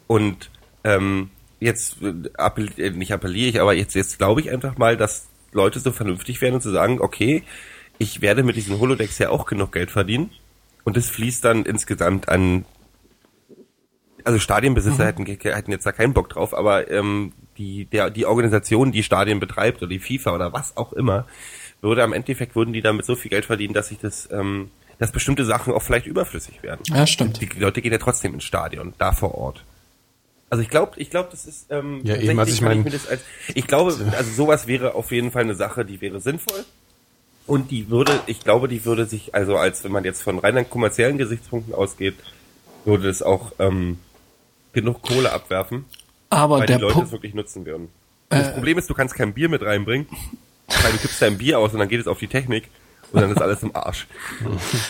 [0.07, 0.51] Und
[0.85, 1.31] ähm,
[1.61, 5.29] jetzt äh, appell, äh, nicht appelliere ich, aber jetzt, jetzt glaube ich einfach mal, dass
[5.53, 7.43] Leute so vernünftig werden und zu sagen, okay,
[7.99, 10.31] ich werde mit diesen Holodecks ja auch genug Geld verdienen
[10.85, 12.65] und es fließt dann insgesamt an
[14.25, 18.91] also Stadienbesitzer hätten, hätten jetzt da keinen Bock drauf, aber ähm, die, der, die Organisation,
[18.91, 21.27] die Stadien betreibt oder die FIFA oder was auch immer,
[21.81, 25.13] würde am Endeffekt würden die damit so viel Geld verdienen, dass sich das, ähm, dass
[25.13, 26.81] bestimmte Sachen auch vielleicht überflüssig werden.
[26.89, 27.41] Ja, stimmt.
[27.41, 29.65] Die Leute gehen ja trotzdem ins Stadion, da vor Ort.
[30.49, 32.91] Also ich glaube, ich glaube, das ist ähm, Ja, eben, also ich kann mein- mir
[32.91, 33.21] das als,
[33.55, 36.65] ich glaube, also sowas wäre auf jeden Fall eine Sache, die wäre sinnvoll
[37.47, 40.69] und die würde, ich glaube, die würde sich also als wenn man jetzt von rein
[40.71, 42.15] kommerziellen Gesichtspunkten ausgeht,
[42.85, 43.99] würde es auch ähm,
[44.73, 45.85] genug Kohle abwerfen,
[46.31, 47.89] Aber weil der die Leute es wirklich nutzen würden.
[48.31, 48.39] Äh.
[48.39, 50.07] Das Problem ist, du kannst kein Bier mit reinbringen,
[50.69, 52.69] weil du kippst dein Bier aus und dann geht es auf die Technik
[53.13, 54.07] und dann ist alles im Arsch.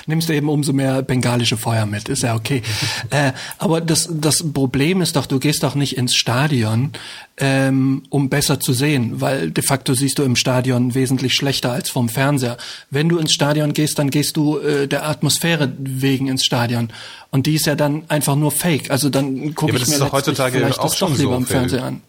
[0.07, 2.63] nimmst du eben umso mehr bengalische Feuer mit, ist ja okay.
[3.11, 6.93] äh, aber das, das Problem ist doch, du gehst doch nicht ins Stadion,
[7.39, 11.91] ähm, um besser zu sehen, weil de facto siehst du im Stadion wesentlich schlechter als
[11.91, 12.57] vom Fernseher.
[12.91, 16.89] Wenn du ins Stadion gehst, dann gehst du äh, der Atmosphäre wegen ins Stadion.
[17.31, 18.91] Und die ist ja dann einfach nur fake.
[18.91, 21.39] Also dann gucke Ja, ich mir doch heutzutage vielleicht auch das schon doch lieber so,
[21.39, 21.47] im.
[21.47, 22.01] Fernseher an.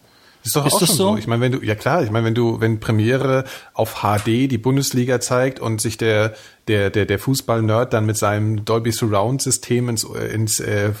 [0.44, 1.10] Ist doch Ist auch das schon so?
[1.12, 1.18] so.
[1.18, 4.58] Ich meine, wenn du, ja klar, ich meine, wenn du, wenn Premiere auf HD die
[4.58, 6.34] Bundesliga zeigt und sich der,
[6.68, 10.92] der, der, der Fußball-Nerd dann mit seinem Dolby Surround-System ins, ins äh, äh,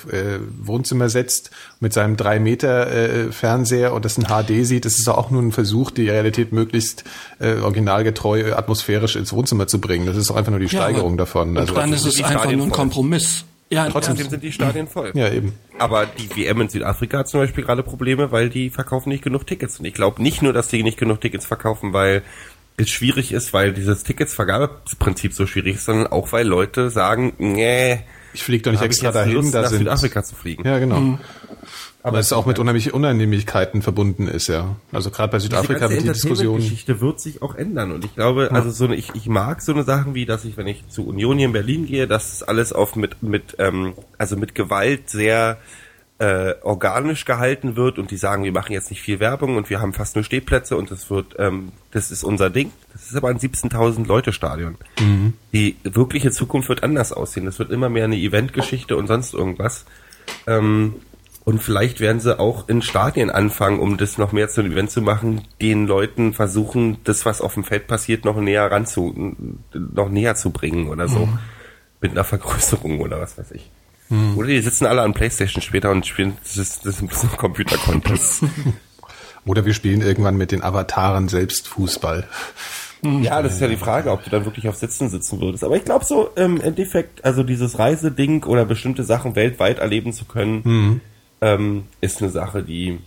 [0.60, 5.06] Wohnzimmer setzt, mit seinem 3 Meter äh, Fernseher und das in HD sieht, das ist
[5.06, 7.04] doch auch nur ein Versuch, die Realität möglichst
[7.38, 10.06] äh, originalgetreu, atmosphärisch ins Wohnzimmer zu bringen.
[10.06, 11.50] Das ist doch einfach nur die Ja, Steigerung davon.
[11.50, 12.70] Und Also, dann ist es einfach nur ein.
[12.72, 13.44] Kompromiss.
[13.70, 14.28] Ja, Trotzdem ja.
[14.28, 15.12] sind die Stadien voll.
[15.14, 15.54] ja, eben.
[15.78, 19.46] Aber die WM in Südafrika hat zum Beispiel gerade Probleme, weil die verkaufen nicht genug
[19.46, 19.78] Tickets.
[19.78, 22.22] Und ich glaube nicht nur, dass die nicht genug Tickets verkaufen, weil
[22.78, 28.00] es schwierig ist, weil dieses Ticketsvergabeprinzip so schwierig ist, sondern auch, weil Leute sagen, nee,
[28.32, 29.78] Ich fliege doch nicht extra dahin, Lust, da nach sind.
[29.78, 30.64] Südafrika zu fliegen.
[30.66, 31.18] Ja, genau.
[32.08, 34.76] Aber es auch mit unheimlichen Unannehmlichkeiten verbunden ist, ja.
[34.92, 36.58] Also gerade bei Südafrika wird die Diskussion.
[36.58, 39.62] Die Geschichte wird sich auch ändern und ich glaube, also so eine, ich, ich mag
[39.62, 42.42] so eine Sachen wie, dass ich, wenn ich zu Union hier in Berlin gehe, dass
[42.42, 45.58] alles auf mit mit ähm, also mit Gewalt sehr
[46.18, 49.80] äh, organisch gehalten wird und die sagen, wir machen jetzt nicht viel Werbung und wir
[49.80, 52.72] haben fast nur Stehplätze und das wird, ähm, das ist unser Ding.
[52.92, 54.76] Das ist aber ein 17.000 Leute Stadion.
[55.00, 55.34] Mhm.
[55.52, 57.46] Die wirkliche Zukunft wird anders aussehen.
[57.46, 59.84] Das wird immer mehr eine Eventgeschichte und sonst irgendwas.
[60.46, 60.96] Ähm,
[61.48, 64.90] und vielleicht werden sie auch in Stadien anfangen, um das noch mehr zu einem Event
[64.90, 69.34] zu machen, den Leuten versuchen, das, was auf dem Feld passiert, noch näher ranzu,
[69.72, 71.20] noch näher zu bringen oder so.
[71.24, 71.38] Mhm.
[72.02, 73.70] Mit einer Vergrößerung oder was weiß ich.
[74.10, 74.36] Mhm.
[74.36, 77.30] Oder die sitzen alle an Playstation später und spielen das ist, das ist ein bisschen
[77.34, 78.42] Computer-Contest.
[79.46, 82.28] oder wir spielen irgendwann mit den Avataren selbst Fußball.
[83.22, 85.64] Ja, das ist ja die Frage, ob du dann wirklich auf Sitzen sitzen würdest.
[85.64, 90.26] Aber ich glaube so, im Endeffekt, also dieses Reiseding oder bestimmte Sachen weltweit erleben zu
[90.26, 91.00] können, mhm
[91.40, 92.98] ähm, ist eine Sache, die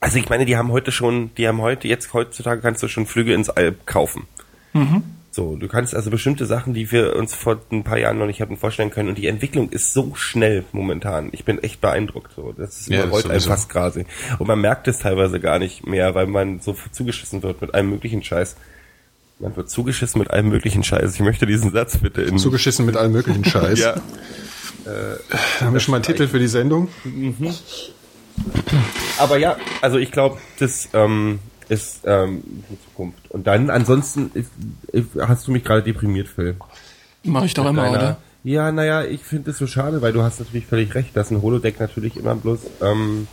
[0.00, 3.06] also ich meine, die haben heute schon, die haben heute, jetzt heutzutage kannst du schon
[3.06, 4.26] Flüge ins All kaufen.
[4.72, 5.02] Mhm.
[5.30, 8.40] So, du kannst also bestimmte Sachen, die wir uns vor ein paar Jahren noch nicht
[8.40, 9.10] hätten vorstellen können.
[9.10, 11.28] Und die Entwicklung ist so schnell momentan.
[11.32, 12.32] Ich bin echt beeindruckt.
[12.34, 14.06] So, das ist ja, überrollt einem fast quasi.
[14.38, 17.90] Und man merkt es teilweise gar nicht mehr, weil man so zugeschissen wird mit allem
[17.90, 18.56] möglichen Scheiß.
[19.38, 21.14] Man wird zugeschissen mit allem möglichen Scheiß.
[21.14, 22.38] Ich möchte diesen Satz bitte in.
[22.38, 23.78] Zugeschissen mit allem möglichen Scheiß.
[23.78, 23.96] ja.
[24.86, 26.88] Äh, haben wir schon mal einen Titel für die Sendung?
[27.04, 27.54] Mhm.
[29.18, 33.30] Aber ja, also ich glaube, das ähm, ist ähm, die Zukunft.
[33.30, 34.50] Und dann ansonsten ist,
[35.18, 36.56] hast du mich gerade deprimiert, Phil.
[37.24, 38.16] Mach ich doch Mit immer, deiner, oder?
[38.44, 41.42] Ja, naja, ich finde es so schade, weil du hast natürlich völlig recht, dass ein
[41.42, 43.26] Holodeck natürlich immer bloß ähm,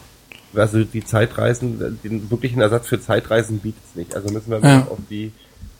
[0.55, 4.15] also die Zeitreisen, den wirklichen Ersatz für Zeitreisen bietet es nicht.
[4.15, 4.87] Also müssen wir ja.
[4.89, 5.31] auf die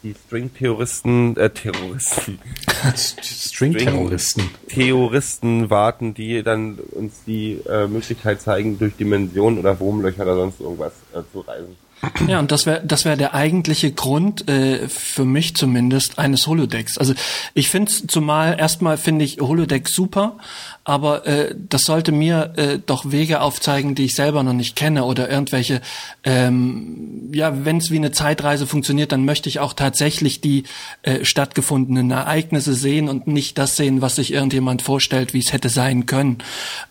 [0.03, 2.39] die String-Terroristen, äh, Terroristen.
[2.95, 4.49] String-Terroristen.
[4.67, 10.59] Terroristen warten, die dann uns die äh, Möglichkeit zeigen, durch Dimensionen oder Wurmlöcher oder sonst
[10.59, 11.77] irgendwas äh, zu reisen.
[12.27, 16.97] Ja, und das wäre das wäre der eigentliche Grund äh, für mich zumindest eines Holodecks.
[16.97, 17.13] Also
[17.53, 20.37] ich finde zumal erstmal finde ich Holodeck super,
[20.83, 25.05] aber äh, das sollte mir äh, doch Wege aufzeigen, die ich selber noch nicht kenne
[25.05, 25.81] oder irgendwelche.
[26.23, 30.63] Ähm, ja, wenn es wie eine Zeitreise funktioniert, dann möchte ich auch tatsächlich die
[31.03, 35.69] äh, stattgefundenen Ereignisse sehen und nicht das sehen, was sich irgendjemand vorstellt, wie es hätte
[35.69, 36.39] sein können.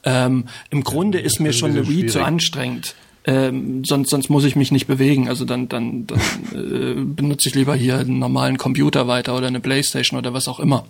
[0.04, 2.94] Ähm, Im Grunde ist mir schon eine Wii zu anstrengend.
[3.24, 5.28] Ähm, sonst, sonst muss ich mich nicht bewegen.
[5.28, 6.18] Also dann, dann, dann
[6.52, 10.60] äh, benutze ich lieber hier einen normalen Computer weiter oder eine Playstation oder was auch
[10.60, 10.86] immer.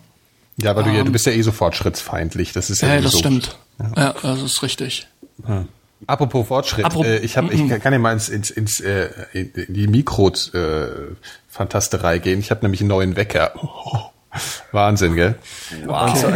[0.57, 2.53] Ja, aber du, ja, du ähm, bist ja eh so fortschrittsfeindlich.
[2.53, 3.19] Das ist ja, ja das so.
[3.19, 3.57] stimmt.
[3.79, 3.93] Ja.
[3.97, 5.07] ja, das ist richtig.
[5.45, 5.69] Hm.
[6.07, 7.81] Apropos Fortschritt, Apropos, äh, ich, hab, ich mhm.
[7.81, 12.41] kann ja mal ins, ins, ins äh, in die Mikro-Fantasterei gehen.
[12.41, 13.53] Ich habe nämlich einen neuen Wecker.
[13.57, 14.01] Oh.
[14.73, 15.37] Wahnsinn, gell?
[15.85, 16.17] Wow.
[16.17, 16.29] So,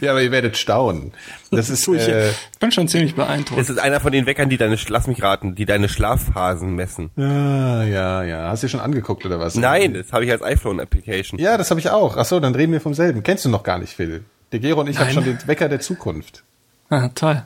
[0.00, 1.12] ja, aber ihr werdet staunen.
[1.50, 3.60] Das ist, äh, ich bin schon ziemlich beeindruckt.
[3.60, 7.10] Das ist einer von den Weckern, die deine, lass mich raten, die deine Schlafphasen messen.
[7.16, 8.48] Ja, ja, ja.
[8.48, 9.54] Hast du schon angeguckt oder was?
[9.54, 11.38] Nein, das habe ich als iPhone-Application.
[11.38, 12.16] Ja, das habe ich auch.
[12.16, 13.22] Ach so, dann reden wir vom selben.
[13.22, 14.24] Kennst du noch gar nicht, Phil?
[14.52, 16.44] Der Gero und ich haben schon den Wecker der Zukunft.
[16.88, 17.42] Ah, toll.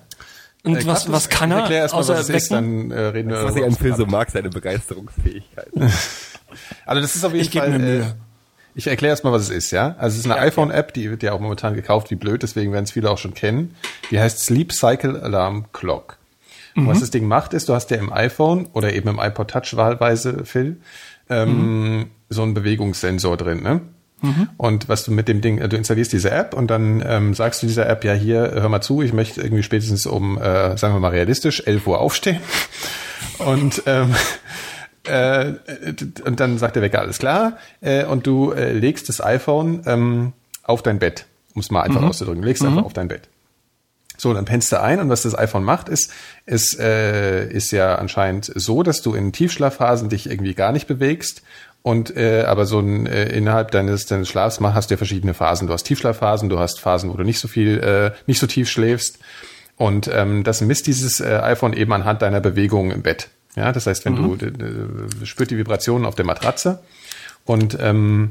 [0.62, 1.60] Und äh, was, was kann er?
[1.60, 3.42] Erklär erst mal, was es ist, dann äh, reden wir.
[3.42, 5.68] Was ich an Phil so mag, seine Begeisterungsfähigkeit.
[6.84, 7.80] also das ist auf jeden ich Fall.
[7.82, 8.04] Äh,
[8.74, 9.94] ich erkläre erstmal, was es ist, ja?
[9.98, 12.72] Also es ist eine ja, iPhone-App, die wird ja auch momentan gekauft, wie blöd, deswegen
[12.72, 13.74] werden es viele auch schon kennen.
[14.10, 16.18] Die heißt Sleep Cycle Alarm Clock.
[16.74, 16.86] Mhm.
[16.86, 19.76] was das Ding macht, ist, du hast ja im iPhone oder eben im iPod Touch
[19.76, 20.76] wahlweise, Phil,
[21.28, 22.06] ähm, mhm.
[22.28, 23.80] so einen Bewegungssensor drin, ne?
[24.22, 24.50] Mhm.
[24.58, 27.66] Und was du mit dem Ding, du installierst diese App und dann ähm, sagst du
[27.66, 31.00] dieser App, ja hier, hör mal zu, ich möchte irgendwie spätestens um, äh, sagen wir
[31.00, 32.40] mal realistisch, 11 Uhr aufstehen.
[33.38, 34.14] Und ähm,
[35.04, 35.52] äh,
[36.24, 37.56] und dann sagt der Wecker, alles klar.
[37.80, 40.32] Äh, und du äh, legst das iPhone ähm,
[40.62, 42.08] auf dein Bett, um es mal einfach mhm.
[42.08, 42.42] auszudrücken.
[42.42, 42.70] Legst mhm.
[42.70, 43.28] einfach auf dein Bett.
[44.16, 46.12] So, dann pennst du ein und was das iPhone macht, ist,
[46.44, 51.42] ist, äh, ist ja anscheinend so, dass du in Tiefschlafphasen dich irgendwie gar nicht bewegst
[51.82, 55.66] und äh, aber so ein, äh, innerhalb deines, deines Schlafs hast du ja verschiedene Phasen.
[55.66, 58.68] Du hast Tiefschlafphasen, du hast Phasen, wo du nicht so viel, äh, nicht so tief
[58.68, 59.18] schläfst.
[59.76, 63.30] Und ähm, das misst dieses äh, iPhone eben anhand deiner Bewegung im Bett.
[63.56, 64.38] Ja, das heißt, wenn mhm.
[64.38, 66.80] du spürt die Vibrationen auf der Matratze
[67.44, 68.30] und ähm,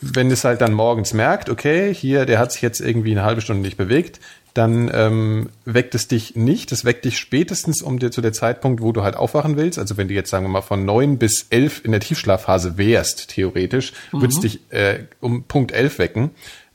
[0.00, 3.40] wenn es halt dann morgens merkt, okay, hier, der hat sich jetzt irgendwie eine halbe
[3.40, 4.20] Stunde nicht bewegt,
[4.54, 6.72] dann ähm, weckt es dich nicht.
[6.72, 9.78] Es weckt dich spätestens um dir zu der Zeitpunkt, wo du halt aufwachen willst.
[9.78, 13.28] Also wenn du jetzt sagen wir mal von neun bis elf in der Tiefschlafphase wärst,
[13.28, 14.20] theoretisch, mhm.
[14.20, 16.30] würdest dich äh, um Punkt elf wecken.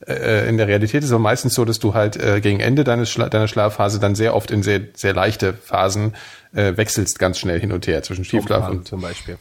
[0.06, 3.10] Äh, in der Realität ist es meistens so, dass du halt äh, gegen Ende deines
[3.10, 6.14] Schla deiner Schlafphase dann sehr oft in sehr sehr leichte Phasen
[6.54, 9.38] äh, wechselst ganz schnell hin und her zwischen Tiefschlaf und zum Beispiel.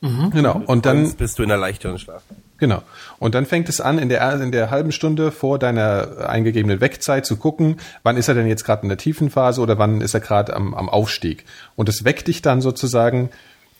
[0.00, 0.62] Genau.
[0.66, 2.22] Und dann Sonst bist du in der leichteren Schlaf.
[2.58, 2.82] Genau.
[3.18, 7.26] Und dann fängt es an, in der, in der halben Stunde vor deiner eingegebenen Wegzeit
[7.26, 10.14] zu gucken, wann ist er denn jetzt gerade in der tiefen Phase oder wann ist
[10.14, 11.44] er gerade am, am Aufstieg.
[11.76, 13.30] Und es weckt dich dann sozusagen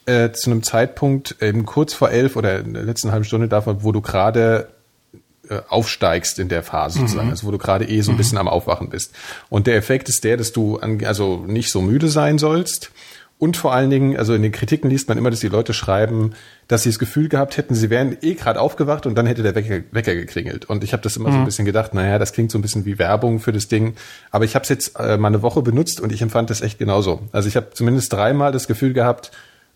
[0.06, 3.82] äh, zu einem Zeitpunkt eben kurz vor elf oder in der letzten halben Stunde davon,
[3.82, 4.68] wo du gerade
[5.48, 8.48] äh, aufsteigst in der Phase sozusagen, also wo du gerade eh so ein bisschen am
[8.48, 9.14] Aufwachen bist.
[9.48, 12.90] Und der Effekt ist der, dass du an, also nicht so müde sein sollst.
[13.38, 16.32] Und vor allen Dingen, also in den Kritiken liest man immer, dass die Leute schreiben,
[16.66, 19.54] dass sie das Gefühl gehabt hätten, sie wären eh gerade aufgewacht und dann hätte der
[19.54, 20.64] Wecker, Wecker geklingelt.
[20.64, 22.84] Und ich habe das immer so ein bisschen gedacht, naja, das klingt so ein bisschen
[22.84, 23.94] wie Werbung für das Ding.
[24.32, 26.80] Aber ich habe es jetzt äh, mal eine Woche benutzt und ich empfand das echt
[26.80, 27.28] genauso.
[27.30, 29.30] Also ich habe zumindest dreimal das Gefühl gehabt,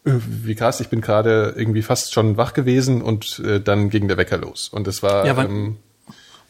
[0.04, 4.16] wie krass, ich bin gerade irgendwie fast schon wach gewesen und äh, dann ging der
[4.16, 4.68] Wecker los.
[4.68, 5.76] Und das war Ja, wann- ähm,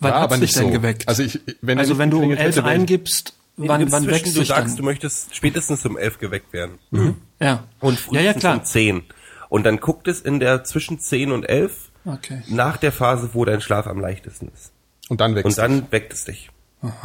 [0.00, 0.70] Wann aber dich nicht denn so.
[0.72, 1.06] geweckt?
[1.06, 4.40] Also ich, wenn Also wenn du um elf hätte, eingibst, wann, wann Inzwischen, wächst du
[4.40, 4.76] dich sagst, dann?
[4.78, 6.78] du möchtest spätestens um elf geweckt werden.
[7.40, 7.64] ja.
[7.78, 8.54] Und ja, ja, frühestens klar.
[8.58, 9.02] um zehn.
[9.48, 12.42] Und dann guckt es in der zwischen zehn und elf Okay.
[12.48, 14.72] nach der Phase, wo dein Schlaf am leichtesten ist.
[15.08, 16.50] und dann wächst Und dann weckt es dich.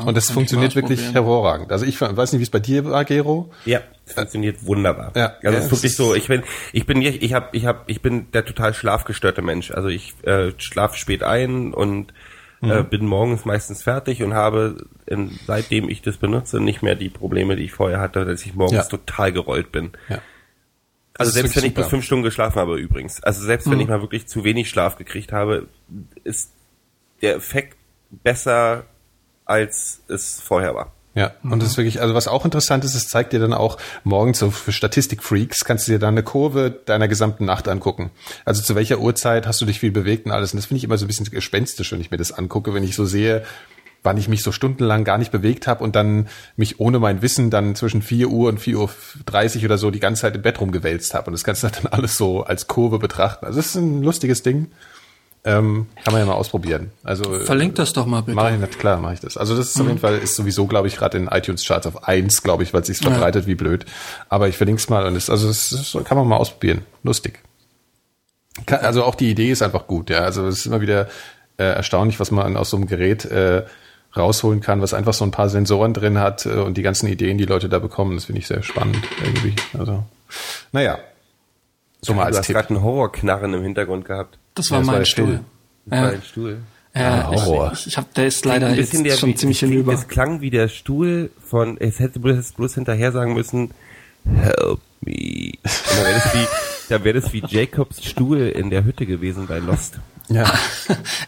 [0.03, 1.71] Und das funktioniert wirklich hervorragend.
[1.71, 3.51] Also ich weiß nicht, wie es bei dir war, Gero.
[3.65, 5.11] Ja, es funktioniert wunderbar.
[5.15, 7.65] Ja, also ja, es ist wirklich so, ich bin ich bin nicht, ich habe ich
[7.67, 9.69] habe ich bin der total schlafgestörte Mensch.
[9.71, 12.11] Also ich äh, schlafe spät ein und
[12.63, 12.89] äh, Mhm.
[12.89, 17.55] bin morgens meistens fertig und habe in, seitdem ich das benutze nicht mehr die Probleme,
[17.55, 18.84] die ich vorher hatte, dass ich morgens Ja.
[18.86, 19.91] total gerollt bin.
[20.09, 20.21] Ja.
[21.19, 21.88] Also selbst wenn ich super.
[21.88, 23.21] fünf Stunden geschlafen habe übrigens.
[23.21, 25.67] Also selbst wenn ich mal wirklich zu wenig Schlaf gekriegt habe,
[26.23, 26.51] ist
[27.21, 27.78] der Effekt
[28.09, 28.86] besser
[29.47, 30.91] als es vorher war.
[31.17, 33.79] Ja, und das ist wirklich, also was auch interessant ist, es zeigt dir dann auch
[34.03, 38.11] morgens so für Statistikfreaks, kannst du dir dann eine Kurve deiner gesamten Nacht angucken.
[38.45, 40.53] Also zu welcher Uhrzeit hast du dich viel bewegt und alles.
[40.53, 42.83] Und das finde ich immer so ein bisschen gespenstisch, wenn ich mir das angucke, wenn
[42.83, 43.43] ich so sehe,
[44.03, 47.49] wann ich mich so stundenlang gar nicht bewegt habe und dann mich ohne mein Wissen
[47.49, 48.89] dann zwischen 4 Uhr und 4 Uhr
[49.25, 51.27] 30 oder so die ganze Zeit im Bett rumgewälzt habe.
[51.27, 53.45] Und das kannst du dann alles so als Kurve betrachten.
[53.47, 54.67] Also das ist ein lustiges Ding.
[55.47, 56.91] Ähm, kann man ja mal ausprobieren.
[57.05, 58.35] Also äh, Verlink das doch mal bitte.
[58.35, 59.37] Mach ich nicht, klar, mache ich das.
[59.37, 62.05] Also das ist auf jeden Fall, ist sowieso, glaube ich, gerade in iTunes Charts auf
[62.05, 63.85] eins, glaube ich, weil es sich verbreitet wie blöd.
[64.27, 66.81] Aber ich verlinke es mal und es, also es ist, kann man mal ausprobieren.
[67.01, 67.39] Lustig.
[68.65, 70.19] Kann, also auch die Idee ist einfach gut, ja.
[70.19, 71.07] Also es ist immer wieder
[71.55, 73.63] äh, erstaunlich, was man aus so einem Gerät äh,
[74.17, 77.37] rausholen kann, was einfach so ein paar Sensoren drin hat äh, und die ganzen Ideen,
[77.37, 79.55] die Leute da bekommen, das finde ich sehr spannend irgendwie.
[79.79, 80.03] Also,
[80.73, 80.99] naja.
[82.01, 82.55] So mal Du als hast Tipp.
[82.55, 84.37] gerade einen Horrorknarren im Hintergrund gehabt.
[84.55, 85.39] Das war Ja, das war mein der Stuhl.
[85.85, 86.57] Das war Ja, ein Stuhl.
[86.95, 87.71] ja Ah, Horror.
[87.73, 89.93] ich, ich hab, der ist leider Ein jetzt der, schon wie- ziemlich hinüber.
[89.93, 93.71] Es klang wie der Stuhl von, es hätte bloß, bloß hinterher sagen müssen,
[94.25, 95.51] help me.
[95.63, 96.47] Und dann wäre das wie,
[96.89, 99.99] da wäre das wie Jacobs Stuhl in der Hütte gewesen bei Lost.
[100.29, 100.45] Ja.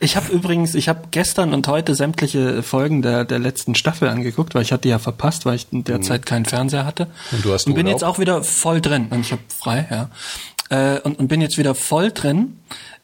[0.02, 4.56] Ich habe übrigens, ich habe gestern und heute sämtliche Folgen der, der letzten Staffel angeguckt,
[4.56, 7.08] weil ich hatte ja verpasst, weil ich in der Zeit keinen Fernseher hatte.
[7.32, 8.00] Und du hast und bin Urlaub?
[8.00, 9.08] jetzt auch wieder voll drin.
[9.10, 10.10] Und ich habe frei, ja.
[10.70, 12.58] Äh, und, und bin jetzt wieder voll drin.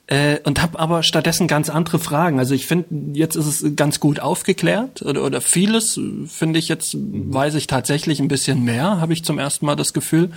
[0.08, 2.38] Äh, und habe aber stattdessen ganz andere Fragen.
[2.38, 6.96] Also ich finde, jetzt ist es ganz gut aufgeklärt oder, oder vieles finde ich jetzt,
[6.96, 10.30] weiß ich tatsächlich ein bisschen mehr, habe ich zum ersten Mal das Gefühl.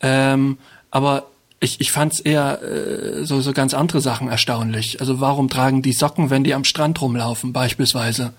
[0.00, 0.58] Ähm,
[0.92, 1.26] aber
[1.58, 5.00] ich, ich fand es eher äh, so, so ganz andere Sachen erstaunlich.
[5.00, 8.32] Also warum tragen die Socken, wenn die am Strand rumlaufen, beispielsweise?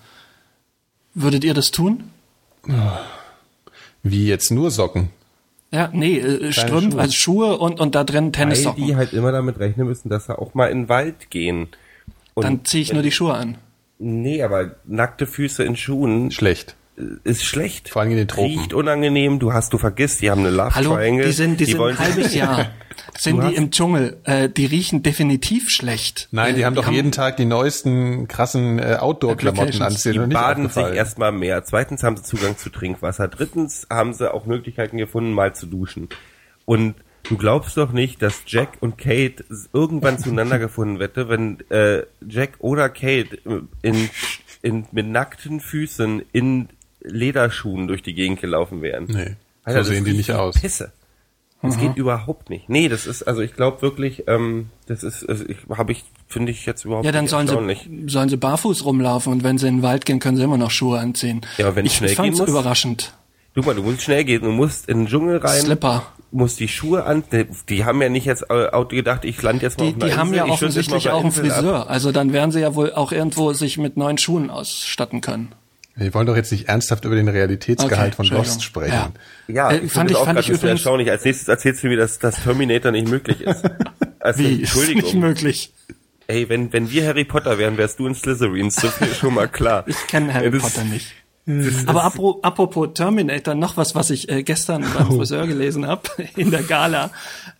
[1.12, 2.04] Würdet ihr das tun?
[4.02, 5.10] Wie jetzt nur Socken.
[5.76, 7.00] Ja, nee, äh, Strümpfe, Schuhe.
[7.00, 8.86] also Schuhe und, und da drin Weil Tennissocken.
[8.86, 11.68] die halt immer damit rechnen müssen, dass sie auch mal in den Wald gehen.
[12.32, 13.58] Und Dann ziehe ich nur die Schuhe an.
[13.98, 16.76] Nee, aber nackte Füße in Schuhen Schlecht.
[17.24, 17.88] Ist schlecht.
[17.90, 18.58] Vor allem in den Tropen.
[18.58, 21.26] Riecht unangenehm, du hast, du vergisst, die haben eine Love Hallo, Triangle.
[21.26, 22.70] die sind, die, sind wollen ein halbes Jahr.
[23.18, 24.18] Sind die im Dschungel?
[24.24, 26.28] Äh, die riechen definitiv schlecht.
[26.30, 30.28] Nein, die Äh, haben doch jeden Tag die neuesten krassen äh, Outdoor-Klamotten anziehen Die und
[30.28, 31.62] nicht baden sich erstmal mehr.
[31.64, 33.28] Zweitens haben sie Zugang zu Trinkwasser.
[33.28, 36.08] Drittens haben sie auch Möglichkeiten gefunden, mal zu duschen.
[36.64, 36.94] Und
[37.24, 39.44] du glaubst doch nicht, dass Jack und Kate
[39.74, 43.38] irgendwann zueinander gefunden hätte, wenn äh, Jack oder Kate
[43.82, 44.08] in,
[44.62, 46.68] in, mit nackten Füßen in
[47.06, 49.06] Lederschuhen durch die Gegend gelaufen wären.
[49.06, 50.60] Nee, Alter, so sehen die nicht aus.
[50.60, 50.92] Pisse.
[51.62, 52.68] Das geht überhaupt nicht.
[52.68, 56.52] Nee, das ist, also ich glaube wirklich, ähm, das ist, also ich, habe ich, finde
[56.52, 59.66] ich jetzt überhaupt Ja, dann nicht sollen sie, sollen sie barfuß rumlaufen und wenn sie
[59.66, 61.40] in den Wald gehen, können sie immer noch Schuhe anziehen.
[61.58, 62.48] Ja, aber wenn ich, es schnell gehen muss?
[62.48, 63.14] überraschend.
[63.54, 65.60] Du mal, du musst schnell gehen, du musst in den Dschungel rein.
[65.60, 66.12] Slipper.
[66.30, 67.24] Musst die Schuhe an,
[67.68, 70.18] die, haben ja nicht jetzt Auto gedacht, ich lande jetzt mal Die, auf einer die
[70.18, 71.56] haben Insel, ja offensichtlich auch einen Insel ab.
[71.56, 71.90] Friseur.
[71.90, 75.52] Also dann werden sie ja wohl auch irgendwo sich mit neuen Schuhen ausstatten können.
[75.98, 78.36] Wir wollen doch jetzt nicht ernsthaft über den Realitätsgehalt Okay, von.
[78.36, 79.12] Lost sprechen.
[79.48, 81.10] Ja, Äh, ich fand finde ich- das auch fand ich übrigens- erstaunlich.
[81.10, 83.62] Als nächstes erzählst du mir, dass das Terminator nicht möglich ist.
[84.20, 84.52] Also, Wie?
[84.54, 85.02] Ist Entschuldigung.
[85.04, 85.72] nicht möglich.
[86.26, 88.70] Ey, wenn, wenn wir Harry Potter wären, wärst du in Slytherin.
[88.70, 89.84] So viel schon mal klar.
[89.86, 91.12] Ich kenne Harry Ja, das- Potter nicht.
[91.86, 96.02] Aber apro- apropos Terminator, noch was, was ich äh, gestern beim Friseur gelesen habe,
[96.36, 97.10] in der Gala,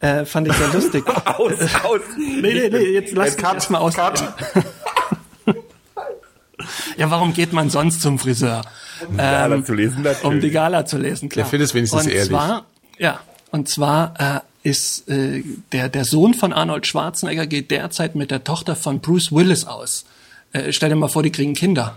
[0.00, 1.04] äh, fand ich sehr lustig.
[1.24, 1.52] Aus,
[1.84, 2.00] aus.
[2.18, 3.94] Nee, nee, nee, jetzt lass mich erstmal aus.
[6.96, 8.62] Ja, warum geht man sonst zum Friseur?
[9.08, 10.24] Um Gala zu lesen, natürlich.
[10.24, 11.44] Um die Gala zu lesen, klar.
[11.44, 12.28] Der Phil ist wenigstens und ehrlich.
[12.28, 12.66] Zwar,
[12.98, 15.42] ja, und zwar äh, ist äh,
[15.72, 20.06] der, der Sohn von Arnold Schwarzenegger geht derzeit mit der Tochter von Bruce Willis aus.
[20.52, 21.96] Äh, stell dir mal vor, die kriegen Kinder.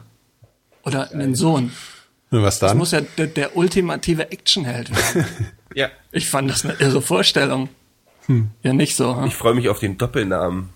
[0.84, 1.72] Oder einen Sohn.
[2.32, 2.78] Was Das dann?
[2.78, 5.26] muss ja der, der ultimative Actionheld werden.
[5.76, 5.89] Ja.
[6.11, 7.70] Ich fand das eine irre Vorstellung.
[8.26, 8.49] Hm.
[8.63, 9.15] Ja, nicht so.
[9.15, 9.26] Hm?
[9.28, 10.70] Ich freue mich auf den Doppelnamen.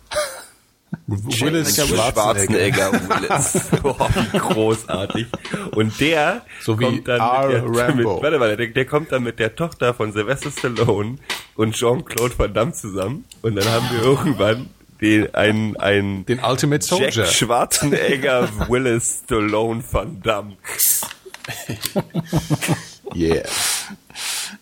[1.07, 3.69] Willis Schwarzenegger Willis.
[3.81, 5.27] Boah, wie großartig.
[5.71, 7.61] Und der So wie kommt dann R.
[7.63, 11.17] mit der, mit, warte, warte, der, der kommt dann mit der Tochter von Sylvester Stallone
[11.55, 13.25] und Jean-Claude Van Damme zusammen.
[13.41, 14.69] Und dann haben wir irgendwann
[15.01, 17.09] den, einen, einen Den Ultimate Soldier.
[17.09, 20.57] Jack Schwarzenegger Willis Stallone Van Damme.
[23.13, 23.43] Yeah.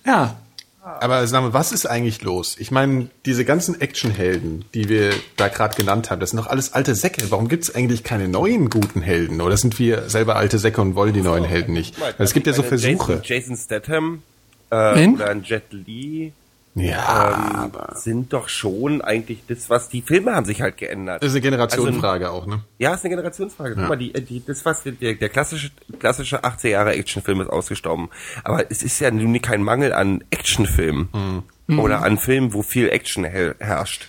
[0.05, 0.35] Ja,
[0.83, 2.55] Aber sag mal, was ist eigentlich los?
[2.57, 6.73] Ich meine, diese ganzen Actionhelden, die wir da gerade genannt haben, das sind doch alles
[6.73, 7.29] alte Säcke.
[7.29, 9.41] Warum gibt es eigentlich keine neuen guten Helden?
[9.41, 11.95] Oder sind wir selber alte Säcke und wollen die neuen Helden nicht?
[12.17, 13.21] Es gibt ja so Versuche.
[13.23, 14.23] Jason, Jason Statham
[14.71, 16.33] äh, oder ein Jet Li
[16.73, 21.21] Ja, ähm, aber sind doch schon eigentlich das, was die Filme haben sich halt geändert.
[21.21, 22.63] das ist eine Generationenfrage Also auch, ne?
[22.77, 23.75] Ja, ist eine Generationsfrage.
[23.75, 28.09] Guck mal, die, die, das was der, der klassische klassische 80er Jahre Actionfilm ist ausgestorben.
[28.45, 33.25] Aber es ist ja nun kein Mangel an Actionfilmen oder an Filmen, wo viel Action
[33.25, 34.07] her herrscht.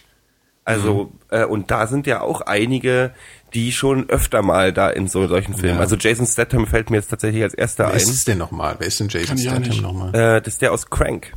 [0.65, 3.13] Also äh, und da sind ja auch einige,
[3.55, 5.77] die schon öfter mal da in so solchen Filmen.
[5.77, 5.81] Ja.
[5.81, 7.97] Also Jason Statham fällt mir jetzt tatsächlich als erster Wer ein.
[7.97, 8.77] ist es denn nochmal?
[8.79, 10.15] Wer ist denn Jason Kann Statham nochmal?
[10.15, 11.33] Äh, das ist der aus Crank.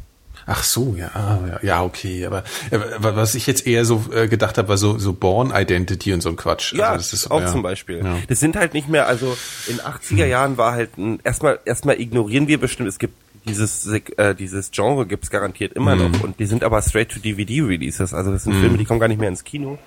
[0.48, 2.26] Ach so, ja, ah, ja, ja, okay.
[2.26, 6.14] Aber äh, was ich jetzt eher so äh, gedacht habe, war so, so Born Identity
[6.14, 6.74] und so ein Quatsch.
[6.74, 7.48] Ja, Also das ist, auch ja.
[7.48, 8.04] zum Beispiel.
[8.04, 8.18] Ja.
[8.28, 9.36] Das sind halt nicht mehr, also
[9.68, 13.16] in 80er Jahren war halt ein, erstmal, erstmal ignorieren wir bestimmt, es gibt
[13.48, 16.12] dieses, äh, dieses Genre gibt's garantiert immer Mhm.
[16.12, 19.00] noch und die sind aber straight to DVD Releases, also das sind Filme, die kommen
[19.00, 19.78] gar nicht mehr ins Kino.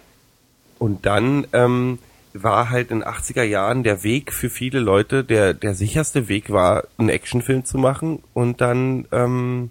[0.78, 1.98] Und dann, ähm,
[2.34, 6.50] war halt in den 80er Jahren der Weg für viele Leute, der, der sicherste Weg
[6.50, 9.70] war, einen Actionfilm zu machen und dann, ähm,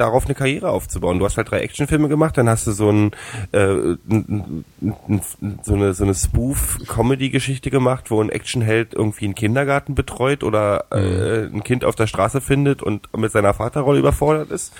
[0.00, 1.18] darauf eine Karriere aufzubauen.
[1.18, 3.10] Du hast halt drei Actionfilme gemacht, dann hast du so ein,
[3.52, 4.64] äh, n- n-
[5.08, 10.86] n- so eine so eine Spoof-Comedy-Geschichte gemacht, wo ein Actionheld irgendwie einen Kindergarten betreut oder
[10.90, 14.72] äh, ein Kind auf der Straße findet und mit seiner Vaterrolle überfordert ist,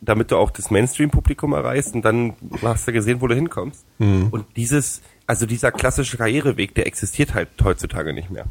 [0.00, 3.84] damit du auch das Mainstream-Publikum erreichst und dann hast du gesehen, wo du hinkommst.
[3.98, 8.44] Und dieses, also dieser klassische Karriereweg, der existiert halt heutzutage nicht mehr.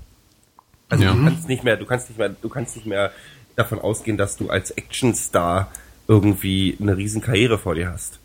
[0.90, 1.14] Also Ja.
[1.14, 3.12] du kannst nicht mehr, du kannst nicht mehr, du kannst nicht mehr
[3.56, 5.70] davon ausgehen, dass du als Actionstar
[6.08, 8.20] irgendwie eine riesen Karriere vor dir hast.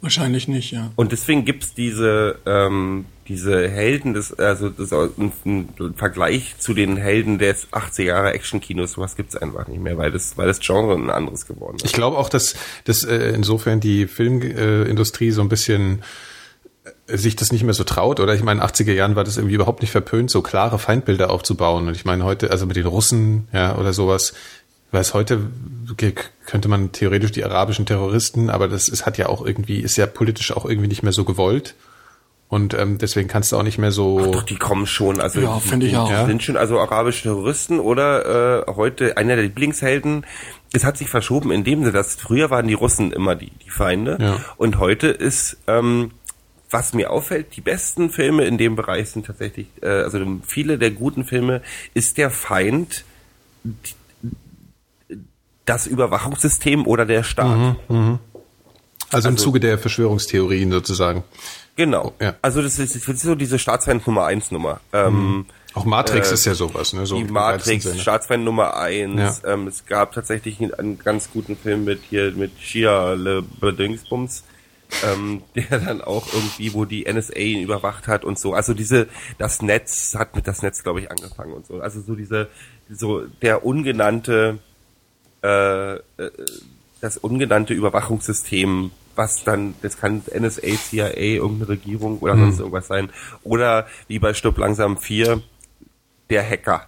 [0.00, 0.92] wahrscheinlich nicht, ja.
[0.96, 6.96] Und deswegen gibt's diese ähm, diese Helden des also das ein, ein Vergleich zu den
[6.96, 10.94] Helden des 80er Jahre Actionkinos, sowas gibt's einfach nicht mehr, weil das weil das Genre
[10.94, 11.84] ein anderes geworden ist.
[11.84, 16.02] Ich glaube auch, dass, dass äh, insofern die Filmindustrie äh, Industrie so ein bisschen
[17.06, 19.22] äh, sich das nicht mehr so traut, oder ich meine, in den 80er Jahren war
[19.22, 21.86] das irgendwie überhaupt nicht verpönt, so klare Feindbilder aufzubauen.
[21.86, 24.34] Und ich meine, heute, also mit den Russen, ja, oder sowas,
[24.92, 25.40] weiß heute
[25.96, 26.14] ge-
[26.46, 30.06] könnte man theoretisch die arabischen Terroristen, aber das ist, hat ja auch irgendwie, ist ja
[30.06, 31.74] politisch auch irgendwie nicht mehr so gewollt.
[32.48, 34.32] Und ähm, deswegen kannst du auch nicht mehr so.
[34.32, 35.20] Doch, die kommen schon.
[35.20, 36.26] Also Ja, die- finde ich die auch.
[36.26, 40.26] Sind schon also arabische Terroristen oder äh, heute einer der Lieblingshelden.
[40.72, 43.70] Es hat sich verschoben in dem Sinne, dass früher waren die Russen immer die, die
[43.70, 44.36] Feinde Ja.
[44.56, 46.10] und heute ist ähm,
[46.72, 50.90] was mir auffällt, die besten Filme in dem Bereich sind tatsächlich, äh, also viele der
[50.92, 51.62] guten Filme
[51.94, 53.04] ist der Feind
[53.64, 53.94] die-
[55.70, 57.76] das Überwachungssystem oder der Staat.
[59.12, 61.22] also im Zuge der Verschwörungstheorien sozusagen.
[61.76, 62.12] Genau.
[62.20, 62.34] Ja.
[62.42, 64.80] Also das ist, das ist so diese Staatsfeind Nummer eins Nummer.
[64.92, 67.06] Ähm, Auch Matrix Äh, ist ja sowas, ne?
[67.06, 68.00] So die Matrix.
[68.00, 69.42] Staatsfeind Nummer eins.
[69.44, 69.52] Ja.
[69.54, 74.42] Ähm, es gab tatsächlich einen, einen ganz guten Film mit hier mit Shia LeBedingsbums,
[75.04, 78.54] ähm, der dann auch irgendwie, wo die NSA ihn überwacht hat und so.
[78.54, 79.06] Also diese,
[79.38, 81.80] das Netz hat mit das Netz, glaube ich, angefangen und so.
[81.80, 82.48] Also so diese,
[82.90, 84.58] so der ungenannte,
[85.42, 86.00] äh, äh,
[87.00, 92.40] das ungenannte Überwachungssystem, was dann, das kann NSA, CIA, irgendeine Regierung oder Hm.
[92.40, 93.10] sonst irgendwas sein.
[93.42, 95.40] Oder wie bei Stub langsam 4,
[96.28, 96.86] der Hacker.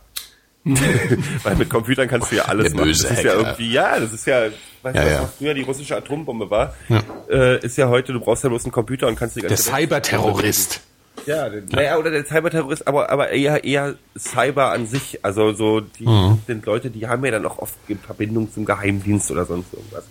[0.64, 2.84] Weil mit Computern kannst du ja alles Der machen.
[2.84, 3.40] böse das ist ja Hacker.
[3.48, 4.42] irgendwie, ja, das ist ja,
[4.82, 5.32] weißt Ja, du, was ja.
[5.38, 7.02] früher die russische Atombombe war, Ja.
[7.28, 9.72] äh, ist ja heute, du brauchst ja bloß einen Computer und kannst die Der ganze
[9.72, 10.80] Welt- Cyberterrorist.
[11.26, 15.20] Ja, der, naja, oder der Cyberterrorist, aber, aber eher, eher Cyber an sich.
[15.24, 16.38] Also so, die Mhm.
[16.46, 20.04] sind Leute, die haben ja dann auch oft in Verbindung zum Geheimdienst oder sonst irgendwas.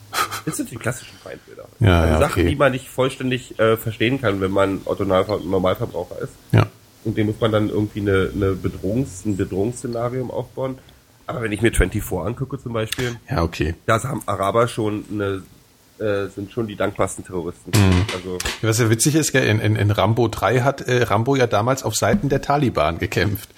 [0.46, 1.66] Das sind die klassischen Feindbilder.
[1.80, 2.50] Ja, also ja, Sachen, okay.
[2.50, 6.34] die man nicht vollständig äh, verstehen kann, wenn man Otto Normalver- Normalverbraucher ist.
[6.52, 6.66] Ja.
[7.04, 10.78] und dem muss man dann irgendwie eine, eine Bedrohungs-, ein Bedrohungsszenarium aufbauen.
[11.28, 13.76] Aber wenn ich mir 24 angucke zum Beispiel, Ja, okay.
[13.86, 15.44] da haben Araber schon eine,
[16.02, 17.72] äh, sind schon die dankbarsten Terroristen.
[18.14, 21.48] Also Was ja witzig ist, gell, in, in, in Rambo 3 hat äh, Rambo ja
[21.48, 23.50] damals auf Seiten der Taliban gekämpft.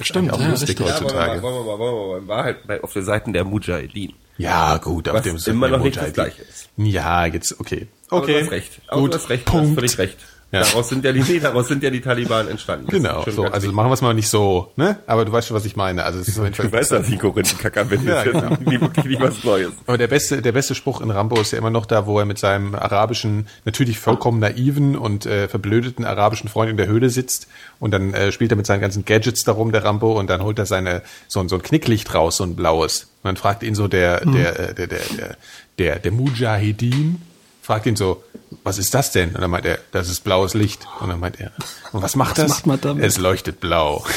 [0.00, 0.86] Stimmt, auch ja, lustig richtig.
[0.88, 1.40] ja, wollen wir, heutzutage.
[1.40, 4.12] mal, wollen wir, mal, wollen wir mal, war halt bei, auf der Seite der Mujahideen.
[4.38, 6.12] Ja, gut, auf Was dem immer noch nicht das.
[6.12, 6.68] Gleiche ist.
[6.76, 7.86] Ja, jetzt, okay.
[8.10, 8.32] Aber Okay.
[8.34, 8.80] du hast recht.
[8.88, 9.12] Aber Gut.
[9.12, 9.46] du hast recht.
[9.46, 9.66] Du Punkt.
[9.68, 10.18] hast völlig recht.
[10.54, 10.60] Ja.
[10.62, 12.86] Daraus sind ja die, nee, daraus sind ja die Taliban entstanden.
[12.86, 13.72] Das Genau, so, also wichtig.
[13.72, 14.98] machen wir es mal nicht so, ne?
[15.06, 16.04] Aber du weißt schon, was ich meine.
[16.04, 18.06] Also es ist auf jeden Fall Du weißt, dass ich Korinthenkacker bin.
[18.06, 18.56] Ja, genau.
[18.64, 19.72] nie wirklich nicht was Neues.
[19.86, 22.24] Aber der beste, der beste Spruch in Rambo ist ja immer noch da, wo er
[22.24, 27.48] mit seinem arabischen, natürlich vollkommen naiven und äh, verblödeten arabischen Freund in der Höhle sitzt
[27.80, 30.58] und dann äh, spielt er mit seinen ganzen Gadgets darum, der Rambo, und dann holt
[30.58, 33.08] er seine so, ein- so ein Knicklicht raus, so ein blaues.
[33.22, 35.36] Und dann fragt ihn so der, der, äh, der, der, der,
[35.78, 37.20] der, der Mujahideen,
[37.62, 38.22] fragt ihn so,
[38.64, 39.34] was ist das denn?
[39.34, 40.86] Und dann meint er, das ist blaues Licht.
[41.00, 41.52] Und dann meint er,
[41.92, 42.48] und was macht das?
[42.48, 43.04] macht man damit?
[43.04, 44.04] Es leuchtet blau.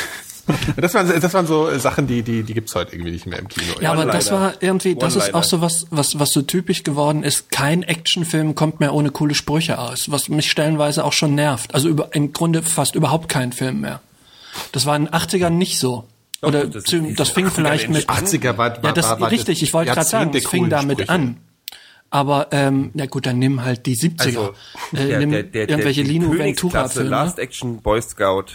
[0.78, 3.50] Das waren, das waren so Sachen, die, die, die gibt's heute irgendwie nicht mehr im
[3.50, 3.74] Kino.
[3.82, 7.24] Ja, aber das war irgendwie, das ist auch so was, was, was so typisch geworden
[7.24, 7.52] ist.
[7.52, 11.74] Kein Actionfilm kommt mehr ohne coole Sprüche aus, was mich stellenweise auch schon nervt.
[11.76, 14.00] Also über, im Grunde fast überhaupt kein Film mehr.
[14.72, 16.06] Das war in den 80ern nicht so.
[16.41, 19.62] Oder das das, fing 80er vielleicht mit 80er war, war, Ja, das war, war richtig,
[19.64, 21.12] ich wollte gerade sagen, es fing damit Sprüche.
[21.12, 21.38] an.
[22.10, 24.26] Aber ähm, na gut, dann nimm halt die 70er.
[24.26, 24.53] Also,
[24.95, 27.10] äh, nimm irgendwelche die Lino Ventura-Filme.
[27.10, 28.45] Last Action Boy Scout.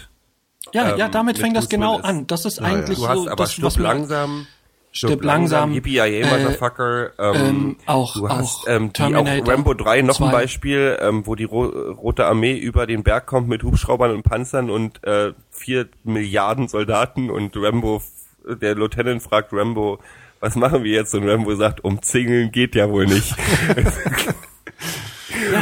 [0.73, 2.05] Ja, ja, ähm, damit mit fängt das genau Willis.
[2.05, 2.27] an.
[2.27, 2.65] Das ist ja.
[2.65, 4.47] eigentlich Du hast so aber das, was langsam.
[4.95, 7.11] Stirb langsam, Yippie Yay, äh, Motherfucker.
[7.17, 10.31] Ähm, ähm, auch- du hast, auch ähm, die, auch Rambo 3, noch ein 2.
[10.31, 14.69] Beispiel, ähm, wo die Ro Rote Armee über den Berg kommt mit Hubschraubern und Panzern
[14.69, 18.03] und äh, vier Milliarden Soldaten und Rambo,
[18.45, 19.97] der Lieutenant fragt Rambo,
[20.43, 21.13] was machen wir jetzt?
[21.15, 23.33] Und Rambo sagt, umzingeln geht ja wohl nicht.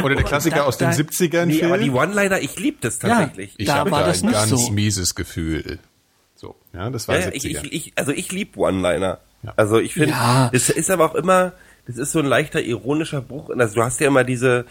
[0.04, 1.46] Oder der Klassiker Da- aus den da- 70ern.
[1.46, 3.54] nee, aber die One-Liner, ich lieb das tatsächlich.
[3.56, 4.70] ich da habe da das ein nicht ganz so.
[4.72, 5.78] mieses Gefühl.
[6.34, 7.64] So, ja, das war Ja, ja, ich, 70er.
[7.66, 9.18] ich, ich, also ich lieb One-Liner.
[9.42, 9.52] Ja.
[9.56, 10.50] Also ich finde, Ja.
[10.52, 11.52] es ist aber auch immer,
[11.86, 13.50] das ist so ein leichter ironischer Bruch.
[13.50, 14.66] Also du hast ja immer diese,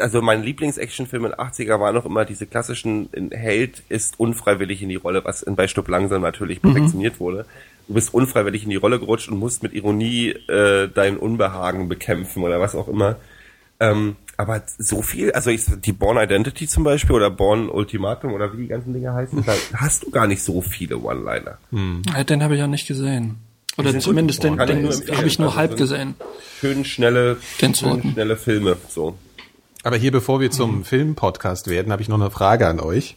[0.00, 4.82] also mein Lieblings-Actionfilm in den 80er war noch immer diese klassischen ein Held ist unfreiwillig
[4.82, 7.44] in die Rolle, was in bei Stück langsam natürlich perfektioniert wurde.
[7.88, 12.42] Du bist unfreiwillig in die Rolle gerutscht und musst mit Ironie äh, dein Unbehagen bekämpfen
[12.42, 13.16] oder was auch immer.
[13.80, 18.52] Ähm, aber so viel, also ich, die Born Identity zum Beispiel oder Born Ultimatum oder
[18.52, 21.58] wie die ganzen Dinge heißen, da hast du gar nicht so viele One-Liner.
[22.14, 23.36] Ja, den habe ich ja nicht gesehen.
[23.76, 26.14] Oder zumindest den, den habe ich nur Also halb gesehen.
[26.60, 28.76] schön schnelle, schön schnelle Filme.
[28.88, 29.16] So.
[29.82, 33.16] Aber hier, bevor wir zum Film-Podcast werden, habe ich noch eine Frage an euch.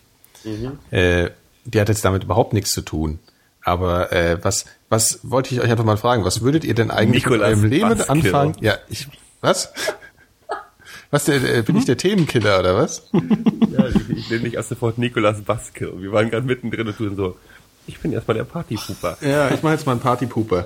[0.91, 1.30] Äh,
[1.66, 3.20] die hat jetzt damit überhaupt nichts zu tun.
[3.64, 6.26] Aber äh, was, was wollte ich euch einfach mal fragen?
[6.26, 8.55] Was würdet ihr denn eigentlich Nicolas mit eurem Leben anfangen?
[8.59, 9.07] Ja, ich.
[9.41, 9.74] Was?
[11.11, 13.07] Was der, äh, bin ich der Themenkiller oder was?
[13.11, 15.93] Ja, ich, ich nenne dich erst sofort Nicolas Baske.
[16.01, 17.38] Wir waren gerade mittendrin und tun so.
[17.86, 19.18] Ich bin erstmal der Partypuper.
[19.22, 20.66] Ja, ich mache jetzt mal einen Partypuper.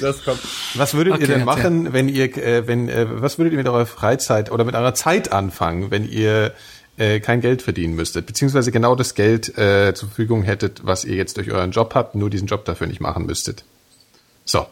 [0.00, 0.38] Das kommt.
[0.74, 3.66] Was würdet Okay, ihr denn machen, wenn ihr, äh, wenn, äh, was würdet ihr mit
[3.66, 6.52] eurer Freizeit oder mit eurer Zeit anfangen, wenn ihr
[6.98, 11.16] äh, kein Geld verdienen müsstet, beziehungsweise genau das Geld äh, zur Verfügung hättet, was ihr
[11.16, 13.64] jetzt durch euren Job habt, nur diesen Job dafür nicht machen müsstet?
[14.44, 14.66] So.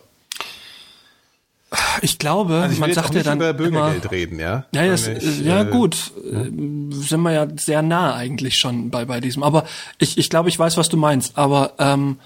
[2.01, 4.67] Ich glaube, Also ich man sagt ja dann über immer, Bürgergeld reden, ja?
[4.73, 6.51] Ja, ja, Sondern ich, ja äh, gut, äh,
[6.91, 9.43] sind wir ja sehr nah eigentlich schon bei bei diesem.
[9.43, 9.65] Aber
[9.99, 11.37] ich ich glaube, ich weiß, was du meinst.
[11.37, 12.19] Aber ähm,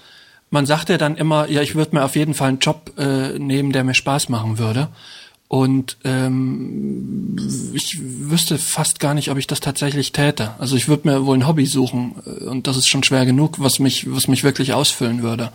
[0.51, 3.39] man sagt ja dann immer, ja, ich würde mir auf jeden Fall einen Job äh,
[3.39, 4.89] nehmen, der mir Spaß machen würde.
[5.53, 7.35] Und ähm,
[7.73, 10.51] ich wüsste fast gar nicht, ob ich das tatsächlich täte.
[10.59, 13.59] Also ich würde mir wohl ein Hobby suchen äh, und das ist schon schwer genug,
[13.59, 15.51] was mich was mich wirklich ausfüllen würde.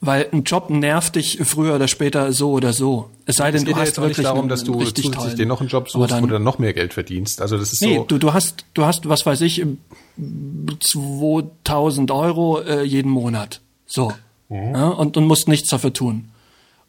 [0.00, 3.08] Weil ein Job nervt dich früher oder später so oder so.
[3.24, 4.72] Es sei denn, Es geht du ja hast jetzt auch nicht wirklich darum, dass du
[4.80, 5.36] zusätzlich tollen.
[5.36, 7.40] dir noch einen Job suchst, dann, wo du dann noch mehr Geld verdienst.
[7.40, 8.02] Also das ist Nee, so.
[8.04, 9.64] du, du hast, du hast, was weiß ich,
[10.80, 13.60] 2000 Euro äh, jeden Monat.
[13.86, 14.12] So.
[14.48, 14.74] Mhm.
[14.74, 16.30] Ja, und, und musst nichts dafür tun.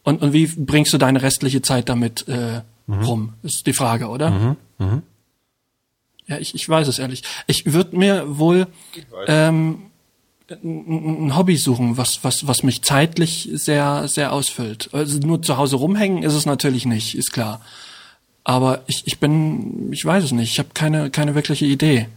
[0.03, 3.03] Und, und wie bringst du deine restliche Zeit damit äh, Mhm.
[3.05, 3.33] rum?
[3.43, 4.55] Ist die Frage, oder?
[6.27, 7.23] Ja, ich, ich weiß es ehrlich.
[7.47, 8.67] Ich würde mir wohl
[9.27, 9.83] ähm,
[10.49, 14.89] ein ein Hobby suchen, was, was, was mich zeitlich sehr, sehr ausfüllt.
[14.93, 17.61] Also nur zu Hause rumhängen ist es natürlich nicht, ist klar.
[18.43, 22.07] Aber ich, ich bin, ich weiß es nicht, ich habe keine, keine wirkliche Idee.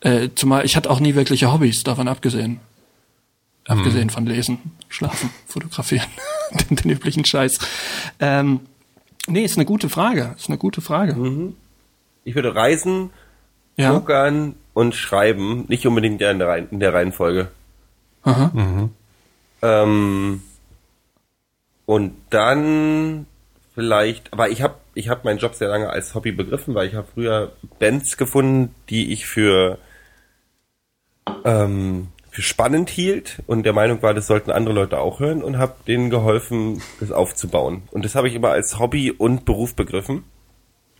[0.00, 2.60] Äh, zumal ich hatte auch nie wirkliche Hobbys, davon abgesehen.
[3.66, 4.58] Abgesehen von Lesen,
[4.88, 6.06] Schlafen, Fotografieren,
[6.70, 7.58] den, den üblichen Scheiß.
[8.20, 8.60] Ähm,
[9.26, 11.52] nee, ist eine gute Frage, ist eine gute Frage.
[12.24, 13.10] Ich würde reisen,
[13.76, 13.92] Ja.
[13.92, 15.64] pokern und schreiben.
[15.68, 17.48] Nicht unbedingt in der, Reihen- in der Reihenfolge.
[18.22, 18.52] Aha.
[19.62, 20.42] Ähm,
[21.86, 23.26] und dann
[23.74, 26.94] vielleicht, aber ich habe ich hab meinen Job sehr lange als Hobby begriffen, weil ich
[26.94, 29.78] habe früher Bands gefunden, die ich für
[31.44, 35.56] ähm, für spannend hielt und der Meinung war, das sollten andere Leute auch hören und
[35.56, 37.82] habe denen geholfen, das aufzubauen.
[37.92, 40.24] Und das habe ich immer als Hobby und Beruf begriffen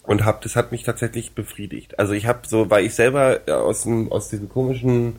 [0.05, 1.99] und hab, das hat mich tatsächlich befriedigt.
[1.99, 5.16] Also ich habe so, weil ich selber aus dem, aus diesem komischen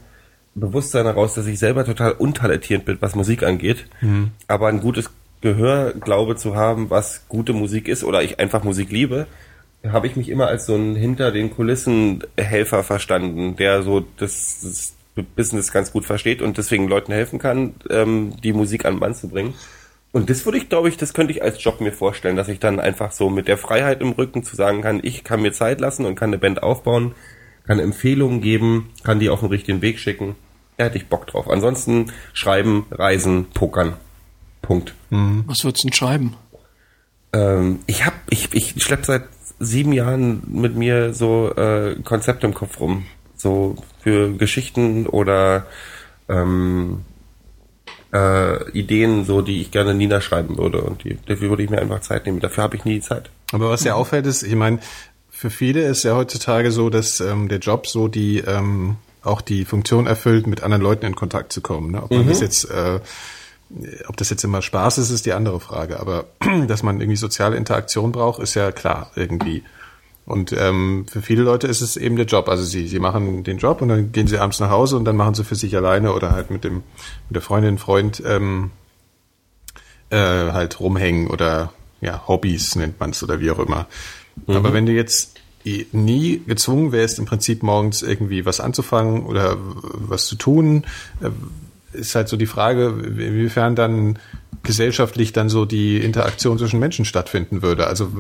[0.54, 4.32] Bewusstsein heraus, dass ich selber total untalentiert bin, was Musik angeht, mhm.
[4.48, 5.10] aber ein gutes
[5.42, 9.28] Gehör glaube zu haben, was gute Musik ist oder ich einfach Musik liebe,
[9.86, 14.62] habe ich mich immer als so ein hinter den Kulissen Helfer verstanden, der so das,
[14.64, 19.00] das Business ganz gut versteht und deswegen Leuten helfen kann, ähm, die Musik an den
[19.00, 19.54] Mann zu bringen.
[20.12, 22.60] Und das würde ich, glaube ich, das könnte ich als Job mir vorstellen, dass ich
[22.60, 25.82] dann einfach so mit der Freiheit im Rücken zu sagen kann, ich kann mir Zeit
[25.82, 27.16] lassen und kann eine Band aufbauen,
[27.66, 30.36] kann Empfehlungen geben, kann die auf den richtigen Weg schicken.
[30.78, 31.50] Da hätte ich Bock drauf.
[31.50, 33.94] Ansonsten schreiben, reisen, pokern.
[34.62, 34.94] Punkt.
[35.10, 35.44] Mhm.
[35.48, 36.36] Was würdest du denn schreiben?
[37.34, 39.24] Ähm, ich hab, ich, ich schlepp seit
[39.60, 43.06] sieben Jahren mit mir so äh, Konzepte im Kopf rum
[43.36, 45.66] so für Geschichten oder
[46.30, 47.02] ähm,
[48.14, 50.82] äh, Ideen, so die ich gerne niederschreiben würde.
[50.82, 52.40] Und die, dafür würde ich mir einfach Zeit nehmen.
[52.40, 53.30] Dafür habe ich nie die Zeit.
[53.52, 54.80] Aber was ja auffällt ist, ich meine,
[55.30, 59.66] für viele ist ja heutzutage so, dass ähm, der Job so die ähm, auch die
[59.66, 61.92] Funktion erfüllt, mit anderen Leuten in Kontakt zu kommen.
[61.92, 62.04] Ne?
[62.04, 62.30] Ob man mhm.
[62.30, 63.00] das jetzt äh,
[64.08, 66.00] ob das jetzt immer Spaß ist, ist die andere Frage.
[66.00, 66.26] Aber
[66.68, 69.64] dass man irgendwie soziale Interaktion braucht, ist ja klar irgendwie.
[70.26, 72.50] Und ähm, für viele Leute ist es eben der Job.
[72.50, 75.16] Also sie, sie machen den Job und dann gehen sie abends nach Hause und dann
[75.16, 76.78] machen sie für sich alleine oder halt mit dem
[77.30, 78.72] mit der Freundin, Freund ähm,
[80.10, 83.88] äh, halt rumhängen oder ja Hobbys nennt man es oder wie auch immer.
[84.48, 84.56] Mhm.
[84.56, 85.40] Aber wenn du jetzt
[85.92, 90.86] nie gezwungen wärst, im Prinzip morgens irgendwie was anzufangen oder was zu tun,
[91.22, 91.30] äh,
[91.96, 94.20] ist halt so die Frage, inwiefern dann
[94.64, 97.88] gesellschaftlich dann so die Interaktion zwischen Menschen stattfinden würde.
[97.88, 98.12] Also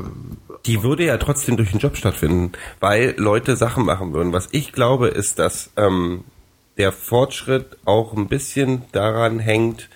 [0.65, 4.33] die würde ja trotzdem durch den Job stattfinden, weil Leute Sachen machen würden.
[4.33, 6.23] Was ich glaube, ist, dass ähm,
[6.77, 9.89] der Fortschritt auch ein bisschen daran hängt,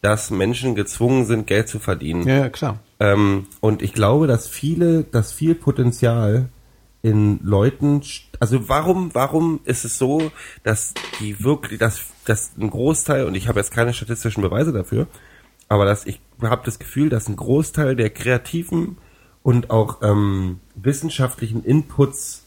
[0.00, 2.28] dass Menschen gezwungen sind, Geld zu verdienen.
[2.28, 2.78] Ja, klar.
[3.00, 6.48] Ähm, und ich glaube, dass viele, dass viel Potenzial
[7.02, 8.02] in Leuten,
[8.40, 10.30] also warum, warum ist es so,
[10.62, 15.06] dass die wirklich, dass, dass ein Großteil, und ich habe jetzt keine statistischen Beweise dafür,
[15.68, 18.98] aber dass ich habe das Gefühl, dass ein Großteil der kreativen
[19.42, 22.46] und auch ähm, wissenschaftlichen Inputs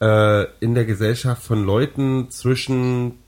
[0.00, 3.18] äh, in der Gesellschaft von Leuten zwischen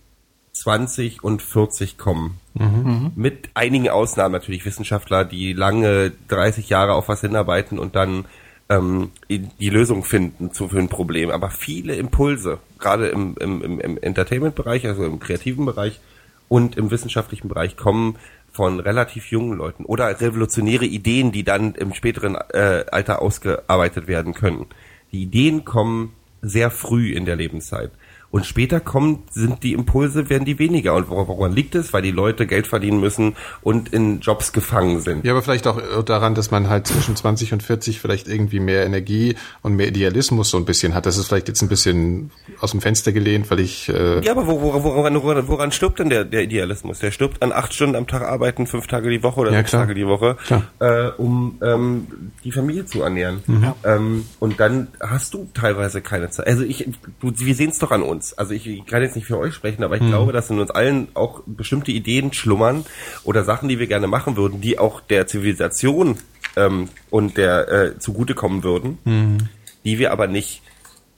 [0.52, 2.40] 20 und 40 kommen.
[2.54, 3.12] Mhm.
[3.14, 8.24] Mit einigen Ausnahmen natürlich Wissenschaftler, die lange 30 Jahre auf was hinarbeiten und dann
[8.68, 11.30] ähm, die Lösung finden zu, für ein Problem.
[11.30, 16.00] Aber viele Impulse, gerade im, im, im Entertainment-Bereich, also im kreativen Bereich
[16.48, 18.16] und im wissenschaftlichen Bereich, kommen
[18.52, 24.34] von relativ jungen Leuten oder revolutionäre Ideen, die dann im späteren äh, Alter ausgearbeitet werden
[24.34, 24.66] können.
[25.12, 26.12] Die Ideen kommen
[26.42, 27.90] sehr früh in der Lebenszeit.
[28.30, 30.94] Und später kommt, sind die Impulse, werden die weniger.
[30.94, 31.94] Und woran liegt es?
[31.94, 35.24] Weil die Leute Geld verdienen müssen und in Jobs gefangen sind.
[35.24, 38.84] Ja, aber vielleicht auch daran, dass man halt zwischen 20 und 40 vielleicht irgendwie mehr
[38.84, 41.06] Energie und mehr Idealismus so ein bisschen hat.
[41.06, 43.88] Das ist vielleicht jetzt ein bisschen aus dem Fenster gelehnt, weil ich...
[43.88, 46.98] Äh ja, aber woran, woran, woran, woran stirbt denn der, der Idealismus?
[46.98, 49.70] Der stirbt an acht Stunden am Tag arbeiten, fünf Tage die Woche oder ja, sechs
[49.70, 49.82] klar.
[49.84, 50.36] Tage die Woche,
[50.80, 52.06] äh, um ähm,
[52.44, 53.42] die Familie zu ernähren.
[53.46, 53.72] Mhm.
[53.84, 56.46] Ähm, und dann hast du teilweise keine Zeit.
[56.46, 56.86] Also ich,
[57.20, 58.34] du, wir sehen es doch an uns uns.
[58.34, 60.08] Also ich kann jetzt nicht für euch sprechen, aber ich mhm.
[60.08, 62.84] glaube, dass in uns allen auch bestimmte Ideen schlummern
[63.24, 66.18] oder Sachen, die wir gerne machen würden, die auch der Zivilisation
[66.56, 69.38] ähm, und der äh, zugutekommen würden, mhm.
[69.84, 70.62] die wir aber nicht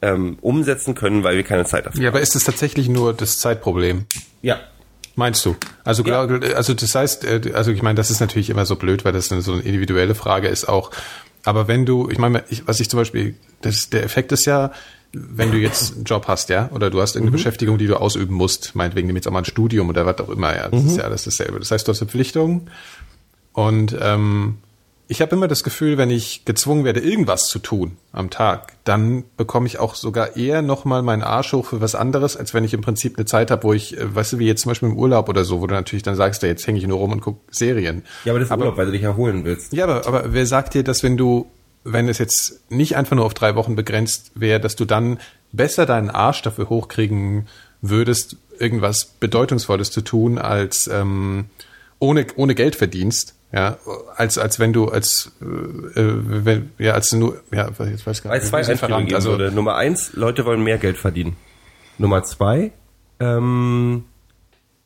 [0.03, 2.05] ähm, umsetzen können, weil wir keine Zeit dafür haben.
[2.05, 4.07] Ja, aber ist es tatsächlich nur das Zeitproblem?
[4.43, 4.61] Ja.
[5.17, 5.57] Meinst du?
[5.85, 6.21] Also, ja.
[6.21, 9.27] also das heißt, äh, also ich meine, das ist natürlich immer so blöd, weil das
[9.27, 10.91] so eine individuelle Frage ist auch.
[11.45, 14.73] Aber wenn du, ich meine, ich, was ich zum Beispiel, das, der Effekt ist ja,
[15.13, 17.43] wenn du jetzt einen Job hast, ja, oder du hast irgendeine mhm.
[17.43, 20.29] Beschäftigung, die du ausüben musst, meinetwegen nimm jetzt auch mal ein Studium oder was auch
[20.29, 20.89] immer, ja, das mhm.
[20.89, 21.59] ist ja alles dasselbe.
[21.59, 22.71] Das heißt, du hast Verpflichtungen
[23.53, 24.59] und ähm,
[25.11, 29.25] ich habe immer das Gefühl, wenn ich gezwungen werde, irgendwas zu tun am Tag, dann
[29.37, 32.75] bekomme ich auch sogar eher nochmal meinen Arsch hoch für was anderes, als wenn ich
[32.75, 34.97] im Prinzip eine Zeit habe, wo ich, äh, weißt du, wie jetzt zum Beispiel im
[34.97, 37.23] Urlaub oder so, wo du natürlich dann sagst, ja, jetzt hänge ich nur rum und
[37.23, 38.05] gucke Serien.
[38.25, 39.73] Ja, aber das ist aber, Urlaub, weil du dich erholen willst.
[39.73, 41.51] Ja, aber, aber wer sagt dir, dass wenn du
[41.85, 45.19] wenn es jetzt nicht einfach nur auf drei Wochen begrenzt wäre, dass du dann
[45.53, 47.49] besser deinen Arsch dafür hochkriegen
[47.81, 51.47] würdest, irgendwas Bedeutungsvolles zu tun, als ähm,
[51.99, 53.79] ohne, ohne Geld verdienst, ja,
[54.15, 56.15] als, als wenn du als äh, äh
[56.45, 59.51] wenn, ja, als nur, ja, jetzt weiß ich gar nicht, zwei verrannt, also würde.
[59.51, 61.37] Nummer eins, Leute wollen mehr Geld verdienen.
[61.99, 62.71] Nummer zwei,
[63.19, 64.05] ähm,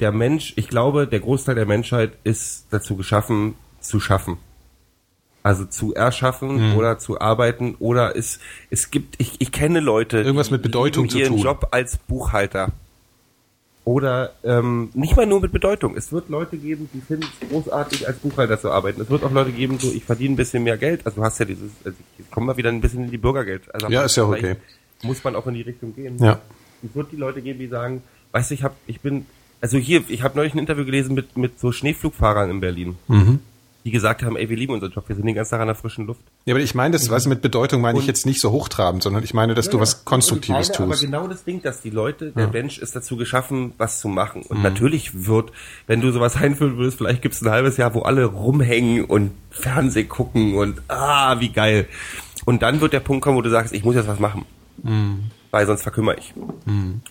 [0.01, 4.39] der Mensch, ich glaube, der Großteil der Menschheit ist dazu geschaffen, zu schaffen.
[5.45, 6.77] Also zu erschaffen mhm.
[6.77, 8.41] oder zu arbeiten oder es,
[8.71, 12.73] es gibt, ich, ich kenne Leute, irgendwas mit Bedeutung die ihren Job als Buchhalter.
[13.85, 15.95] Oder ähm, nicht mal nur mit Bedeutung.
[15.95, 19.03] Es wird Leute geben, die finden es großartig, als Buchhalter zu arbeiten.
[19.03, 21.05] Es wird auch Leute geben, so ich verdiene ein bisschen mehr Geld.
[21.05, 23.63] Also du hast ja dieses, also ich komme mal wieder ein bisschen in die Bürgergeld.
[23.75, 24.57] Also Ja, ist ja okay.
[25.03, 26.17] Muss man auch in die Richtung gehen.
[26.19, 26.41] Ja.
[26.83, 29.27] Es wird die Leute geben, die sagen, weißt du, ich habe, ich bin,
[29.61, 33.41] also hier, ich habe neulich ein Interview gelesen mit mit so Schneeflugfahrern in Berlin, Mhm.
[33.85, 35.75] Die gesagt haben, ey, wir lieben unseren Job, wir sind den ganzen Tag an der
[35.75, 36.23] frischen Luft.
[36.47, 39.23] Ja, aber ich meine das, was mit Bedeutung meine ich jetzt nicht so hochtrabend, sondern
[39.23, 41.05] ich meine, dass du was Konstruktives meine, tust.
[41.05, 44.41] Aber genau das Ding, dass die Leute, der Mensch ist dazu geschaffen, was zu machen.
[44.41, 44.57] Mhm.
[44.57, 45.53] Und natürlich wird,
[45.87, 49.33] wenn du sowas einführen würdest, vielleicht gibt es ein halbes Jahr, wo alle rumhängen und
[49.51, 51.87] Fernseh gucken und ah, wie geil.
[52.47, 54.47] Und dann wird der Punkt kommen, wo du sagst, ich muss jetzt was machen.
[54.83, 55.25] Mhm.
[55.55, 56.35] Weil sonst verkümmere ich.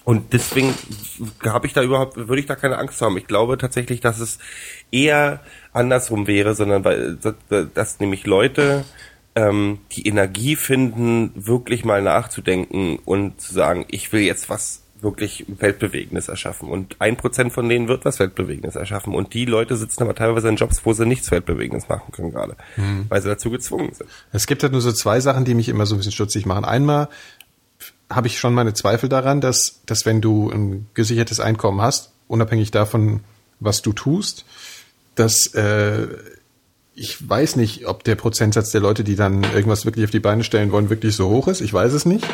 [0.03, 0.73] Und deswegen
[1.45, 3.15] habe ich da überhaupt, würde ich da keine Angst haben.
[3.15, 4.37] Ich glaube tatsächlich, dass es
[4.91, 5.39] eher
[5.71, 7.17] andersrum wäre, sondern weil,
[7.73, 8.83] dass, nämlich Leute
[9.35, 15.45] ähm, die Energie finden, wirklich mal nachzudenken und zu sagen, ich will jetzt was wirklich
[15.47, 16.67] Weltbewegendes erschaffen.
[16.67, 19.15] Und ein Prozent von denen wird was Weltbewegendes erschaffen.
[19.15, 22.57] Und die Leute sitzen aber teilweise in Jobs, wo sie nichts Weltbewegendes machen können gerade,
[23.07, 24.09] weil sie dazu gezwungen sind.
[24.33, 26.65] Es gibt halt nur so zwei Sachen, die mich immer so ein bisschen stutzig machen.
[26.65, 27.07] Einmal
[28.15, 32.71] habe ich schon meine Zweifel daran, dass, dass wenn du ein gesichertes Einkommen hast, unabhängig
[32.71, 33.21] davon,
[33.59, 34.45] was du tust,
[35.15, 36.07] dass äh,
[36.95, 40.43] ich weiß nicht, ob der Prozentsatz der Leute, die dann irgendwas wirklich auf die Beine
[40.43, 41.61] stellen wollen, wirklich so hoch ist.
[41.61, 42.25] Ich weiß es nicht.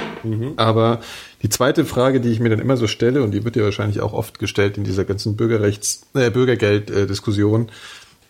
[0.57, 0.99] Aber
[1.41, 4.01] die zweite Frage, die ich mir dann immer so stelle, und die wird ja wahrscheinlich
[4.01, 7.69] auch oft gestellt in dieser ganzen Bürgerrechts, äh, Bürgergeld-Diskussion,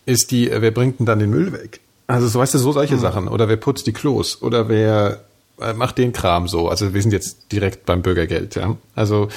[0.06, 1.80] ist die, äh, wer bringt denn dann den Müll weg?
[2.06, 3.28] Also so weißt du, so solche Sachen.
[3.28, 4.40] Oder wer putzt die Klos?
[4.40, 5.24] Oder wer
[5.60, 6.68] äh, macht den Kram so?
[6.68, 8.76] Also wir sind jetzt direkt beim Bürgergeld, ja.
[8.94, 9.28] Also,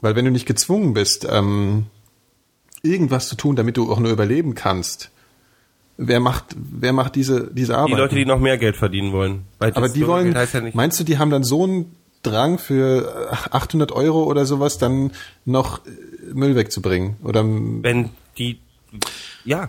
[0.00, 1.86] weil wenn du nicht gezwungen bist, ähm,
[2.82, 5.10] irgendwas zu tun, damit du auch nur überleben kannst,
[5.96, 7.98] wer macht, wer macht diese, diese Die Arbeit?
[7.98, 9.44] Leute, die noch mehr Geld verdienen wollen.
[9.58, 13.30] Weil Aber die wollen, ja nicht, meinst du, die haben dann so einen Drang für
[13.30, 15.12] äh, 800 Euro oder sowas dann
[15.44, 15.90] noch äh,
[16.34, 17.16] Müll wegzubringen?
[17.22, 18.60] Oder wenn die,
[19.44, 19.68] ja.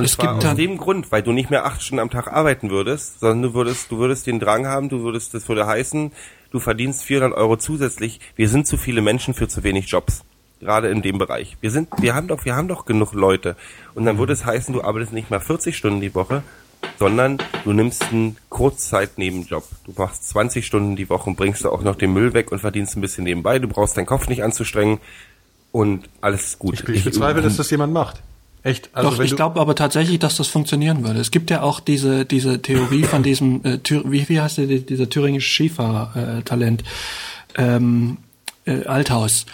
[0.00, 2.32] Und Es zwar gibt aus dem Grund, weil du nicht mehr acht Stunden am Tag
[2.32, 6.12] arbeiten würdest, sondern du würdest, du würdest den Drang haben, du würdest, das würde heißen,
[6.50, 8.20] du verdienst 400 Euro zusätzlich.
[8.36, 10.22] Wir sind zu viele Menschen für zu wenig Jobs.
[10.60, 11.56] Gerade in dem Bereich.
[11.62, 13.56] Wir sind, wir haben doch, wir haben doch genug Leute.
[13.94, 16.42] Und dann würde es heißen, du arbeitest nicht mehr 40 Stunden die Woche,
[16.98, 19.64] sondern du nimmst einen Kurzzeit-Nebenjob.
[19.86, 22.58] Du machst 20 Stunden die Woche und bringst du auch noch den Müll weg und
[22.58, 23.58] verdienst ein bisschen nebenbei.
[23.58, 24.98] Du brauchst deinen Kopf nicht anzustrengen
[25.72, 26.86] und alles ist gut.
[26.88, 28.22] ich bezweifle, dass das jemand macht.
[28.62, 28.90] Echt?
[28.92, 31.20] Also Doch, ich glaube aber tatsächlich, dass das funktionieren würde.
[31.20, 34.66] Es gibt ja auch diese, diese Theorie von diesem, äh, Thür wie, wie heißt der,
[34.66, 36.84] dieser thüringische Skifahrtalent,
[37.56, 38.18] ähm,
[38.66, 39.46] äh, Althaus.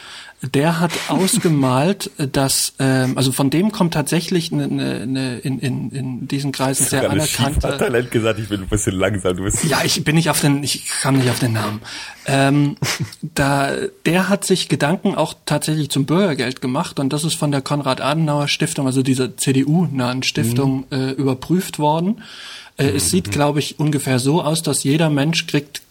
[0.54, 6.28] Der hat ausgemalt, dass, ähm, also von dem kommt tatsächlich eine, eine, in, in, in
[6.28, 7.76] diesen Kreisen sehr anerkannte.
[7.78, 9.36] Talent gesagt, ich bin ein bisschen langsam.
[9.36, 11.80] Du bist Ja, ich bin nicht auf den, ich kam nicht auf den Namen.
[12.26, 12.76] Ähm,
[13.22, 13.72] da,
[14.04, 18.86] der hat sich Gedanken auch tatsächlich zum Bürgergeld gemacht und das ist von der Konrad-Adenauer-Stiftung,
[18.86, 22.22] also dieser CDU-nahen Stiftung, äh, überprüft worden.
[22.78, 25.82] Äh, es sieht, glaube ich, ungefähr so aus, dass jeder Mensch kriegt,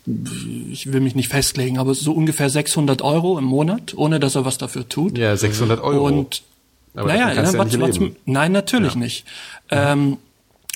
[0.71, 4.45] ich will mich nicht festlegen, aber so ungefähr 600 Euro im Monat, ohne dass er
[4.45, 5.17] was dafür tut.
[5.17, 6.05] ja, 600 Euro.
[6.05, 6.43] Und
[6.93, 8.15] Aber naja, ja, ja nicht trotzdem, leben.
[8.25, 9.25] nein, natürlich nicht.
[9.69, 10.17] Ähm,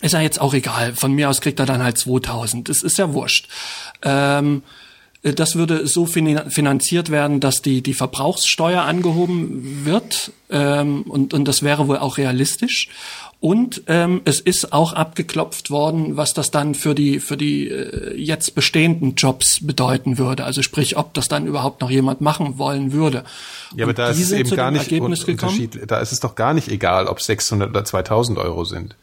[0.02, 0.94] ist ja jetzt auch egal.
[0.96, 2.70] Von mir aus kriegt er dann halt 2000.
[2.70, 3.48] Das ist ja wurscht.
[4.02, 4.64] Ähm,
[5.22, 10.32] das würde so fin- finanziert werden, dass die, die Verbrauchssteuer angehoben wird.
[10.50, 12.88] Ähm, und, und das wäre wohl auch realistisch.
[13.42, 18.14] Und ähm, es ist auch abgeklopft worden, was das dann für die für die äh,
[18.18, 20.44] jetzt bestehenden Jobs bedeuten würde.
[20.44, 23.24] Also sprich, ob das dann überhaupt noch jemand machen wollen würde.
[23.78, 25.54] Ja, aber Und da ist es eben gar nicht Ergebnis gekommen.
[25.54, 25.90] Unterschied.
[25.90, 28.98] Da ist es doch gar nicht egal, ob 600 oder 2000 Euro sind.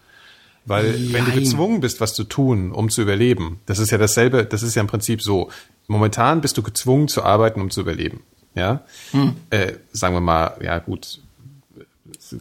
[0.67, 4.45] Weil wenn du gezwungen bist, was zu tun, um zu überleben, das ist ja dasselbe,
[4.45, 5.49] das ist ja im Prinzip so.
[5.87, 8.23] Momentan bist du gezwungen zu arbeiten, um zu überleben.
[8.55, 8.83] Ja,
[9.13, 9.35] Hm.
[9.51, 11.21] äh, sagen wir mal, ja gut,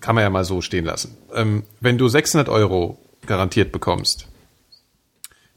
[0.02, 1.18] kann man ja mal so stehen lassen.
[1.34, 4.28] Ähm, wenn du 600 Euro garantiert bekommst,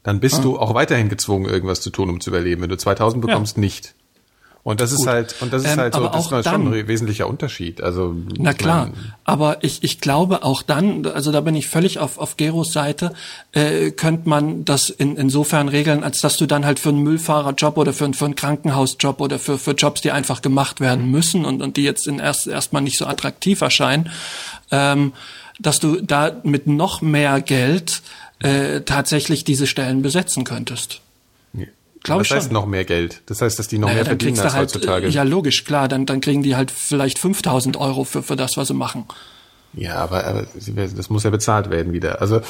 [0.03, 2.61] dann bist du auch weiterhin gezwungen, irgendwas zu tun, um zu überleben.
[2.61, 3.95] Wenn du 2000 bekommst, nicht.
[4.61, 6.87] Und das ist halt, und das ist Ähm, halt so, das ist schon dann- ein
[6.87, 7.81] wesentlicher Unterschied.
[7.81, 8.89] Also Na klar,
[9.23, 13.13] aber ich, ich glaube auch dann, also da bin ich völlig auf, auf Geros Seite,
[13.53, 17.77] äh, könnte man das in, insofern regeln, als dass du dann halt für einen Müllfahrerjob
[17.77, 21.45] oder für, einen- für einen Krankenhausjob oder für, für Jobs, die einfach gemacht werden müssen
[21.45, 24.09] und, und die jetzt in erst erstmal nicht so attraktiv erscheinen,
[24.71, 25.13] ähm,
[25.59, 28.01] dass du da mit noch mehr Geld
[28.41, 31.01] äh, tatsächlich diese Stellen besetzen könntest.
[32.03, 32.53] Glaub das heißt schon.
[32.53, 33.21] noch mehr Geld.
[33.25, 35.07] Das heißt, dass die noch Naja, mehr verdienen als halt, heutzutage.
[35.07, 38.57] äh, ja logisch, klar, dann, dann kriegen die halt vielleicht 5000 Euro für, für das,
[38.57, 39.05] was sie machen.
[39.73, 42.21] Ja, aber, aber das muss ja bezahlt werden wieder.
[42.21, 42.41] Also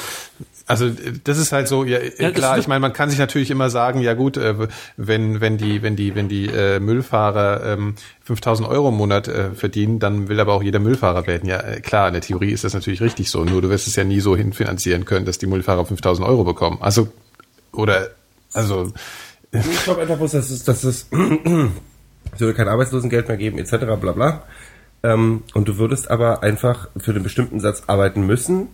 [0.70, 0.88] also
[1.24, 4.00] das ist halt so, ja, ja klar, ich meine, man kann sich natürlich immer sagen,
[4.00, 4.54] ja gut, äh,
[4.96, 9.50] wenn wenn die wenn die wenn die äh, Müllfahrer ähm, 5000 Euro im Monat äh,
[9.50, 11.48] verdienen, dann will aber auch jeder Müllfahrer werden.
[11.48, 13.96] Ja, äh, klar, in der Theorie ist das natürlich richtig so, nur du wirst es
[13.96, 16.78] ja nie so hinfinanzieren können, dass die Müllfahrer 5000 Euro bekommen.
[16.80, 17.08] Also
[17.72, 18.10] oder
[18.52, 18.92] also
[19.52, 23.78] ich glaube einfach bloß, dass es dass es es würde kein Arbeitslosengeld mehr geben etc.
[24.00, 24.42] bla bla.
[25.02, 28.68] Ähm, und du würdest aber einfach für einen bestimmten Satz arbeiten müssen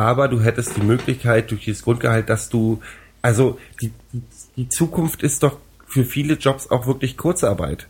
[0.00, 2.80] aber du hättest die Möglichkeit durch dieses Grundgehalt, dass du,
[3.20, 4.22] also die, die,
[4.56, 7.86] die Zukunft ist doch für viele Jobs auch wirklich Kurzarbeit.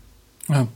[0.49, 0.67] Ja.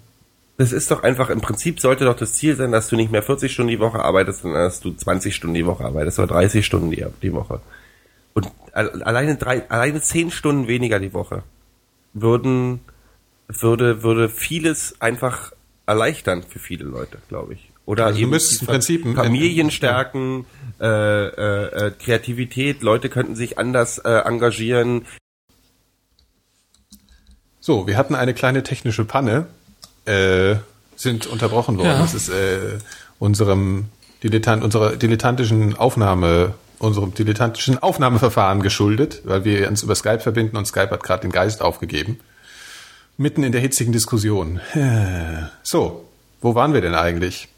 [0.59, 3.25] Das ist doch einfach, im Prinzip sollte doch das Ziel sein, dass du nicht mehr
[3.25, 6.65] 40 Stunden die Woche arbeitest, sondern dass du 20 Stunden die Woche arbeitest oder 30
[6.65, 7.61] Stunden die, die Woche.
[8.35, 11.43] Und alleine drei, alleine 10 Stunden weniger die Woche
[12.13, 12.81] würden,
[13.49, 15.53] würde, würde vieles einfach
[15.87, 17.71] erleichtern für viele Leute, glaube ich.
[17.87, 20.47] Oder also eben im Prinzip Familien stärken,
[20.81, 25.05] äh, äh, äh, Kreativität, Leute könnten sich anders äh, engagieren.
[27.61, 29.47] So, wir hatten eine kleine technische Panne,
[30.07, 30.57] äh,
[30.97, 31.89] sind unterbrochen worden.
[31.89, 31.99] Ja.
[31.99, 32.79] Das ist äh,
[33.19, 33.89] unserem
[34.23, 40.67] Dilettant, unserer dilettantischen Aufnahme, unserem dilettantischen Aufnahmeverfahren geschuldet, weil wir uns über Skype verbinden und
[40.67, 42.21] Skype hat gerade den Geist aufgegeben.
[43.17, 44.61] Mitten in der hitzigen Diskussion.
[45.63, 46.09] So,
[46.41, 47.49] wo waren wir denn eigentlich?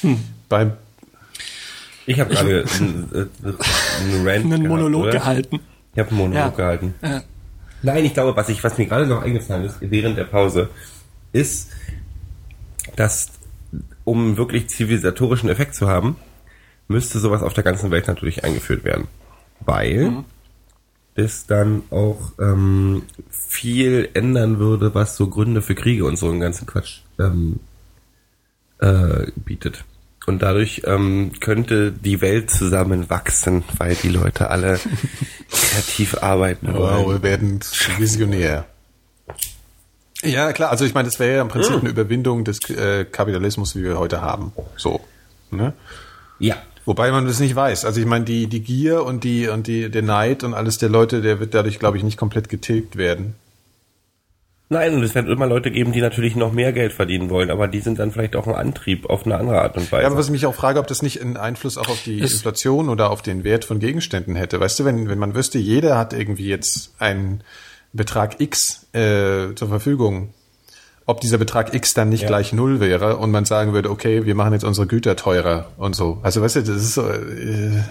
[0.00, 0.24] Hm.
[0.48, 0.72] Beim
[2.08, 5.60] ich habe gerade einen, einen Rant einen Monolog gehabt, gehalten.
[5.92, 6.48] Ich habe einen Monolog ja.
[6.48, 6.94] gehalten.
[7.02, 7.22] Ja.
[7.82, 10.70] Nein, ich glaube, was ich, was mir gerade noch eingefallen ist während der Pause,
[11.32, 11.70] ist,
[12.96, 13.28] dass
[14.04, 16.16] um wirklich zivilisatorischen Effekt zu haben,
[16.88, 19.06] müsste sowas auf der ganzen Welt natürlich eingeführt werden,
[19.60, 20.24] weil mhm.
[21.14, 26.40] es dann auch ähm, viel ändern würde, was so Gründe für Kriege und so einen
[26.40, 27.60] ganzen Quatsch ähm,
[28.78, 29.84] äh, bietet.
[30.26, 34.78] Und dadurch ähm, könnte die Welt zusammenwachsen, weil die Leute alle
[35.50, 37.06] kreativ arbeiten wollen.
[37.06, 37.60] Wow, wir werden
[37.96, 38.66] visionär.
[40.22, 40.70] Ja, klar.
[40.70, 41.80] Also ich meine, das wäre ja im Prinzip hm.
[41.80, 44.52] eine Überwindung des äh, Kapitalismus, wie wir heute haben.
[44.76, 45.00] So.
[45.50, 45.72] Ne?
[46.38, 46.56] Ja.
[46.88, 47.84] Wobei man das nicht weiß.
[47.84, 50.88] Also ich meine, die, die Gier und die und die, der Neid und alles der
[50.88, 53.34] Leute, der wird dadurch, glaube ich, nicht komplett getilgt werden.
[54.70, 57.68] Nein, und es wird immer Leute geben, die natürlich noch mehr Geld verdienen wollen, aber
[57.68, 60.04] die sind dann vielleicht auch ein Antrieb auf eine andere Art und Weise.
[60.04, 62.22] Ja, aber was ich mich auch frage, ob das nicht einen Einfluss auch auf die
[62.22, 64.58] es Inflation oder auf den Wert von Gegenständen hätte.
[64.58, 67.42] Weißt du, wenn, wenn man wüsste, jeder hat irgendwie jetzt einen
[67.92, 70.32] Betrag X äh, zur Verfügung,
[71.08, 72.28] ob dieser Betrag X dann nicht ja.
[72.28, 75.96] gleich null wäre und man sagen würde, okay, wir machen jetzt unsere Güter teurer und
[75.96, 76.18] so.
[76.22, 77.08] Also weißt du, das ist so.
[77.08, 77.82] Äh,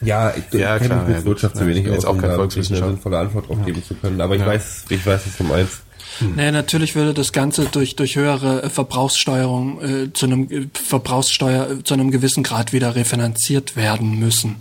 [0.00, 2.42] ja, ich ja, kenne mich mit ja, Wirtschaft zu wenig aus, jetzt auch keine um
[2.42, 4.18] eine sinnvolle Antwort drauf geben zu können.
[4.18, 5.82] Aber ich weiß, ich weiß, was du meinst.
[6.18, 6.36] Hm.
[6.36, 11.70] Naja, natürlich würde das Ganze durch, durch höhere äh, Verbrauchssteuerung äh, zu einem äh, Verbrauchssteuer
[11.70, 14.56] äh, zu einem gewissen Grad wieder refinanziert werden müssen.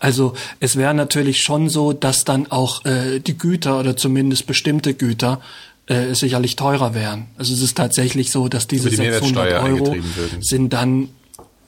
[0.00, 4.94] Also es wäre natürlich schon so, dass dann auch äh, die Güter oder zumindest bestimmte
[4.94, 5.40] Güter
[5.86, 7.26] äh, sicherlich teurer wären.
[7.38, 9.96] Also es ist tatsächlich so, dass diese die 600 Euro
[10.40, 11.10] sind dann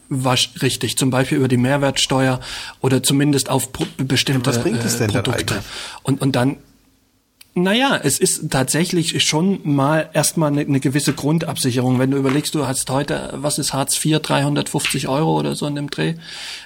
[0.09, 2.41] was richtig, zum Beispiel über die Mehrwertsteuer
[2.81, 3.69] oder zumindest auf
[3.99, 5.45] bestimmte Was bringt es denn Produkte.
[5.45, 5.73] Dann eigentlich?
[6.03, 6.57] Und, und dann
[7.63, 11.99] naja, es ist tatsächlich schon mal erstmal eine, eine gewisse Grundabsicherung.
[11.99, 15.75] Wenn du überlegst, du hast heute, was ist Hartz IV, 350 Euro oder so in
[15.75, 16.15] dem Dreh,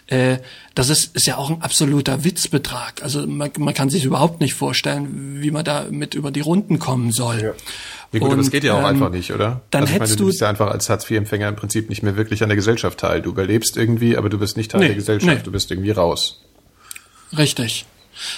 [0.06, 0.38] äh,
[0.74, 3.02] das ist, ist ja auch ein absoluter Witzbetrag.
[3.02, 6.78] Also man, man kann sich überhaupt nicht vorstellen, wie man da mit über die Runden
[6.78, 7.42] kommen soll.
[7.42, 7.52] Ja.
[8.14, 9.62] Ja gut, und, das geht ja auch ähm, einfach nicht, oder?
[9.70, 12.14] Dann also ich hättest meine, du bist ja einfach als Hartz-IV-Empfänger im Prinzip nicht mehr
[12.14, 13.22] wirklich an der Gesellschaft teil.
[13.22, 15.38] Du überlebst irgendwie, aber du bist nicht Teil nee, der Gesellschaft.
[15.38, 15.42] Nee.
[15.42, 16.42] Du bist irgendwie raus.
[17.38, 17.86] Richtig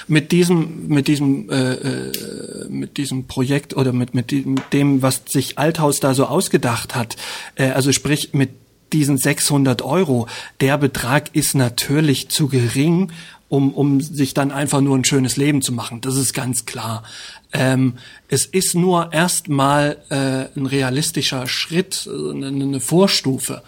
[0.06, 4.32] mit diesem mit diesem äh, äh, mit diesem Projekt oder mit mit
[4.72, 7.16] dem was sich Althaus da so ausgedacht hat
[7.56, 8.50] äh, also sprich mit
[8.92, 10.28] diesen 600 Euro
[10.60, 13.10] der Betrag ist natürlich zu gering
[13.48, 16.00] um um sich dann einfach nur ein schönes Leben zu machen.
[16.00, 17.04] Das ist ganz klar.
[17.52, 17.94] Ähm,
[18.28, 23.62] es ist nur erstmal äh, ein realistischer Schritt eine, eine Vorstufe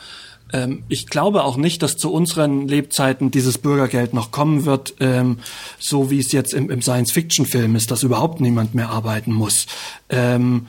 [0.88, 5.38] ich glaube auch nicht, dass zu unseren Lebzeiten dieses Bürgergeld noch kommen wird, ähm,
[5.78, 9.66] so wie es jetzt im, im Science-Fiction-Film ist, dass überhaupt niemand mehr arbeiten muss.
[10.08, 10.66] Ähm,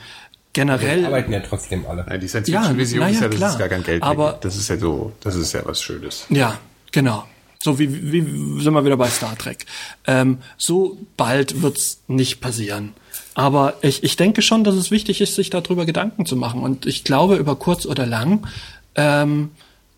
[0.53, 1.01] generell.
[1.01, 2.05] Wir arbeiten ja trotzdem alle.
[2.07, 4.01] Nein, die Science-Fiction-Vision ja, ja, ist ja, das ist gar kein Geld.
[4.01, 6.25] Aber das ist ja so, das ist ja was Schönes.
[6.29, 6.57] Ja,
[6.91, 7.25] genau.
[7.59, 9.65] So wie, wie sind wir wieder bei Star Trek.
[10.05, 12.93] Ähm, so bald wird's nicht passieren.
[13.35, 16.61] Aber ich, ich denke schon, dass es wichtig ist, sich darüber Gedanken zu machen.
[16.63, 18.47] Und ich glaube, über kurz oder lang
[18.95, 19.51] ähm,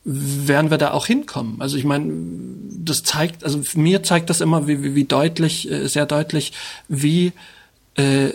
[0.03, 1.61] werden wir da auch hinkommen.
[1.61, 2.11] Also ich meine,
[2.71, 6.53] das zeigt, also mir zeigt das immer, wie, wie, wie deutlich, äh, sehr deutlich,
[6.88, 7.34] wie
[7.95, 8.30] äh,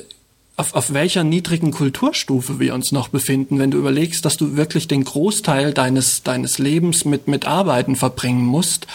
[0.56, 4.86] auf, auf welcher niedrigen Kulturstufe wir uns noch befinden, wenn du überlegst, dass du wirklich
[4.86, 8.86] den Großteil deines, deines Lebens mit, mit Arbeiten verbringen musst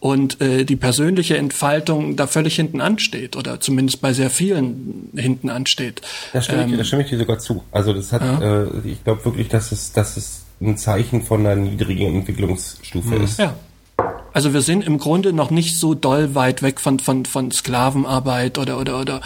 [0.00, 5.50] und äh, die persönliche Entfaltung da völlig hinten ansteht oder zumindest bei sehr vielen hinten
[5.50, 6.00] ansteht.
[6.32, 7.62] Da stimme, ich, da stimme ich dir sogar zu.
[7.72, 8.62] Also das hat, ja.
[8.62, 13.24] äh, ich glaube wirklich, dass es, dass es ein Zeichen von einer niedrigen Entwicklungsstufe mhm.
[13.24, 13.38] ist.
[13.38, 13.54] Ja.
[14.34, 18.56] Also wir sind im Grunde noch nicht so doll weit weg von von von Sklavenarbeit
[18.56, 19.20] oder oder oder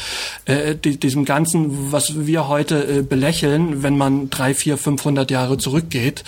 [0.47, 5.59] äh, die, diesem ganzen, was wir heute äh, belächeln, wenn man drei, vier, 500 Jahre
[5.59, 6.25] zurückgeht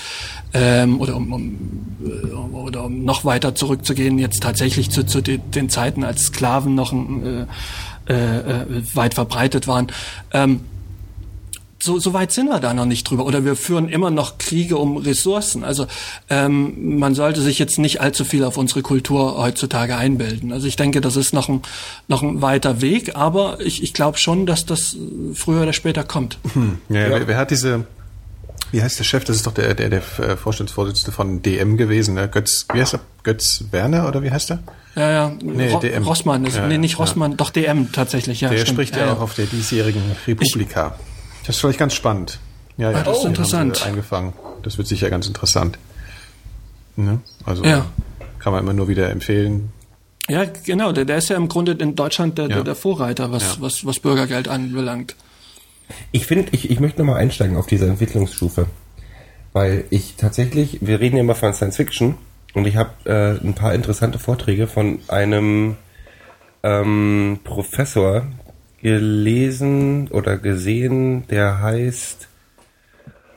[0.55, 5.69] ähm, oder um, um äh, oder um noch weiter zurückzugehen, jetzt tatsächlich zu, zu den
[5.69, 7.47] Zeiten, als Sklaven noch äh,
[8.09, 8.65] äh, äh,
[8.95, 9.89] weit verbreitet waren.
[10.33, 10.61] Ähm,
[11.81, 13.25] so, so weit sind wir da noch nicht drüber.
[13.25, 15.65] Oder wir führen immer noch Kriege um Ressourcen.
[15.65, 15.87] Also
[16.29, 20.53] ähm, man sollte sich jetzt nicht allzu viel auf unsere Kultur heutzutage einbilden.
[20.53, 21.63] Also ich denke, das ist noch ein,
[22.09, 24.97] noch ein weiter Weg, aber ich, ich glaube schon, dass das
[25.35, 26.39] früher oder später kommt.
[26.55, 26.79] Hm.
[26.89, 27.11] Ja, ja.
[27.11, 27.85] Wer, wer, hat diese,
[28.73, 29.25] wie heißt der Chef?
[29.25, 32.29] Das ist doch der, der, der äh, Vorstandsvorsitzende von DM gewesen, ne?
[32.29, 33.01] Götz, wie heißt er?
[33.23, 34.59] Götz Werner oder wie heißt er?
[34.97, 35.33] Ja, ja.
[35.41, 36.03] Nee, Ro DM.
[36.03, 37.37] Rossmann ist, ja, nee, nicht Rossmann, ja.
[37.37, 38.49] doch DM tatsächlich, ja.
[38.49, 38.71] Der stimmt.
[38.71, 40.97] spricht ja, auch auf der diesjährigen Republika.
[40.99, 41.18] Ich,
[41.49, 42.41] das ist vielleicht ganz spannend.
[42.77, 43.87] Ja, ja, ah, das ist interessant.
[43.87, 44.35] Eingefangen.
[44.63, 45.79] Das wird sicher ganz interessant.
[46.95, 47.23] Ne?
[47.47, 47.87] Also ja.
[48.39, 49.73] kann man immer nur wieder empfehlen.
[50.29, 50.93] Ja, genau.
[50.93, 52.57] Der, der ist ja im Grunde in Deutschland der, ja.
[52.57, 53.63] der, der Vorreiter, was, ja.
[53.63, 55.17] was, was Bürgergeld anbelangt.
[56.13, 58.67] Ich finde, ich, ich möchte nochmal einsteigen auf diese Entwicklungsstufe.
[59.55, 62.17] Weil ich tatsächlich, wir reden ja immer von Science Fiction
[62.53, 65.77] und ich habe äh, ein paar interessante Vorträge von einem
[66.63, 68.27] ähm, Professor,
[68.83, 72.29] gelesen oder gesehen, der heißt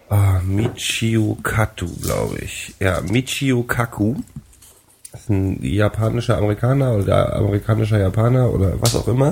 [0.09, 0.15] oh,
[0.45, 2.75] Michio Katu, glaube ich.
[2.79, 4.15] Ja, Michio Kaku.
[5.11, 9.29] Das ist ein japanischer Amerikaner oder amerikanischer Japaner oder was auch immer.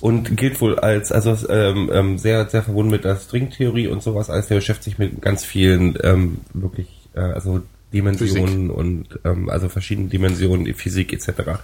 [0.00, 4.30] Und gilt wohl als, also ähm, ähm, sehr, sehr verbunden mit der Stringtheorie und sowas,
[4.30, 7.60] als der beschäftigt sich mit ganz vielen ähm, wirklich, äh, also
[7.92, 8.76] Dimensionen Physik.
[8.76, 11.58] und ähm, also verschiedenen Dimensionen, Physik etc.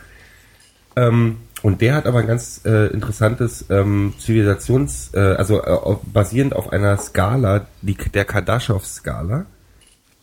[0.99, 6.55] Ähm, und der hat aber ein ganz äh, interessantes ähm, Zivilisations, äh, also äh, basierend
[6.55, 9.47] auf einer Skala, die, der Kardaschow-Skala,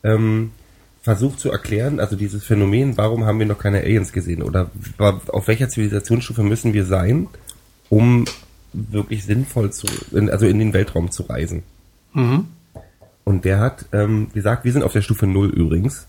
[0.04, 0.52] ähm,
[1.02, 5.48] versucht zu erklären, also dieses Phänomen, warum haben wir noch keine Aliens gesehen oder auf
[5.48, 7.28] welcher Zivilisationsstufe müssen wir sein,
[7.90, 8.26] um
[8.74, 11.64] wirklich sinnvoll zu, in, also in den Weltraum zu reisen.
[12.14, 12.48] Mhm.
[13.24, 16.08] Und der hat ähm, gesagt, wir sind auf der Stufe Null übrigens.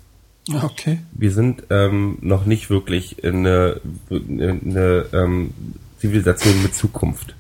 [0.53, 0.99] Okay.
[1.13, 5.53] Wir sind ähm, noch nicht wirklich in eine, in eine ähm,
[5.99, 7.35] Zivilisation mit Zukunft.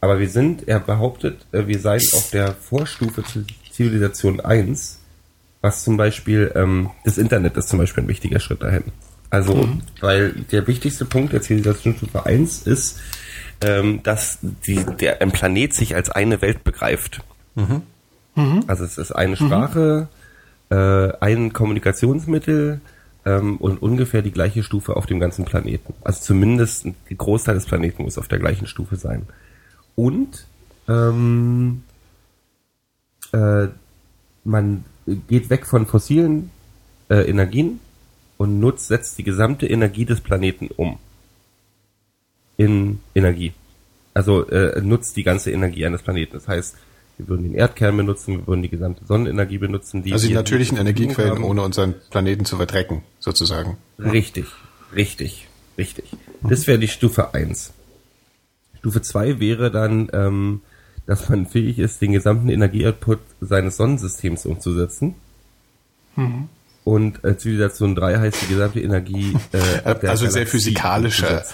[0.00, 5.00] Aber wir sind, er behauptet, äh, wir seien auf der Vorstufe zu Zivilisation 1,
[5.62, 8.84] was zum Beispiel, ähm, das Internet ist zum Beispiel ein wichtiger Schritt dahin.
[9.30, 9.80] Also, mhm.
[10.00, 13.00] weil der wichtigste Punkt der Zivilisationsstufe 1 ist,
[13.62, 17.20] ähm, dass die, der, ein Planet sich als eine Welt begreift.
[17.54, 17.82] Mhm.
[18.34, 18.64] Mhm.
[18.66, 20.23] Also es ist eine Sprache, mhm
[20.74, 22.80] äh, ein Kommunikationsmittel
[23.24, 25.94] ähm, und ungefähr die gleiche Stufe auf dem ganzen Planeten.
[26.02, 29.26] Also zumindest ein Großteil des Planeten muss auf der gleichen Stufe sein.
[29.94, 30.46] Und
[30.88, 31.84] ähm,
[33.32, 33.68] äh,
[34.42, 34.84] man
[35.28, 36.50] geht weg von fossilen
[37.08, 37.78] äh, Energien
[38.36, 40.98] und nutzt, setzt die gesamte Energie des Planeten um
[42.56, 43.52] in Energie.
[44.12, 46.32] Also äh, nutzt die ganze Energie eines Planeten.
[46.32, 46.76] Das heißt,
[47.18, 50.02] wir würden den Erdkern benutzen, wir würden die gesamte Sonnenenergie benutzen.
[50.02, 53.76] Die also die natürlichen Energiequellen, ohne unseren Planeten zu verdrecken, sozusagen.
[53.98, 54.46] Richtig,
[54.94, 56.04] richtig, richtig.
[56.42, 57.72] Das wäre die Stufe 1.
[58.78, 60.60] Stufe 2 wäre dann, ähm,
[61.06, 65.14] dass man fähig ist, den gesamten Energieoutput seines Sonnensystems umzusetzen.
[66.16, 66.48] Mhm.
[66.82, 69.34] Und äh, Zivilisation 3 heißt die gesamte Energie.
[69.52, 71.44] Äh, also sehr physikalischer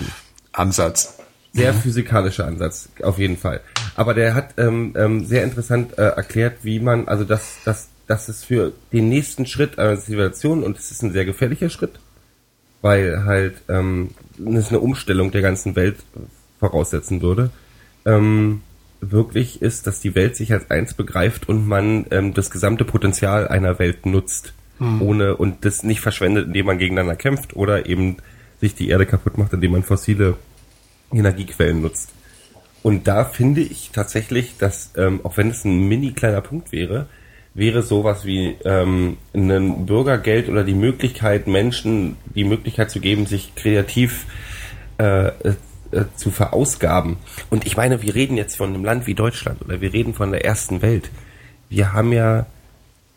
[0.52, 1.19] Ansatz.
[1.52, 3.60] Sehr physikalischer Ansatz, auf jeden Fall.
[3.96, 8.28] Aber der hat ähm, ähm, sehr interessant äh, erklärt, wie man, also dass, dass, dass
[8.28, 11.98] es für den nächsten Schritt einer Zivilisation, und es ist ein sehr gefährlicher Schritt,
[12.82, 14.10] weil halt ähm,
[14.54, 15.96] es eine Umstellung der ganzen Welt
[16.60, 17.50] voraussetzen würde,
[18.04, 18.62] ähm,
[19.00, 23.48] wirklich ist, dass die Welt sich als eins begreift und man ähm, das gesamte Potenzial
[23.48, 24.52] einer Welt nutzt.
[24.78, 25.02] Hm.
[25.02, 28.16] Ohne und das nicht verschwendet, indem man gegeneinander kämpft oder eben
[28.60, 30.36] sich die Erde kaputt macht, indem man fossile
[31.12, 32.10] Energiequellen nutzt.
[32.82, 37.06] Und da finde ich tatsächlich, dass, ähm, auch wenn es ein mini kleiner Punkt wäre,
[37.52, 43.54] wäre sowas wie ähm, ein Bürgergeld oder die Möglichkeit, Menschen die Möglichkeit zu geben, sich
[43.54, 44.26] kreativ
[44.98, 45.28] äh,
[45.92, 47.16] äh, zu verausgaben.
[47.50, 50.30] Und ich meine, wir reden jetzt von einem Land wie Deutschland oder wir reden von
[50.30, 51.10] der ersten Welt.
[51.68, 52.46] Wir haben ja,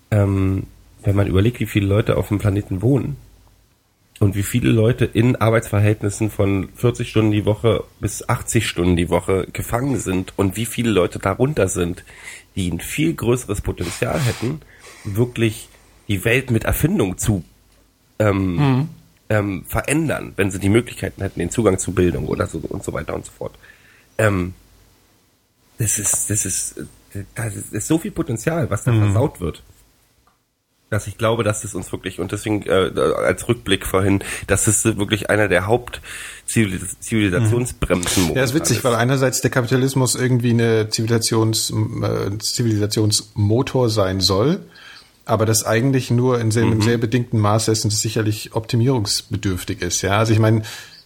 [0.09, 0.63] ähm,
[1.03, 3.15] wenn man überlegt, wie viele Leute auf dem Planeten wohnen,
[4.19, 9.09] und wie viele Leute in Arbeitsverhältnissen von 40 Stunden die Woche bis 80 Stunden die
[9.09, 12.03] Woche gefangen sind und wie viele Leute darunter sind,
[12.55, 14.61] die ein viel größeres Potenzial hätten,
[15.03, 15.69] wirklich
[16.07, 17.43] die Welt mit Erfindung zu
[18.19, 18.89] ähm, mhm.
[19.29, 22.93] ähm, verändern, wenn sie die Möglichkeiten hätten, den Zugang zu Bildung oder so und so
[22.93, 23.55] weiter und so fort.
[24.17, 24.53] Ähm,
[25.79, 26.75] das ist, das ist,
[27.35, 29.05] das ist so viel Potenzial, was da mhm.
[29.05, 29.63] versaut wird
[30.93, 32.91] dass ich glaube, dass es uns wirklich, und deswegen äh,
[33.25, 38.35] als Rückblick vorhin, dass es wirklich einer der Hauptzivilisationsbremsen mhm.
[38.35, 38.83] Ja, ist witzig, ist.
[38.83, 44.59] weil einerseits der Kapitalismus irgendwie eine Zivilisations, äh, Zivilisationsmotor sein soll,
[45.25, 46.81] aber das eigentlich nur in sehr, mhm.
[46.81, 50.03] sehr bedingten Maße ist und sicherlich optimierungsbedürftig ist.
[50.03, 50.61] Ja, also ich meine,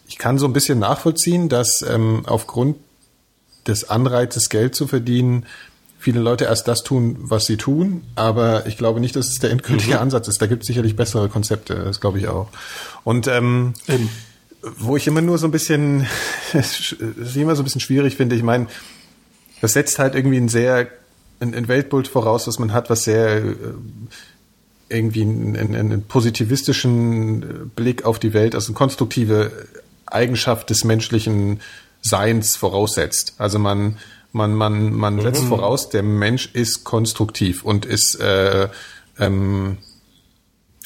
[0.09, 2.75] ich kann so ein bisschen nachvollziehen, dass ähm, aufgrund
[3.67, 5.45] des Anreizes Geld zu verdienen
[5.99, 9.51] viele Leute erst das tun, was sie tun, aber ich glaube nicht, dass es der
[9.51, 10.01] endgültige mhm.
[10.01, 10.41] Ansatz ist.
[10.41, 12.49] Da gibt es sicherlich bessere Konzepte, das glaube ich auch.
[13.03, 13.73] Und ähm,
[14.61, 16.05] wo ich immer nur so ein bisschen,
[16.53, 18.67] das ist immer so ein bisschen schwierig finde, ich meine,
[19.61, 20.87] das setzt halt irgendwie ein sehr,
[21.39, 23.55] ein, ein Weltbild voraus, was man hat, was sehr äh,
[24.89, 29.51] irgendwie einen, einen positivistischen Blick auf die Welt, also eine konstruktive
[30.05, 31.59] Eigenschaft des menschlichen
[32.01, 33.33] Seins voraussetzt.
[33.37, 33.97] Also man
[34.37, 35.21] man, man, man mhm.
[35.21, 38.69] setzt voraus, der Mensch ist konstruktiv und ist äh,
[39.19, 39.77] ähm,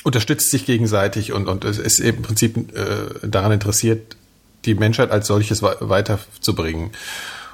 [0.04, 4.16] unterstützt sich gegenseitig und, und ist eben im Prinzip äh, daran interessiert,
[4.66, 6.92] die Menschheit als solches weiterzubringen.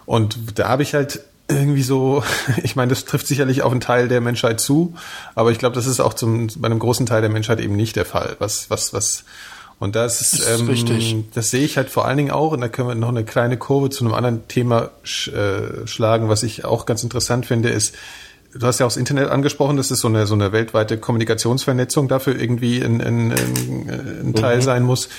[0.06, 2.24] Und da habe ich halt irgendwie so,
[2.64, 4.95] ich meine, das trifft sicherlich auf einen Teil der Menschheit zu,
[5.36, 7.95] aber ich glaube, das ist auch zum, bei einem großen Teil der Menschheit eben nicht
[7.95, 8.36] der Fall.
[8.40, 9.24] Was, was, was
[9.80, 11.16] und das, ist, das, ähm, richtig.
[11.34, 13.58] das sehe ich halt vor allen Dingen auch, und da können wir noch eine kleine
[13.58, 17.94] Kurve zu einem anderen Thema sch, äh, schlagen, was ich auch ganz interessant finde, ist,
[18.54, 22.08] du hast ja auch das Internet angesprochen, dass es so eine, so eine weltweite Kommunikationsvernetzung
[22.08, 23.90] dafür irgendwie ein, ein, ein,
[24.30, 24.62] ein Teil mhm.
[24.62, 25.10] sein muss.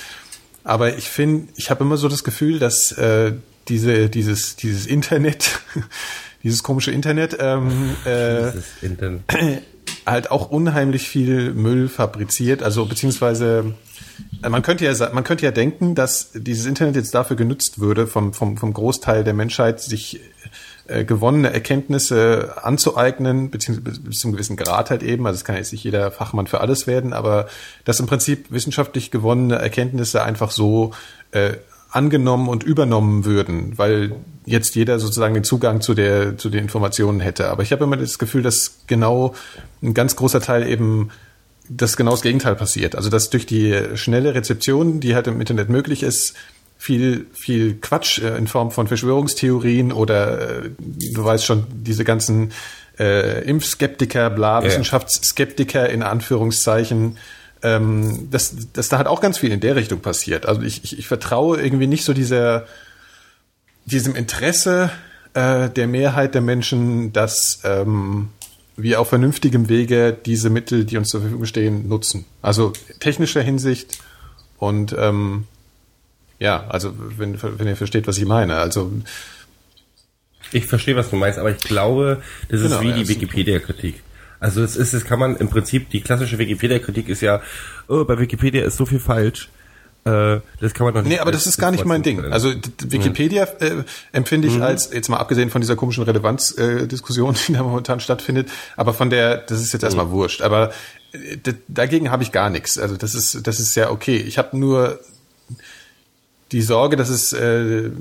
[0.65, 3.33] Aber ich finde, ich habe immer so das Gefühl, dass äh,
[3.69, 5.61] diese, dieses, dieses Internet,
[6.43, 9.21] dieses komische Internet, ähm, äh, Internet.
[10.11, 13.73] Halt auch unheimlich viel Müll fabriziert, also beziehungsweise
[14.43, 18.07] äh, man könnte ja, man könnte ja denken, dass dieses Internet jetzt dafür genutzt würde,
[18.07, 20.19] vom, vom, vom Großteil der Menschheit, sich
[20.89, 25.27] äh, gewonnene Erkenntnisse anzueignen, beziehungsweise bis zu einem gewissen Grad halt eben.
[25.27, 27.47] Also es kann jetzt nicht jeder Fachmann für alles werden, aber
[27.85, 30.91] dass im Prinzip wissenschaftlich gewonnene Erkenntnisse einfach so
[31.31, 31.53] äh,
[31.91, 37.19] angenommen und übernommen würden, weil jetzt jeder sozusagen den Zugang zu der zu den Informationen
[37.19, 37.49] hätte.
[37.49, 39.33] Aber ich habe immer das Gefühl, dass genau
[39.81, 41.09] ein ganz großer Teil eben
[41.71, 42.95] dass genau das Gegenteil passiert.
[42.95, 46.33] Also dass durch die schnelle Rezeption, die halt im Internet möglich ist,
[46.79, 52.51] viel, viel Quatsch äh, in Form von Verschwörungstheorien oder äh, du weißt schon, diese ganzen
[52.97, 54.63] äh, Impfskeptiker, bla.
[54.63, 57.17] Wissenschaftsskeptiker in Anführungszeichen,
[57.63, 60.45] ähm, dass, dass da halt auch ganz viel in der Richtung passiert.
[60.45, 62.65] Also ich, ich, ich vertraue irgendwie nicht so dieser,
[63.85, 64.91] diesem Interesse
[65.33, 68.29] äh, der Mehrheit der Menschen, dass ähm,
[68.77, 72.25] wir auf vernünftigem Wege diese Mittel, die uns zur Verfügung stehen, nutzen.
[72.41, 73.99] Also technischer Hinsicht
[74.57, 75.45] und ähm,
[76.39, 78.55] ja, also wenn, wenn ihr versteht, was ich meine.
[78.55, 78.91] Also
[80.51, 84.01] ich verstehe, was du meinst, aber ich glaube, das genau, ist wie die Wikipedia-Kritik.
[84.39, 87.41] Also es ist, es kann man im Prinzip, die klassische Wikipedia-Kritik ist ja,
[87.87, 89.49] oh, bei Wikipedia ist so viel falsch.
[90.05, 91.11] Äh, das kann man doch nicht.
[91.11, 92.23] Nee, aber das ist gar nicht mein Ding.
[92.25, 92.53] Also
[92.83, 93.83] Wikipedia äh,
[94.13, 94.61] empfinde ich mhm.
[94.61, 99.09] als, jetzt mal abgesehen von dieser komischen Relevanzdiskussion, äh, die da momentan stattfindet, aber von
[99.09, 100.11] der, das ist jetzt erstmal mhm.
[100.11, 100.41] wurscht.
[100.41, 100.71] Aber
[101.11, 102.77] äh, dagegen habe ich gar nichts.
[102.77, 104.15] Also das ist, das ist ja okay.
[104.15, 104.99] Ich habe nur
[106.51, 107.91] die Sorge, dass es äh,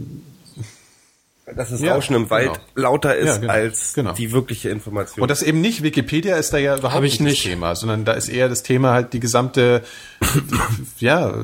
[1.57, 2.75] dass das ja, Rauschen im Wald genau.
[2.75, 4.13] lauter ist ja, genau, als genau.
[4.13, 5.23] die wirkliche Information.
[5.23, 8.13] Und das eben nicht Wikipedia ist da ja überhaupt nicht, nicht das Thema, sondern da
[8.13, 9.83] ist eher das Thema halt die gesamte
[10.99, 11.35] ja,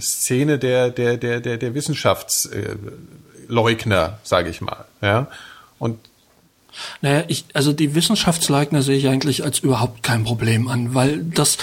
[0.00, 5.28] Szene der der der der der Wissenschaftsleugner, sage ich mal, ja.
[5.78, 5.98] Und
[7.02, 11.58] naja, ich, also die Wissenschaftsleugner sehe ich eigentlich als überhaupt kein Problem an, weil das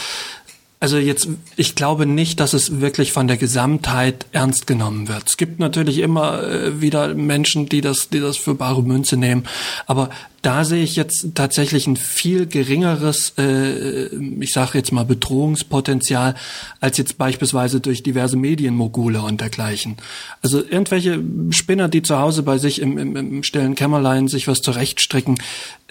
[0.79, 5.23] also jetzt, ich glaube nicht, dass es wirklich von der Gesamtheit ernst genommen wird.
[5.27, 9.45] Es gibt natürlich immer äh, wieder Menschen, die das, die das für bare Münze nehmen.
[9.87, 10.09] Aber
[10.45, 14.05] da sehe ich jetzt tatsächlich ein viel geringeres, äh,
[14.39, 16.35] ich sage jetzt mal Bedrohungspotenzial,
[16.79, 19.97] als jetzt beispielsweise durch diverse Medienmogule und dergleichen.
[20.43, 21.19] Also irgendwelche
[21.49, 25.39] Spinner, die zu Hause bei sich im, im, im stillen Kämmerlein sich was zurechtstricken,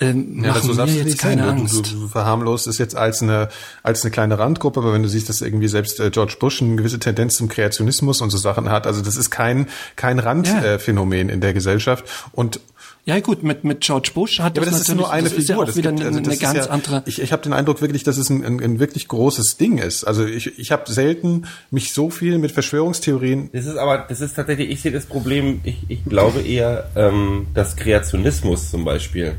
[0.00, 1.58] ähm, ja, machen mir jetzt keine sein.
[1.58, 1.74] Angst.
[1.74, 3.48] Du, du verharmlost es jetzt als eine,
[3.82, 6.76] als eine kleine Randgruppe, aber wenn du siehst, dass irgendwie selbst äh, George Bush eine
[6.76, 9.66] gewisse Tendenz zum Kreationismus und so Sachen hat, also das ist kein,
[9.96, 11.32] kein Randphänomen ja.
[11.32, 12.60] äh, in der Gesellschaft und
[13.06, 15.48] Ja gut, mit mit George Bush hat Ja, aber das, ist nur eine das ist
[15.48, 15.62] ja Figur.
[15.62, 17.02] auch das wieder gibt- eine, also das eine ist ganz ja, andere.
[17.04, 20.04] Ich, ich habe den Eindruck wirklich, dass es ein, ein, ein wirklich großes Ding ist.
[20.04, 23.50] Also ich, ich habe selten mich so viel mit Verschwörungstheorien.
[23.52, 27.46] Das ist aber, das ist tatsächlich, ich sehe das Problem, ich, ich glaube eher, ähm,
[27.52, 29.34] dass Kreationismus zum Beispiel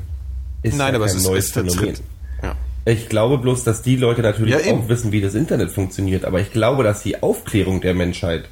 [0.61, 1.95] ist Nein, ja aber es kein ist, neues es Phänomen.
[2.43, 2.55] Ja.
[2.85, 6.39] Ich glaube bloß, dass die Leute natürlich Ja, auch wissen, wie das Internet funktioniert, aber
[6.39, 8.45] ich glaube, dass die Aufklärung der Menschheit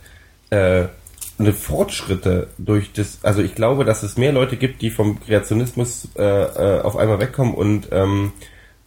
[0.49, 0.85] äh,
[1.39, 6.09] eine Fortschritte durch das, also ich glaube, dass es mehr Leute gibt, die vom Kreationismus
[6.15, 8.33] äh, äh, auf einmal wegkommen und ähm,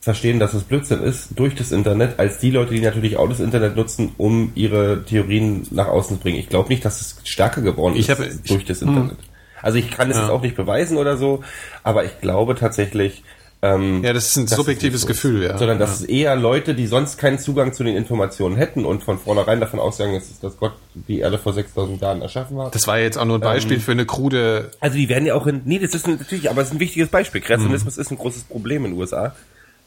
[0.00, 3.40] verstehen, dass es Blödsinn ist durch das Internet, als die Leute, die natürlich auch das
[3.40, 6.38] Internet nutzen, um ihre Theorien nach außen zu bringen.
[6.38, 9.16] Ich glaube nicht, dass es stärker geworden Ich ist durch das Internet.
[9.62, 11.42] Also ich kann es jetzt auch nicht beweisen oder so,
[11.82, 13.24] aber ich glaube tatsächlich,
[13.62, 15.50] ähm, Ja, das ist ein dass es subjektives so Gefühl, ist.
[15.50, 15.58] ja.
[15.58, 19.18] Sondern dass es eher Leute, die sonst keinen Zugang zu den Informationen hätten und von
[19.18, 19.80] vornherein davon
[20.14, 22.74] dass, es- dass Gott die Erde vor 6000 Jahren erschaffen hat.
[22.74, 24.70] Das war jetzt auch nur ein Beispiel für eine krude.
[24.80, 26.80] Also die werden ja auch in, nee, das ist ein, natürlich, aber es ist ein
[26.80, 27.40] wichtiges Beispiel.
[27.40, 28.02] Kreationismus Mhm.
[28.02, 29.34] ist ein großes Problem in den USA.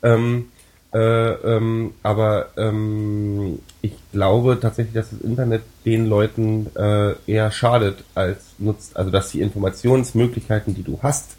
[0.04, 0.48] Ähm,
[0.92, 8.04] äh, ähm, aber ähm, ich glaube tatsächlich, dass das Internet den Leuten äh, eher schadet
[8.16, 8.98] als nutzt.
[8.98, 11.36] Also dass die Informationsmöglichkeiten, die du hast,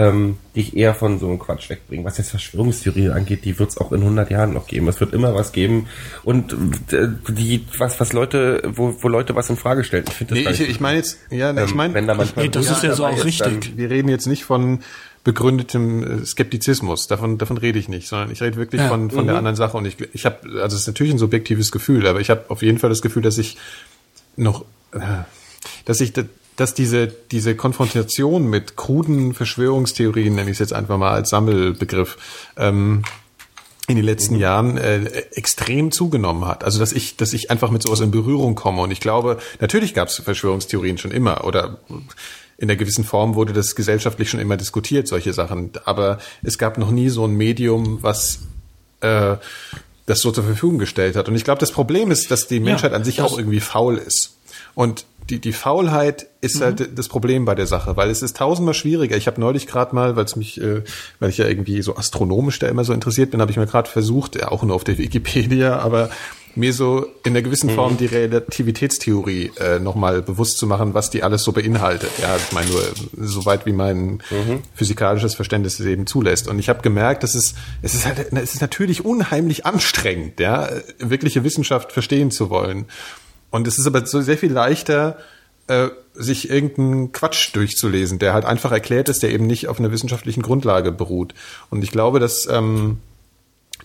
[0.00, 2.04] ähm, dich eher von so einem Quatsch wegbringen.
[2.06, 4.88] Was jetzt Verschwörungstheorien angeht, die wird es auch in 100 Jahren noch geben.
[4.88, 5.88] Es wird immer was geben
[6.24, 6.52] und
[6.92, 10.04] äh, die was was Leute, wo, wo Leute was in Frage stellen.
[10.08, 12.46] Ich finde das Nee, ich, ich meine jetzt, ja, ähm, ich meine, wenn da manchmal
[12.46, 13.76] Nee, das ist ja so auch ist, dann- richtig.
[13.76, 14.80] wir reden jetzt nicht von
[15.22, 17.06] begründetem äh, Skeptizismus.
[17.06, 18.88] Davon, davon rede ich nicht, sondern ich rede wirklich Ja.
[18.88, 19.76] von, von der anderen Sache.
[19.76, 22.62] Und ich, ich habe, also es ist natürlich ein subjektives Gefühl, aber ich habe auf
[22.62, 23.58] jeden Fall das Gefühl, dass ich
[24.36, 24.98] noch, äh,
[25.84, 26.14] dass ich,
[26.60, 32.18] dass diese, diese Konfrontation mit kruden Verschwörungstheorien, nenne ich es jetzt einfach mal als Sammelbegriff,
[32.58, 33.02] ähm,
[33.88, 36.62] in den letzten Jahren äh, extrem zugenommen hat.
[36.62, 38.82] Also dass ich, dass ich einfach mit sowas in Berührung komme.
[38.82, 41.78] Und ich glaube, natürlich gab es Verschwörungstheorien schon immer oder
[42.58, 45.72] in einer gewissen Form wurde das gesellschaftlich schon immer diskutiert, solche Sachen.
[45.86, 48.40] Aber es gab noch nie so ein Medium, was
[49.00, 49.36] äh,
[50.04, 51.26] das so zur Verfügung gestellt hat.
[51.30, 54.36] Und ich glaube, das Problem ist, dass die Menschheit an sich auch irgendwie faul ist.
[54.74, 58.74] Und die, die Faulheit ist halt das Problem bei der Sache, weil es ist tausendmal
[58.74, 59.16] schwieriger.
[59.16, 60.82] Ich habe neulich gerade mal, weil es mich, äh,
[61.18, 63.88] weil ich ja irgendwie so astronomisch da immer so interessiert bin, habe ich mir gerade
[63.88, 66.10] versucht, ja, auch nur auf der Wikipedia, aber
[66.56, 71.22] mir so in einer gewissen Form die Relativitätstheorie äh, nochmal bewusst zu machen, was die
[71.22, 72.10] alles so beinhaltet.
[72.20, 72.82] Ja, ich meine nur
[73.16, 74.20] so weit wie mein
[74.74, 76.48] physikalisches Verständnis es eben zulässt.
[76.48, 80.68] Und ich habe gemerkt, dass es es ist halt es ist natürlich unheimlich anstrengend, ja,
[80.98, 82.86] wirkliche Wissenschaft verstehen zu wollen.
[83.50, 85.18] Und es ist aber so sehr viel leichter,
[85.66, 89.92] äh, sich irgendeinen Quatsch durchzulesen, der halt einfach erklärt ist, der eben nicht auf einer
[89.92, 91.34] wissenschaftlichen Grundlage beruht.
[91.70, 92.98] Und ich glaube, dass ähm,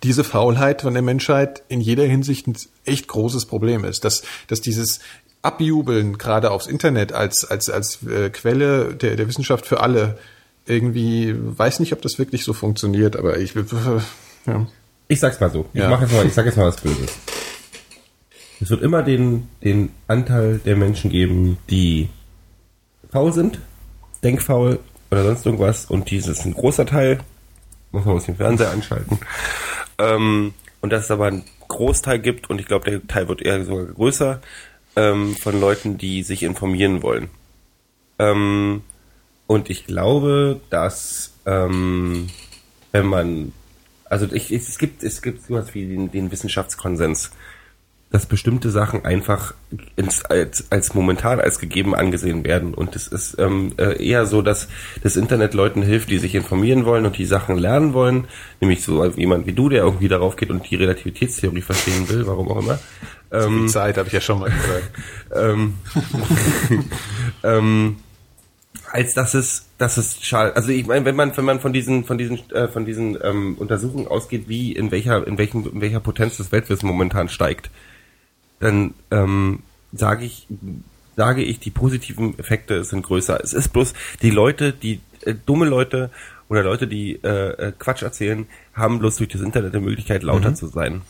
[0.04, 2.56] diese Faulheit von der Menschheit in jeder Hinsicht ein
[2.86, 5.00] echt großes Problem ist, dass, dass dieses
[5.42, 10.18] Abjubeln gerade aufs Internet als, als, als äh, Quelle der, der Wissenschaft für alle
[10.66, 13.54] irgendwie, weiß nicht, ob das wirklich so funktioniert, aber ich,
[14.48, 14.68] ja.
[15.08, 15.66] Ich sag's mal so.
[15.74, 15.90] Ich Ja.
[15.90, 17.12] mach jetzt mal, ich sag jetzt mal was Böses.
[18.62, 22.10] Es wird immer den, den Anteil der Menschen geben, die
[23.12, 23.60] faul sind,
[24.24, 24.80] denkfaul
[25.12, 27.20] oder sonst irgendwas und dieses ist ein großer Teil,
[27.92, 29.20] muss man uns den Fernseher anschalten.
[29.98, 33.64] Ähm, und dass es aber einen Großteil gibt und ich glaube, der Teil wird eher
[33.66, 34.42] sogar größer,
[34.96, 37.30] ähm, von Leuten, die sich informieren wollen.
[38.20, 38.82] Ähm,
[39.48, 42.30] und ich glaube, dass ähm,
[42.92, 43.52] wenn man,
[44.06, 47.32] also ich, es gibt es gibt sowas wie den, den Wissenschaftskonsens,
[48.12, 49.54] dass bestimmte Sachen einfach
[49.96, 52.74] ins, als, als momentan als gegeben angesehen werden.
[52.74, 54.70] Und es ist ähm, äh, eher so, dass
[55.04, 58.28] das Internet Leuten hilft, die sich informieren wollen und die Sachen lernen wollen,
[58.62, 62.48] nämlich so jemand wie du, der irgendwie darauf geht und die Relativitätstheorie verstehen will, warum
[62.50, 62.80] auch immer.
[63.34, 64.92] Die Zeit habe ich ja schon mal gesagt.
[65.36, 65.74] ähm,
[67.44, 67.98] ähm,
[68.92, 70.56] als dass es, dass es schade.
[70.56, 73.56] Also ich meine, wenn man, wenn man von diesen, von diesen, äh, von diesen ähm,
[73.60, 77.70] Untersuchungen ausgeht, wie in welcher, in welchem, in welcher Potenz das Weltwissen momentan steigt,
[78.60, 79.60] dann ähm,
[79.94, 80.48] sage ich,
[81.16, 83.40] sage ich, die positiven Effekte sind größer.
[83.44, 86.10] Es ist bloß die Leute, die äh, dumme Leute
[86.50, 90.54] oder Leute, die äh, äh, Quatsch erzählen, haben bloß durch das Internet die Möglichkeit, lauter
[90.54, 91.02] zu sein.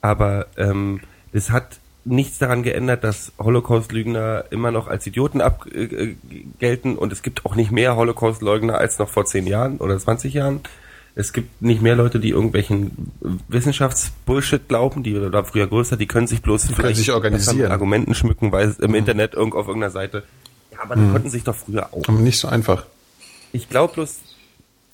[0.00, 1.00] Aber ähm,
[1.32, 7.12] es hat nichts daran geändert, dass Holocaust-Lügner immer noch als Idioten abgelten äh, gelten und
[7.12, 10.60] es gibt auch nicht mehr Holocaust-Leugner als noch vor 10 Jahren oder 20 Jahren.
[11.14, 13.12] Es gibt nicht mehr Leute, die irgendwelchen
[13.48, 17.70] Wissenschaftsbullshit glauben, die da früher größer, die können sich bloß vielleicht sich organisieren.
[17.70, 20.22] Argumenten schmücken, weil es im Internet irgendwo auf irgendeiner Seite.
[20.72, 22.08] Ja, aber die konnten sich doch früher auch.
[22.08, 22.86] Aber nicht so einfach.
[23.52, 24.20] Ich glaube bloß,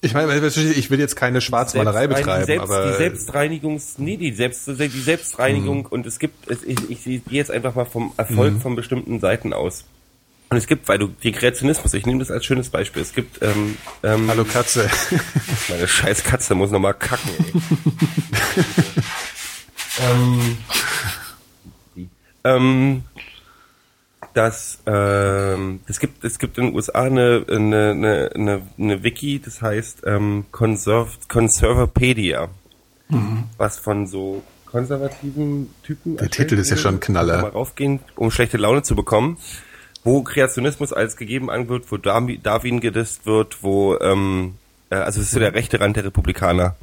[0.01, 4.33] Ich meine, ich will jetzt keine Schwarzmalerei betreiben, die, Selbst, aber die Selbstreinigungs, nee, die
[4.33, 5.87] Selbst, die Selbstreinigung Mhm.
[5.87, 9.53] und es gibt, es, ich, ich gehe jetzt einfach mal vom Erfolg von bestimmten Seiten
[9.53, 9.85] aus.
[10.51, 13.03] Und es gibt, weil du die Kreationismus, ich nehme das als schönes Beispiel.
[13.03, 14.89] Es gibt ähm, ähm, Hallo Katze.
[15.69, 17.31] meine scheiß Katze muss noch mal kacken.
[17.39, 17.53] Ey.
[20.11, 20.59] ähm,
[22.45, 23.03] ähm,
[24.33, 29.41] dass ähm, es gibt es gibt in den USA eine eine eine, eine, eine Wiki,
[29.45, 32.49] das heißt ähm, Conserv Conservapedia,
[33.57, 36.17] was von so konservativen Typen.
[36.19, 37.43] Der Titel ist ja schon ein Knaller.
[37.43, 39.39] Mal raufgehen, um schlechte Laune zu bekommen,
[40.09, 44.55] wo Kreationismus als gegeben angeht, wo Darwin gedisst wird, wo ähm,
[44.89, 46.77] äh, also es ist so der rechte Rand der Republikaner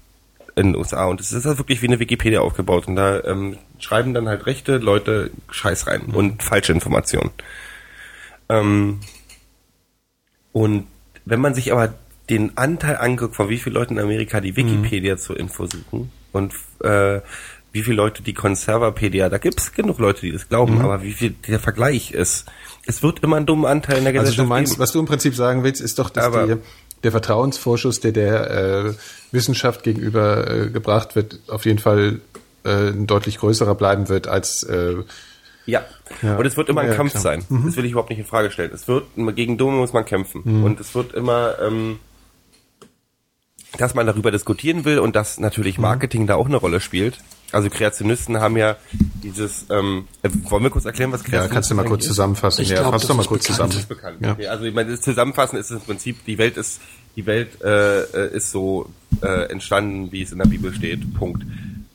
[0.55, 1.05] in den USA.
[1.05, 2.87] Und es ist halt wirklich wie eine Wikipedia aufgebaut.
[2.87, 7.31] Und da ähm, schreiben dann halt rechte Leute Scheiß rein und falsche Informationen.
[8.47, 8.99] Ähm,
[10.51, 10.85] und
[11.25, 11.95] wenn man sich aber
[12.29, 16.53] den Anteil anguckt, von wie viele Leute in Amerika die Wikipedia zur Info suchen und
[16.83, 17.21] äh,
[17.71, 21.31] wie viele Leute die Conservapedia, da gibt's genug Leute, die das glauben, aber wie viel
[21.31, 22.45] der Vergleich ist,
[22.87, 24.81] es wird immer einen dummen Anteil in der Also Gesellschaft du meinst, geben.
[24.83, 26.55] was du im Prinzip sagen willst, ist doch, dass die,
[27.03, 28.93] der Vertrauensvorschuss, der der äh,
[29.31, 32.21] Wissenschaft gegenüber äh, gebracht wird, auf jeden Fall
[32.63, 34.95] äh, ein deutlich größerer bleiben wird als äh,
[35.65, 35.83] Ja.
[36.21, 36.35] Ja.
[36.37, 37.23] Und es wird immer ein Ja, Kampf klar.
[37.23, 37.43] sein.
[37.65, 38.71] Das will ich überhaupt nicht in Frage stellen.
[38.73, 39.05] Es wird,
[39.35, 40.63] gegen Dumme muss man kämpfen.
[40.63, 41.99] Und es wird immer, ähm,
[43.77, 47.17] dass man darüber diskutieren will und dass natürlich Marketing da auch eine Rolle spielt.
[47.55, 48.75] Also Kreationisten haben ja
[49.23, 52.07] dieses, ähm, äh, wollen wir kurz erklären, was ja, Kreationismus kannst du mal kurz ist?
[52.09, 52.61] zusammenfassen.
[52.63, 53.71] Ich ja, glaub, fass doch mal ist kurz bekannt.
[53.71, 53.79] zusammen.
[53.81, 54.17] ist bekannt.
[54.21, 54.31] Ja.
[54.33, 56.81] Okay, also ich meine, das Zusammenfassen ist es im Prinzip, die Welt ist,
[57.15, 58.89] die Welt äh, äh, ist so
[59.21, 61.13] äh, entstanden, wie es in der Bibel steht.
[61.13, 61.43] Punkt.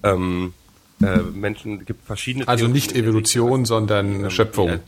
[0.03, 0.55] Ähm,
[1.03, 2.49] äh, Menschen gibt verschiedene.
[2.49, 4.69] Also Theorien nicht Evolution, Richtung, sondern ähm, Schöpfung.
[4.71, 4.79] ja,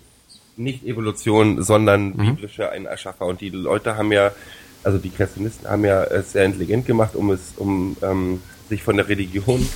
[0.56, 2.36] nicht Evolution, sondern Mhm.
[2.36, 3.26] biblische ein Erschaffer.
[3.26, 4.30] Und die Leute haben ja,
[4.84, 8.40] also die Kreationisten haben ja es sehr intelligent gemacht, um es, um ähm,
[8.70, 9.68] sich von der Religion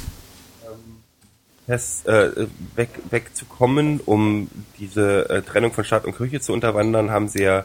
[1.66, 4.48] fest, äh, weg, wegzukommen, um
[4.78, 7.64] diese äh, Trennung von Staat und Kirche zu unterwandern, haben sie ja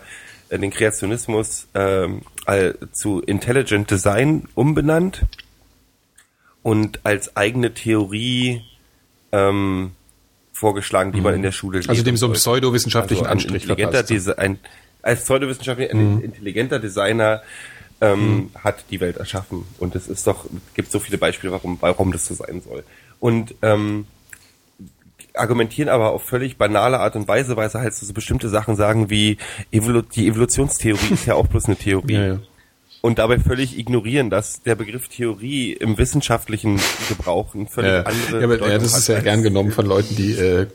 [0.49, 5.21] äh, den Kreationismus all, zu Intelligent Design umbenannt
[6.63, 8.63] und als eigene Theorie
[9.31, 9.91] ähm,
[10.51, 14.03] vorgeschlagen, die man in der Schule Also lesen dem so einen pseudowissenschaftlichen ein Anstrich intelligenter
[14.03, 14.29] verpasst.
[14.29, 14.59] Desi- ein,
[15.01, 17.41] als pseudowissenschaftlicher, ein intelligenter Designer
[18.01, 19.65] ähm, hat die Welt erschaffen.
[19.77, 22.83] Und es ist doch, gibt so viele Beispiele, warum, warum das so sein soll.
[23.21, 24.07] Und ähm,
[25.33, 29.09] argumentieren aber auf völlig banale Art und Weise, weil sie halt so, bestimmte Sachen sagen
[29.09, 29.37] wie
[29.71, 32.13] Evolu die Evolutionstheorie ist ja auch bloß eine Theorie.
[32.13, 32.39] Ja, ja.
[33.01, 36.79] Und dabei völlig ignorieren, dass der Begriff Theorie im wissenschaftlichen
[37.09, 39.71] Gebrauch eine völlig Ja, andere ja, aber, ja, Bedeutung das hat ist ja gern genommen
[39.71, 40.67] von Leuten, die äh.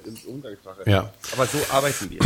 [0.87, 1.13] Ja.
[1.35, 2.19] Aber so arbeiten wir.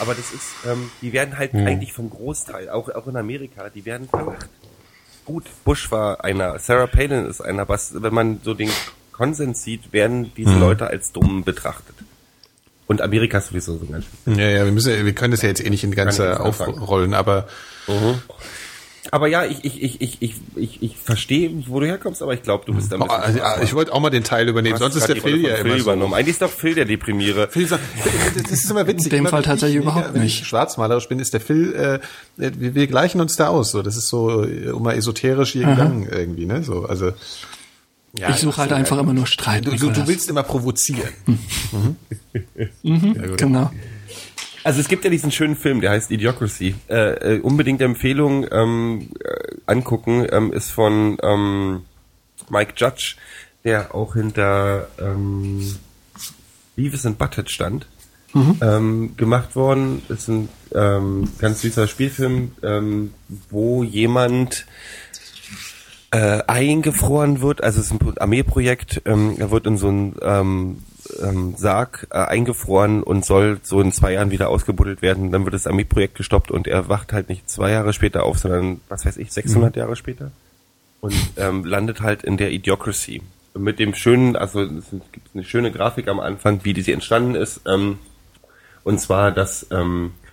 [0.00, 1.66] Aber das ist, ähm, die werden halt Hm.
[1.66, 4.48] eigentlich vom Großteil, auch, auch in Amerika, die werden verlacht.
[5.24, 8.70] Gut, Bush war einer, Sarah Palin ist einer, was, wenn man so den
[9.14, 10.60] Konsens sieht, werden diese Hm.
[10.60, 11.94] Leute als dumm betrachtet.
[12.86, 14.38] Und Amerika ist sowieso so ganz schön.
[14.38, 17.46] ja, ja, wir müssen, wir können das ja jetzt eh nicht in ganze aufrollen, aber
[19.10, 22.42] Aber ja, ich, ich, ich, ich, ich, ich, ich verstehe, wo du herkommst, aber ich
[22.42, 24.78] glaube, du bist da ein oh, also, ich wollte auch mal den Teil übernehmen.
[24.78, 25.82] Sonst ist der Phil ja immer Phil so.
[25.84, 26.14] übernommen.
[26.14, 27.48] Eigentlich ist doch Phil der Deprimiere.
[27.48, 27.82] Phil sagt,
[28.42, 29.06] das ist immer witzig.
[29.06, 30.40] In dem Immer Fall wenn tatsächlich ich, überhaupt wenn nicht.
[30.40, 32.00] Ich schwarzmalerisch bin, ist der Phil, äh,
[32.36, 33.70] wir, wir gleichen uns da aus.
[33.70, 36.62] So, das ist so äh, immer esoterisch hier gegangen irgendwie, ne?
[36.62, 37.12] So, also.
[38.16, 39.66] Ja, ich suche halt einfach immer nur Streit.
[39.66, 39.98] Du, du, Nikolas.
[39.98, 41.08] du willst immer provozieren.
[43.36, 43.70] Genau.
[44.62, 46.74] Also es gibt ja diesen schönen Film, der heißt Idiocracy.
[46.88, 51.82] Äh, äh, unbedingt Empfehlung ähm, äh, angucken, ähm, ist von ähm,
[52.48, 53.16] Mike Judge,
[53.64, 55.76] der auch hinter ähm,
[56.76, 57.86] Beavis and Butthead stand.
[58.60, 63.12] Ähm, gemacht worden ist ein ähm, ganz süßer Spielfilm, ähm,
[63.48, 64.66] wo jemand
[66.14, 70.82] äh, eingefroren wird, also es ist ein Armeeprojekt, ähm, er wird in so einen ähm,
[71.20, 75.32] ähm, Sarg äh, eingefroren und soll so in zwei Jahren wieder ausgebuddelt werden.
[75.32, 78.80] Dann wird das Armeeprojekt gestoppt und er wacht halt nicht zwei Jahre später auf, sondern,
[78.88, 80.30] was weiß ich, 600 Jahre später
[81.04, 83.20] und ähm, landet halt in der Idiocracy.
[83.52, 87.60] Mit dem schönen, also es gibt eine schöne Grafik am Anfang, wie die entstanden ist.
[87.66, 87.98] Ähm,
[88.84, 90.23] und zwar, dass ähm, äh,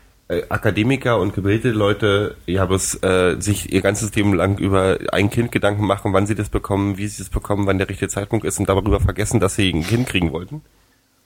[0.49, 5.51] Akademiker und gebildete Leute ja bloß äh, sich ihr ganzes Leben lang über ein Kind
[5.51, 8.59] Gedanken machen, wann sie das bekommen, wie sie es bekommen, wann der richtige Zeitpunkt ist
[8.59, 10.61] und darüber vergessen, dass sie ein Kind kriegen wollten.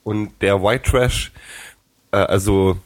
[0.03, 1.31] Und der White Trash,
[2.11, 2.77] äh, also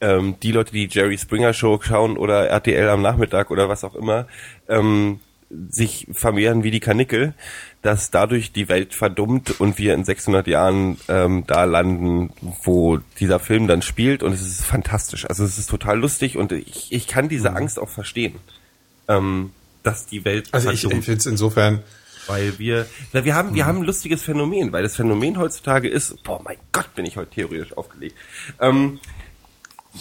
[0.00, 3.94] ähm, die Leute, die Jerry Springer Show schauen oder RTL am Nachmittag oder was auch
[3.94, 4.26] immer,
[4.68, 5.20] ähm,
[5.68, 7.34] sich vermehren wie die Kanickel,
[7.82, 12.32] dass dadurch die Welt verdummt und wir in 600 Jahren ähm, da landen,
[12.62, 15.26] wo dieser Film dann spielt und es ist fantastisch.
[15.26, 18.36] Also es ist total lustig und ich, ich kann diese Angst auch verstehen,
[19.08, 19.50] ähm,
[19.82, 20.54] dass die Welt Mhm.
[20.54, 21.82] Also ich, ich finde es insofern,
[22.26, 26.22] weil wir, na, wir haben, wir haben ein lustiges Phänomen, weil das Phänomen heutzutage ist,
[26.22, 28.16] boah, mein Gott, bin ich heute theoretisch aufgelegt.
[28.60, 29.00] Ähm,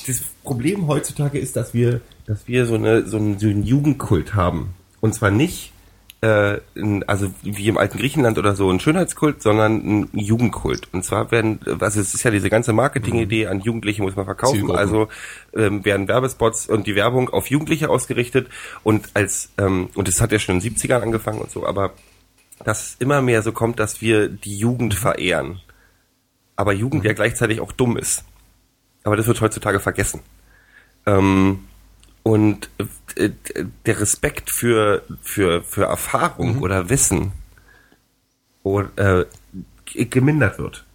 [0.06, 4.36] das Problem heutzutage ist, dass wir, dass wir so, eine, so, einen, so einen Jugendkult
[4.36, 4.76] haben.
[5.02, 5.72] Und zwar nicht,
[6.22, 10.90] äh, in, also wie im alten Griechenland oder so ein Schönheitskult, sondern ein Jugendkult.
[10.92, 14.72] Und zwar werden, also es ist ja diese ganze Marketingidee, an Jugendliche muss man verkaufen,
[14.72, 15.08] also
[15.56, 18.50] ähm, werden Werbespots und die Werbung auf Jugendliche ausgerichtet
[18.84, 21.94] und als, ähm, und das hat ja schon in den 70ern angefangen und so, aber
[22.66, 25.62] dass es immer mehr so kommt, dass wir die Jugend verehren.
[26.58, 28.26] Aber Jugend ja gleichzeitig auch dumm ist.
[29.06, 30.20] Aber das wird heutzutage vergessen.
[31.06, 31.69] Ähm,
[32.24, 32.70] und
[33.16, 33.30] äh,
[33.86, 37.32] der Respekt für, für, für Erfahrung oder Wissen
[38.64, 39.26] oder,
[39.94, 40.86] äh, gemindert wird.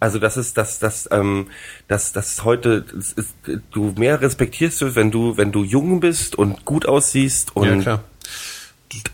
[0.00, 1.46] Also das ist das das ähm,
[1.86, 3.34] das das heute das ist,
[3.70, 7.80] du mehr respektierst du, wenn du wenn du jung bist und gut aussiehst und Ja,
[7.80, 8.04] klar.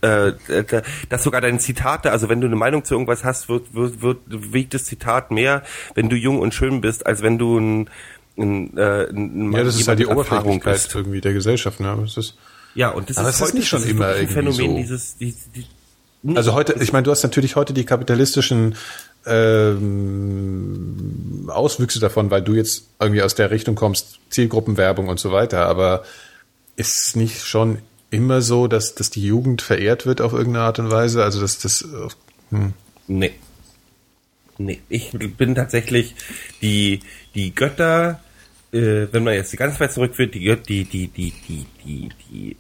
[0.03, 3.75] äh, äh, dass sogar deine Zitate, also wenn du eine Meinung zu irgendwas hast, wird,
[3.75, 5.63] wird, wird wiegt das Zitat mehr,
[5.95, 7.91] wenn du jung und schön bist, als wenn du ein,
[8.36, 11.81] ein, äh, ein Ja, das ist halt die Oberflächlichkeit irgendwie der Gesellschaft.
[11.81, 11.97] Ne?
[12.01, 12.35] Das ist,
[12.74, 14.35] Ja, und das Aber ist es ist heute nicht schon das ist immer ein irgendwie
[14.35, 14.77] Phänomen so.
[14.77, 18.74] dieses die, die, Also heute, ich meine, du hast natürlich heute die kapitalistischen
[19.27, 25.66] ähm, Auswüchse davon, weil du jetzt irgendwie aus der Richtung kommst, Zielgruppenwerbung und so weiter,
[25.66, 26.05] aber
[26.77, 27.78] ist es nicht schon
[28.11, 31.23] immer so, dass, dass die Jugend verehrt wird auf irgendeine Art und Weise?
[31.23, 31.86] Also dass das
[32.51, 32.73] hm.
[33.07, 33.32] Nee.
[34.61, 36.15] Nee, ich bin tatsächlich
[36.61, 37.01] die,
[37.35, 38.20] die Götter,
[38.73, 42.57] äh, wenn man jetzt ganz weit zurückführt, die die, die, die, die, die, die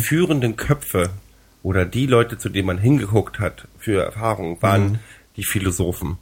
[0.00, 1.10] führenden Köpfe
[1.62, 4.98] oder die Leute, zu denen man hingeguckt hat für Erfahrung, waren
[5.36, 6.16] die Philosophen.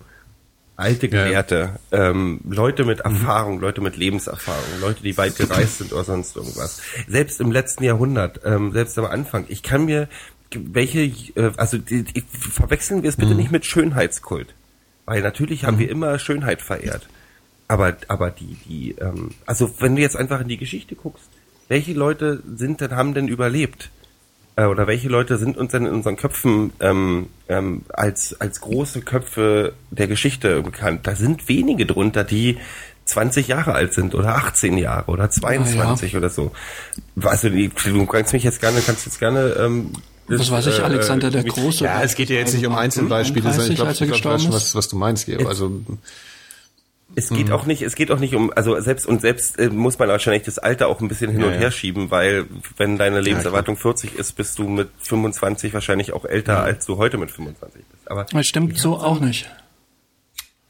[0.74, 1.24] Alte Ja.
[1.24, 6.34] Gelehrte, ähm, Leute mit Erfahrung, Leute mit Lebenserfahrung, Leute, die weit gereist sind oder sonst
[6.34, 6.82] irgendwas.
[7.06, 10.08] Selbst im letzten Jahrhundert, ähm, selbst am Anfang, ich kann mir
[10.54, 11.02] welche,
[11.36, 14.54] äh, also die, die, verwechseln wir es bitte nicht mit Schönheitskult.
[15.12, 17.06] Weil natürlich haben wir immer Schönheit verehrt.
[17.68, 21.28] Aber, aber die, die, ähm, also wenn du jetzt einfach in die Geschichte guckst,
[21.68, 23.90] welche Leute sind denn, haben denn überlebt?
[24.56, 29.02] Äh, oder welche Leute sind uns denn in unseren Köpfen ähm, ähm, als, als große
[29.02, 31.06] Köpfe der Geschichte bekannt?
[31.06, 32.56] Da sind wenige drunter, die
[33.04, 36.52] 20 Jahre alt sind oder 18 Jahre oder 22 oder so.
[37.20, 39.92] Also du kannst mich jetzt gerne, kannst jetzt gerne ähm,
[40.28, 41.84] Was weiß ich, äh, Alexander der mit- Große.
[41.84, 44.08] ja, es geht ja jetzt nicht um Einzelbeispiele, sondern ich 31, glaube, glaub, ich weiß
[44.22, 45.48] gestorben schon, was, was du meinst, Gero.
[45.48, 45.80] Also
[47.14, 49.98] Es geht auch nicht, es geht auch nicht um, also selbst und selbst äh, muss
[49.98, 51.58] man wahrscheinlich das Alter auch ein bisschen hin Ja, und ja.
[51.58, 52.46] her schieben, weil
[52.78, 57.18] wenn deine Lebenserwartung 40 ist, bist du mit 25 wahrscheinlich auch älter, als du heute
[57.18, 58.10] mit 25 bist.
[58.10, 59.50] Aber Das stimmt so auch nicht.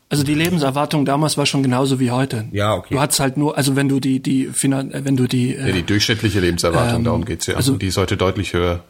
[0.08, 2.46] Also die Lebenserwartung damals war schon genauso wie heute.
[2.52, 2.92] Ja, okay.
[2.94, 5.66] Du hattest halt nur, also wenn du die, die, Finan äh, wenn du die, ja,
[5.68, 7.54] äh, die durchschnittliche Lebenserwartung, Ähm, darum geht's ja.
[7.54, 8.82] also- die ist heute deutlich höher.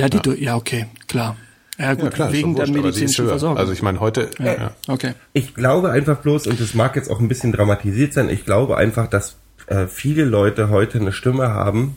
[0.00, 1.36] Ja, die, du, ja, okay, klar.
[1.78, 3.26] Ja, gut, Ja, klar, wegen der medizinischen.
[3.26, 3.58] Versorgung.
[3.58, 4.72] Also ich meine, heute, ja.
[4.86, 5.14] okay.
[5.32, 8.76] ich glaube einfach bloß, und das mag jetzt auch ein bisschen dramatisiert sein, ich glaube
[8.76, 9.36] einfach, dass
[9.66, 11.96] äh, viele Leute heute eine Stimme haben,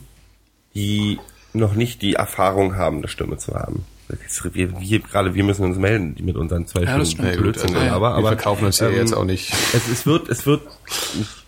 [0.74, 1.18] die
[1.52, 3.84] noch nicht die Erfahrung haben, eine Stimme zu haben.
[4.08, 7.32] Jetzt, wir, wir, gerade wir müssen uns melden, die mit unseren zwei Ja, das Stunden.
[7.32, 9.52] Ja, gut, also, aber, wir aber verkaufen uns ja ähm, jetzt auch nicht.
[9.72, 10.62] Es, es wird, es wird,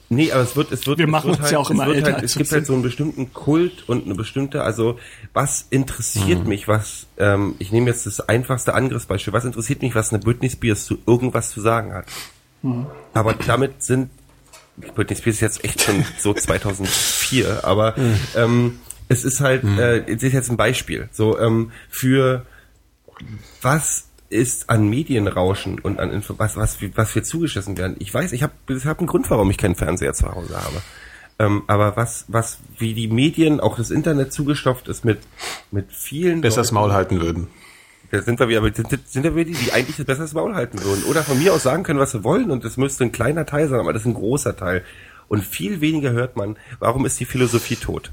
[0.08, 0.98] nee, aber es wird, es wird.
[0.98, 2.82] Wir es machen wird uns ja auch immer älter, Halt, es gibt halt so einen
[2.82, 4.98] bestimmten Kult und eine bestimmte, also
[5.32, 6.48] was interessiert Mhm.
[6.48, 10.50] mich, was, ähm, ich nehme jetzt das einfachste Angriffsbeispiel, was interessiert mich, was eine Britney
[10.50, 12.06] Spears zu irgendwas zu sagen hat.
[12.62, 12.86] Mhm.
[13.14, 14.10] Aber damit sind,
[14.94, 18.18] Britney Spears ist jetzt echt schon so 2004, aber Mhm.
[18.36, 18.78] ähm,
[19.08, 22.44] es ist halt, äh, es ist jetzt ein Beispiel, so ähm, für
[23.62, 27.96] was ist an Medienrauschen und an Info, was, was, was wir zugeschissen werden.
[27.98, 30.82] Ich weiß, ich habe ich hab einen Grund, warum ich keinen Fernseher zu Hause habe.
[31.38, 35.18] Ähm, aber was, was, wie die Medien, auch das Internet zugestopft ist mit,
[35.70, 36.40] mit vielen.
[36.40, 37.48] Besser das Maul halten würden.
[38.10, 40.54] Da sind wir wieder, aber sind, sind wir die, die eigentlich das besser das Maul
[40.54, 41.04] halten würden.
[41.04, 43.68] Oder von mir aus sagen können, was sie wollen und das müsste ein kleiner Teil
[43.68, 44.84] sein, aber das ist ein großer Teil.
[45.28, 48.12] Und viel weniger hört man, warum ist die Philosophie tot?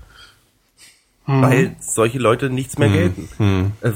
[1.26, 3.72] Weil solche Leute nichts mehr gelten.
[3.82, 3.92] Äh,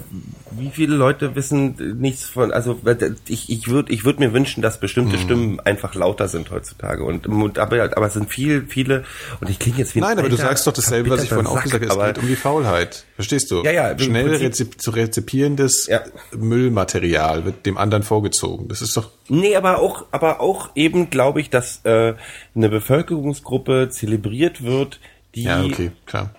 [0.51, 2.79] Wie viele Leute wissen nichts von, also
[3.27, 7.03] ich, ich würde ich würd mir wünschen, dass bestimmte Stimmen einfach lauter sind heutzutage.
[7.03, 9.03] Und, und aber, aber es sind viel, viele,
[9.41, 11.47] und ich klinge jetzt wie ein Nein, aber du sagst doch dasselbe, was ich vorhin
[11.47, 12.01] auch gesagt habe.
[12.01, 13.03] Es geht um die Faulheit.
[13.15, 13.61] Verstehst du?
[13.63, 16.01] Ja, ja, Schnell Prinzip- zu rezipierendes Ja.
[16.33, 18.69] Müllmaterial wird dem anderen vorgezogen.
[18.69, 22.13] Das ist doch Nee, aber auch, aber auch eben glaube ich, dass äh,
[22.55, 25.01] eine Bevölkerungsgruppe zelebriert wird,
[25.35, 26.31] die ja okay, klar.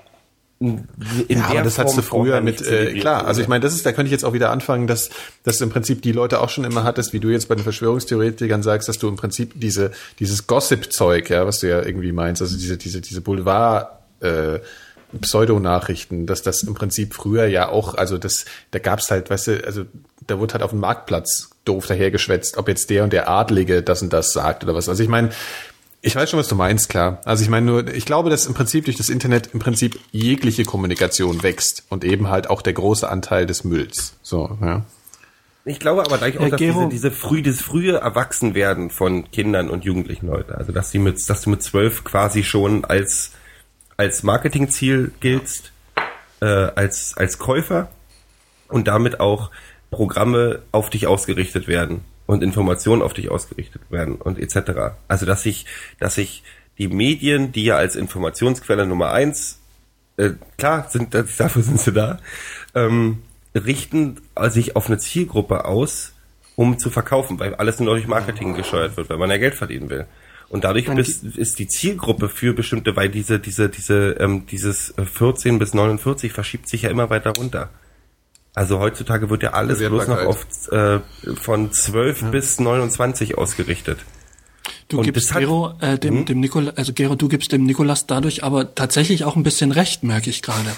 [0.61, 0.89] In
[1.29, 3.87] ja, aber das hattest du Form früher mit, äh, klar, also ich meine, das ist,
[3.87, 5.09] da könnte ich jetzt auch wieder anfangen, dass,
[5.45, 7.63] dass du im Prinzip die Leute auch schon immer hattest, wie du jetzt bei den
[7.63, 12.43] Verschwörungstheoretikern sagst, dass du im Prinzip diese, dieses Gossip-Zeug, ja, was du ja irgendwie meinst,
[12.43, 14.59] also diese, diese, diese Boulevard, äh,
[15.21, 19.65] Pseudonachrichten, dass das im Prinzip früher ja auch, also das, da gab's halt, weißt du,
[19.65, 19.85] also
[20.27, 24.03] da wurde halt auf dem Marktplatz doof dahergeschwätzt, ob jetzt der und der Adlige das
[24.03, 24.89] und das sagt oder was.
[24.89, 25.31] Also ich meine,
[26.01, 27.21] Ich weiß schon, was du meinst, klar.
[27.25, 30.65] Also ich meine nur, ich glaube, dass im Prinzip durch das Internet im Prinzip jegliche
[30.65, 34.15] Kommunikation wächst und eben halt auch der große Anteil des Mülls.
[34.23, 34.85] So, ja.
[35.65, 39.69] Ich glaube aber gleich auch, Herr dass diese, diese früh, das frühe Erwachsenwerden von Kindern
[39.69, 43.33] und Jugendlichen Leute, also dass sie mit, dass du mit zwölf quasi schon als
[43.97, 45.73] als Marketingziel giltst,
[46.41, 47.91] äh, als als Käufer
[48.69, 49.51] und damit auch
[49.91, 54.95] Programme auf dich ausgerichtet werden und Informationen auf dich ausgerichtet werden und etc.
[55.09, 55.65] Also dass sich
[55.99, 56.43] dass sich
[56.77, 59.61] die Medien, die ja als Informationsquelle Nummer eins
[60.19, 62.19] äh, klar, sind, dafür sind sie da,
[62.75, 63.23] ähm,
[63.55, 66.13] richten sich auf eine Zielgruppe aus,
[66.55, 69.89] um zu verkaufen, weil alles nur durch Marketing gesteuert wird, weil man ja Geld verdienen
[69.89, 70.07] will.
[70.51, 75.05] Und dadurch bist, ist die Zielgruppe für bestimmte, weil diese, diese, diese, ähm, dieses äh,
[75.05, 77.71] 14 bis 49 verschiebt sich ja immer weiter runter.
[78.59, 80.99] Also heutzutage wird ja alles bloß noch auf äh,
[81.41, 84.01] von 12 bis 29 ausgerichtet.
[84.89, 86.27] Du Und gibst hat- Gero, äh, dem, Hm?
[86.27, 90.03] dem Nikola, also Gero, du gibst dem Nikolas dadurch aber tatsächlich auch ein bisschen recht,
[90.03, 90.71] merke ich gerade.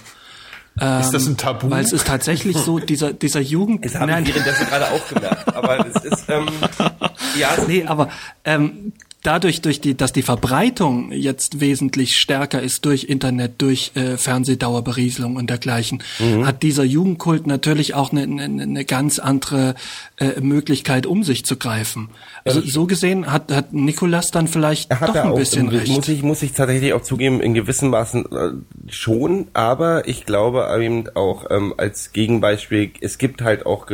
[0.77, 1.70] Ist das ein Tabu?
[1.70, 5.57] Weil es ist tatsächlich so, dieser, dieser Jugend, Das habe ich währenddessen gerade auch gemerkt.
[5.57, 6.47] Aber es ist, ähm,
[7.39, 8.11] ja, Nee, aber
[8.44, 14.16] ähm, dadurch, durch die, dass die Verbreitung jetzt wesentlich stärker ist durch Internet, durch äh,
[14.16, 16.47] Fernsehdauerberieselung und dergleichen, Mhm.
[16.47, 19.74] hat dieser Jugendkult natürlich auch eine, eine, eine ganz andere
[20.18, 22.09] äh, Möglichkeit, um sich zu greifen.
[22.44, 25.92] Also so gesehen hat, hat Nikolas dann vielleicht doch ein auch, bisschen ähm, recht.
[25.92, 30.68] muss ich, muss ich tatsächlich auch zugeben, in gewissem Maßen äh, schon, aber ich glaube
[30.80, 33.86] eben auch ähm, als Gegenbeispiel, es gibt halt auch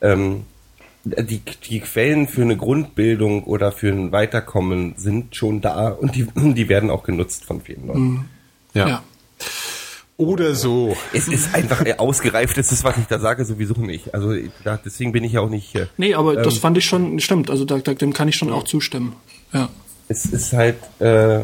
[0.00, 0.44] ähm,
[1.06, 6.26] die, die Quellen für eine Grundbildung oder für ein Weiterkommen sind schon da und die,
[6.34, 8.28] die werden auch genutzt von vielen Leuten.
[8.74, 8.88] ja.
[8.88, 9.02] ja.
[10.18, 10.96] Oder so.
[11.12, 14.14] Es ist einfach äh, ausgereift, ist das, was ich da sage, sowieso nicht.
[14.14, 14.34] Also
[14.64, 15.88] da, deswegen bin ich ja auch nicht hier.
[15.98, 18.50] Nee, aber das Ähm, fand ich schon, stimmt, also da, da, dem kann ich schon
[18.50, 19.14] auch zustimmen.
[19.52, 19.68] Ja.
[20.08, 21.40] es ist halt äh,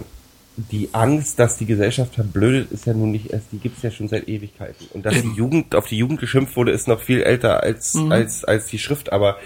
[0.57, 4.09] die Angst, dass die Gesellschaft verblödet, ist ja nun nicht erst, die gibt's ja schon
[4.09, 4.87] seit Ewigkeiten.
[4.93, 8.45] Und dass die Jugend auf die Jugend geschimpft wurde, ist noch viel älter als als
[8.45, 9.13] als die Schrift.
[9.13, 9.39] Aber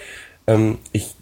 [0.46, 1.14] ähm, ich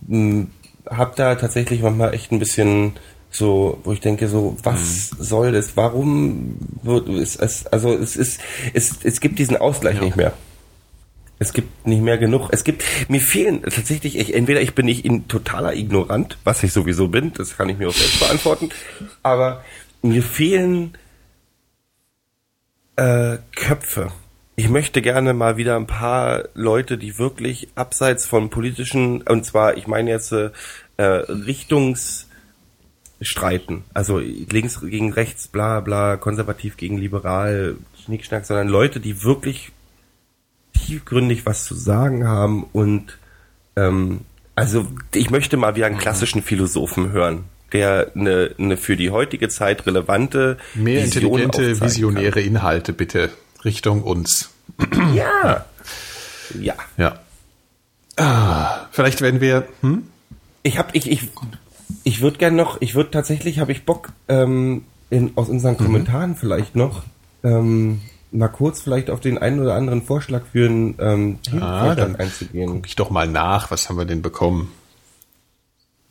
[0.89, 2.94] habe da tatsächlich manchmal echt ein bisschen
[3.31, 5.77] so, wo ich denke so, was soll das?
[5.77, 8.40] Warum wird es, es also es ist
[8.73, 10.32] es es gibt diesen Ausgleich nicht mehr.
[11.39, 12.48] Es gibt nicht mehr genug.
[12.52, 16.73] Es gibt, mir fehlen tatsächlich, ich, entweder ich bin nicht in totaler Ignorant, was ich
[16.73, 18.70] sowieso bin, das kann ich mir auch selbst beantworten,
[19.23, 19.65] aber
[20.02, 20.97] mir fehlen
[22.97, 24.12] äh, Köpfe.
[24.56, 29.77] Ich möchte gerne mal wieder ein paar Leute, die wirklich abseits von politischen, und zwar,
[29.77, 30.51] ich meine jetzt äh,
[30.97, 39.73] Richtungsstreiten, also links gegen rechts, bla bla, konservativ gegen liberal, Schnickschnack, sondern Leute, die wirklich
[40.75, 43.19] tiefgründig was zu sagen haben und
[43.77, 44.21] ähm,
[44.55, 49.49] also ich möchte mal wieder einen klassischen Philosophen hören, der eine, eine für die heutige
[49.49, 53.31] Zeit relevante Mehr Vision intelligente, visionäre Inhalte bitte
[53.65, 54.51] Richtung uns.
[54.91, 55.15] Kann.
[55.15, 55.65] Ja.
[56.61, 56.75] Ja.
[56.97, 57.21] Ja.
[58.17, 59.67] Ah, vielleicht werden wir.
[59.81, 60.05] Hm?
[60.63, 61.29] Ich habe ich ich
[62.05, 66.37] ich würde gern noch, ich würde tatsächlich habe ich Bock ähm, in, aus unseren Kommentaren
[66.37, 67.03] vielleicht noch
[67.43, 68.01] ähm,
[68.35, 72.70] mal kurz vielleicht auf den einen oder anderen Vorschlag für einen ähm, Themenvorschlag dann einzugehen.
[72.70, 74.73] Guck ich doch mal nach, was haben wir denn bekommen?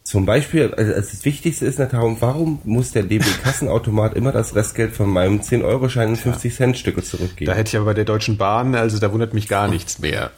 [0.03, 5.09] Zum Beispiel, also das Wichtigste ist natürlich, warum muss der DB-Kassenautomat immer das Restgeld von
[5.09, 7.49] meinem 10-Euro-Schein in 50-Cent-Stücke zurückgeben?
[7.49, 10.31] Da hätte ich aber bei der Deutschen Bahn, also da wundert mich gar nichts mehr.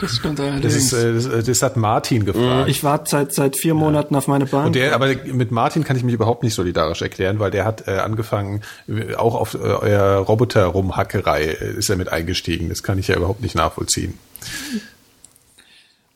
[0.00, 0.74] Das stimmt Das, allerdings.
[0.74, 2.68] ist, äh, das, äh, das hat Martin gefragt.
[2.68, 4.66] ich warte seit, seit vier Monaten auf meine Bahn.
[4.66, 7.86] Und der, aber mit Martin kann ich mich überhaupt nicht solidarisch erklären, weil der hat
[7.88, 12.68] äh, angefangen, äh, auch auf äh, euer Roboter-Rumhackerei äh, ist er mit eingestiegen.
[12.68, 14.18] Das kann ich ja überhaupt nicht nachvollziehen.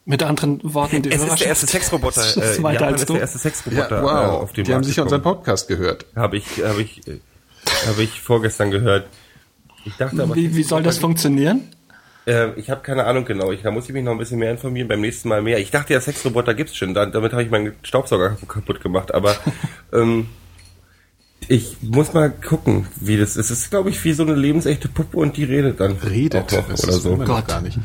[0.05, 2.21] Mit anderen Worten, die es ist der erste Sexroboter.
[2.27, 3.13] ist Äh, weiter Japan als ist du.
[3.15, 5.23] der erste Sexroboter äh, auf dem Die haben Markt sicher unseren.
[5.23, 6.07] Podcast gehört.
[6.17, 7.01] Habe ich, habe ich,
[7.87, 9.07] habe ich vorgestern gehört.
[9.85, 11.69] Ich dachte aber, Wie, wie soll das funktionieren?
[12.27, 13.51] Äh, ich habe keine Ahnung genau.
[13.53, 14.89] Ich, da muss ich mich noch ein bisschen mehr informieren.
[14.89, 15.59] Beim nächsten Mal mehr.
[15.59, 16.95] Ich dachte ja, Sexroboter gibt's schon.
[16.95, 19.13] Da, damit habe ich meinen Staubsauger kaputt gemacht.
[19.15, 19.35] Aber
[19.93, 20.29] ähm,
[21.49, 23.51] ich muss mal gucken, wie das ist.
[23.51, 26.59] Es ist, glaube ich, wie so eine lebensechte Puppe und die redet dann Redet auch
[26.59, 27.13] noch das oder ist so.
[27.15, 27.49] immer noch Gott.
[27.49, 27.79] gar nicht.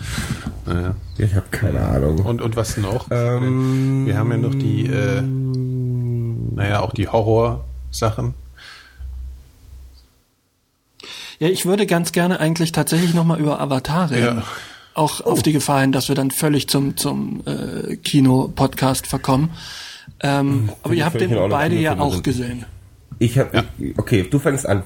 [0.66, 0.96] Naja.
[1.18, 2.20] Ich habe keine Ahnung.
[2.20, 3.08] Und, und was noch?
[3.10, 8.36] Ähm, Wir haben ja noch die, äh, naja, auch die Horror-Sachen.
[11.40, 14.38] Ja, ich würde ganz gerne eigentlich tatsächlich nochmal über Avatar reden.
[14.38, 14.44] Ja.
[14.94, 19.52] Auch auf die Gefahr hin, dass wir dann völlig zum, zum äh, Kino-Podcast verkommen.
[20.22, 22.24] Ähm, aber ich ihr habt den beide ja auch sind.
[22.24, 22.66] gesehen.
[23.20, 23.66] Ich habe,
[23.98, 24.84] okay, du fängst an.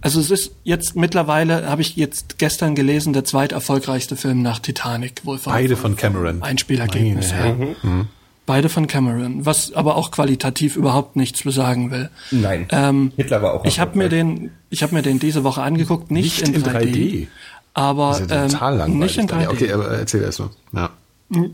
[0.00, 5.24] Also es ist jetzt mittlerweile, habe ich jetzt gestern gelesen, der zweiterfolgreichste Film nach Titanic,
[5.24, 6.42] wohl von, Beide von Cameron.
[6.42, 8.06] Einspielergebnis Meine her.
[8.44, 12.10] Beide von Cameron, was aber auch qualitativ überhaupt nichts besagen will.
[12.32, 12.66] Nein.
[12.70, 16.10] Ähm, Hitler war auch Ich habe mir den, ich habe mir den diese Woche angeguckt,
[16.10, 17.28] nicht, in 3D,
[17.72, 19.48] aber Das ist ja ähm, nicht in 3D.
[19.48, 20.50] Okay, aber erzähl erst mal.
[20.72, 20.90] Ja.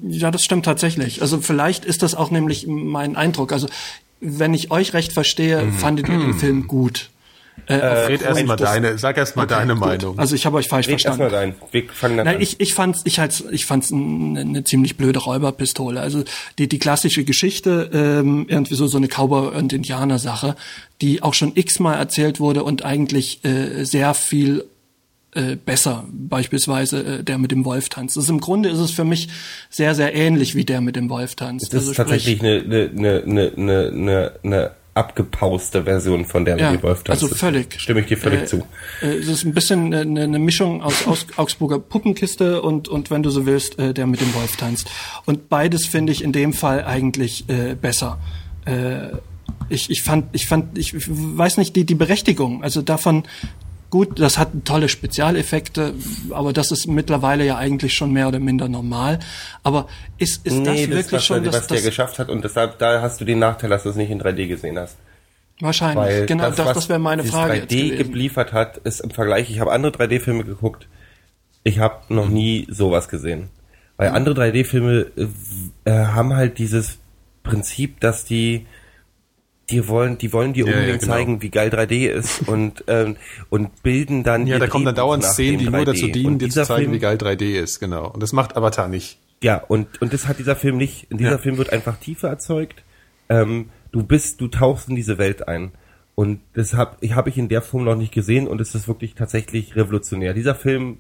[0.09, 1.23] Ja, das stimmt tatsächlich.
[1.23, 3.53] Also vielleicht ist das auch nämlich mein Eindruck.
[3.53, 3.69] Also
[4.21, 5.73] wenn ich euch recht verstehe, Mhm.
[5.75, 7.11] fandet ihr den Film gut.
[7.67, 10.19] Äh, Red erst mal deine, sag erst mal deine Meinung.
[10.19, 11.23] Also ich habe euch falsch Red verstanden.
[11.23, 11.55] erstmal rein.
[11.71, 12.43] Wir fangen dann Nein, an.
[12.43, 16.01] ich, ich fand's, ich halt, ich fand's eine, eine ziemlich blöde Räuberpistole.
[16.01, 16.25] Also
[16.59, 20.57] die, die klassische Geschichte, ähm, irgendwie so, so eine Cowboy- und Indianer-Sache,
[21.01, 24.65] die auch schon x-mal erzählt wurde und eigentlich äh, sehr viel
[25.35, 28.17] äh, besser, beispielsweise äh, der mit dem Wolf tanzt.
[28.17, 29.29] Also im Grunde ist es für mich
[29.69, 31.73] sehr, sehr ähnlich wie der mit dem Wolf tanzt.
[31.73, 36.71] Das also ist tatsächlich eine, eine, eine, eine, eine, eine abgepauste Version von der Ja,
[36.71, 37.23] mit dem Wolf tanzt.
[37.23, 37.81] also völlig.
[37.81, 38.57] Stimme ich dir völlig Äh, zu.
[39.03, 43.23] Äh, Es ist ein bisschen eine, eine Mischung aus, aus Augsburger Puppenkiste und, und wenn
[43.23, 44.91] du so willst, äh, der mit dem Wolf tanzt.
[45.25, 48.19] Und beides finde ich in dem Fall eigentlich äh, besser.
[48.67, 49.17] Äh,
[49.71, 53.25] ich, ich fand, ich fand, ich weiß nicht, die, die Berechtigung, also davon,
[53.91, 55.95] gut, das hat tolle Spezialeffekte,
[56.31, 59.19] aber das ist mittlerweile ja eigentlich schon mehr oder minder normal.
[59.63, 59.89] Aber
[60.19, 63.01] ist, ist das wirklich was, schon was das, der das geschafft hat und deshalb, da
[63.03, 64.97] hast du den Nachteil, dass du es nicht in 3D gesehen hast.
[65.61, 67.55] wahrscheinlich, Weil genau, das, was das, wäre meine Frage.
[67.55, 68.13] jetzt 3D gewesen.
[68.13, 70.89] geliefert hat, ist im Vergleich, ich habe andere 3D-Filme geguckt,
[71.65, 73.51] ich habe noch nie sowas gesehen.
[73.97, 76.99] Weil andere 3D-Filme äh, äh, haben halt dieses
[77.43, 78.67] Prinzip, dass die
[79.71, 81.13] die wollen, die wollen dir Ja, ja, unbedingt genau.
[81.13, 83.17] zeigen, wie geil 3D ist und ähm,
[83.51, 85.85] und bilden dann Ja, da kommen dann dauernd Szenen, die nur 3D.
[85.85, 88.09] dazu dienen, dir zu zeigen, Film, wie geil 3D ist, genau.
[88.11, 89.19] Und das macht Avatar nicht.
[89.43, 91.07] Ja, und, und das hat dieser Film nicht.
[91.11, 91.39] In dieser Ja.
[91.39, 92.83] Film wird einfach Tiefe erzeugt.
[93.29, 95.73] Ähm, du bist, du tauchst in diese Welt ein.
[96.15, 98.89] Und das habe ich, hab ich in der Form noch nicht gesehen und es ist
[98.89, 100.35] wirklich tatsächlich revolutionär.
[100.35, 100.99] Dieser Film,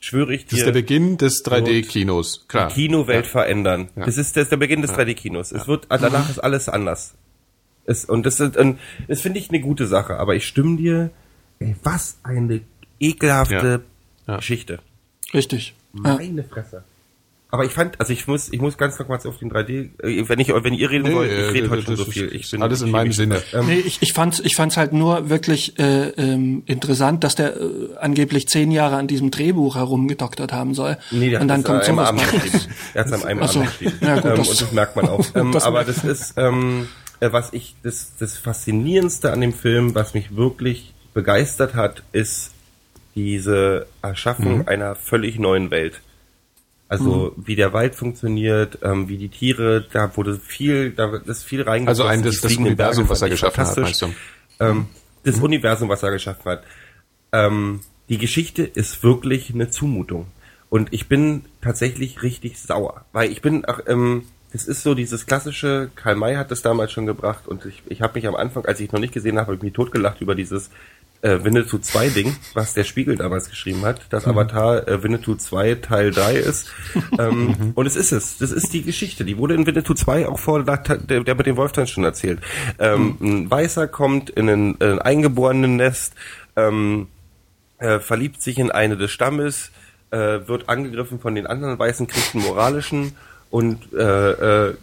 [0.00, 2.68] schwöre ich Das ist dir, der Beginn des 3D-Kinos, klar.
[2.68, 3.88] die Kinowelt verändern.
[3.96, 4.06] Ja.
[4.06, 5.52] Das ist das ist der Beginn des 3D-Kinos.
[5.52, 7.14] Es wird, danach ist alles anders.
[7.86, 8.78] Es, und das, ist, und
[9.08, 10.16] das finde ich eine gute Sache.
[10.16, 11.10] Aber ich stimme dir,
[11.58, 12.60] ey, was eine
[13.00, 13.82] ekelhafte
[14.26, 14.32] Ja.
[14.32, 14.36] Ja.
[14.36, 14.78] Geschichte.
[15.32, 15.74] Richtig.
[15.94, 16.14] Ja.
[16.16, 16.84] Meine Fresse.
[17.50, 20.28] Aber ich fand, also ich muss, ich muss ganz noch mal auf den 3D, äh,
[20.28, 22.24] wenn ich, wenn ihr reden wollt, ich rede heute schon so viel.
[22.24, 23.40] ist Ich bin alles in ich meinem Sinne.
[23.52, 27.56] Ähm, Nee, ich, ich fand's, ich fand's halt nur wirklich äh, ähm, interessant, dass der
[27.56, 30.96] äh, angeblich zehn Jahre an diesem Drehbuch herumgedoktert haben soll.
[31.12, 32.22] Nee, der und dann kommt einem Abend.
[32.94, 33.42] Er hat es an einem.
[33.44, 33.94] Abend geschrieben.
[34.00, 35.24] Ja, gut, ähm, das- und das merkt man auch.
[35.36, 39.94] Ähm, das aber das ist, ähm, äh, was ich, das, das Faszinierendste an dem Film,
[39.94, 42.50] was mich wirklich begeistert hat, ist
[43.14, 44.68] diese Erschaffung Mhm.
[44.68, 46.00] einer völlig neuen Welt.
[46.88, 47.46] Also Mhm.
[47.46, 52.02] wie der Wald funktioniert, ähm, wie die Tiere, da wurde viel, da ist viel reingeflossen.
[52.02, 54.14] Also ein, das, das Universum, was er geschaffen hat, meinst du?
[54.60, 54.86] Ähm,
[55.22, 56.64] das Universum, was er geschaffen hat.
[57.32, 60.26] Ähm, die Geschichte ist wirklich eine Zumutung.
[60.68, 63.04] Und ich bin tatsächlich richtig sauer.
[63.12, 64.24] Weil ich bin, ach, ähm,
[64.54, 68.02] das ist so dieses klassische, Karl May hat das damals schon gebracht und ich, ich
[68.02, 70.36] habe mich am Anfang, als ich noch nicht gesehen habe, habe ich mich totgelacht über
[70.36, 70.70] dieses
[71.22, 75.74] äh, Winnetou 2 Ding, was der Spiegel damals geschrieben hat, dass Avatar äh, Winnetou 2
[75.76, 76.70] Teil 3 ist.
[77.18, 78.38] ähm, und es ist es.
[78.38, 79.24] Das ist die Geschichte.
[79.24, 82.38] Die wurde in Winnetou 2 auch vor der, der, mit dem Wolftanz schon erzählt.
[82.78, 86.14] Ähm, Ein Weißer kommt in ein, in ein eingeborenen Nest,
[86.54, 87.08] ähm,
[87.78, 89.72] äh, verliebt sich in eine des Stammes,
[90.12, 93.16] äh, wird angegriffen von den anderen Weißen, kriegt einen moralischen
[93.54, 94.30] und äh,
[94.70, 94.74] äh,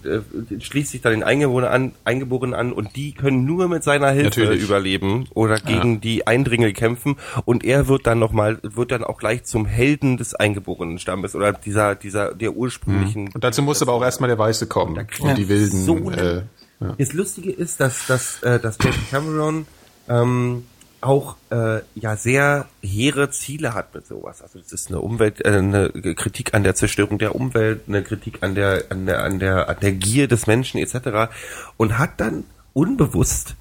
[0.62, 4.40] schließt sich dann den Eingeborenen an, Eingeborenen an und die können nur mit seiner Hilfe
[4.40, 4.64] Natürlich.
[4.64, 9.44] überleben oder gegen die Eindringel kämpfen und er wird dann nochmal, wird dann auch gleich
[9.44, 13.28] zum Helden des eingeborenen Stammes oder dieser, dieser, der ursprünglichen.
[13.34, 14.98] Und dazu muss aber auch erstmal der Weiße kommen.
[15.20, 16.44] Und die wilden, So äh,
[16.80, 19.66] eine- Das Lustige ist, dass, dass, äh, dass James Cameron
[20.08, 20.64] ähm,
[21.02, 24.42] auch äh, ja sehr hehre Ziele hat mit sowas.
[24.42, 28.40] Also das ist eine Umwelt, äh, eine Kritik an der Zerstörung der Umwelt, eine Kritik
[28.42, 31.32] an der an der an der an der Gier des Menschen etc.
[31.78, 33.56] Und hat dann unbewusst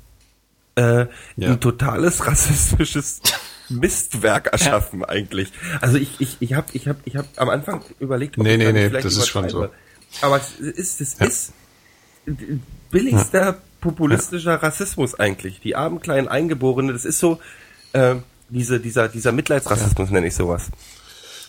[0.77, 1.07] äh,
[1.37, 1.49] Ja.
[1.51, 3.21] ein totales rassistisches
[3.69, 5.53] Mistwerk erschaffen eigentlich.
[5.81, 8.73] Also ich ich ich habe ich habe ich habe am Anfang überlegt, Nee, ich nee,
[8.73, 9.73] nee, das ist schon übertreibe.
[10.23, 11.53] Aber es ist es ist
[12.91, 15.61] billigster populistischer Rassismus eigentlich.
[15.61, 17.41] Die armen kleinen Eingeborenen, das ist so
[17.93, 18.17] äh,
[18.49, 20.71] diese dieser dieser Mitleidsrassismus nenne ich sowas.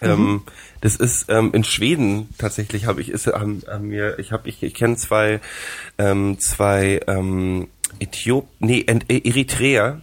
[0.01, 0.41] Ähm,
[0.81, 4.63] das ist ähm, in Schweden tatsächlich habe ich ist haben, haben mir ich habe ich,
[4.63, 5.41] ich kenne zwei
[5.99, 7.67] ähm, zwei ähm,
[7.99, 10.01] Äthiop nee äh, Eritreer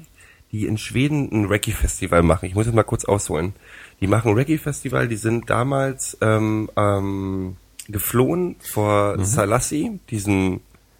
[0.52, 2.46] die in Schweden ein Reggae Festival machen.
[2.46, 3.55] Ich muss jetzt mal kurz ausholen.
[4.00, 5.09] Die machen Reggae Festival.
[5.09, 7.56] Die sind damals ähm, ähm,
[7.88, 10.00] geflohen vor Salassi,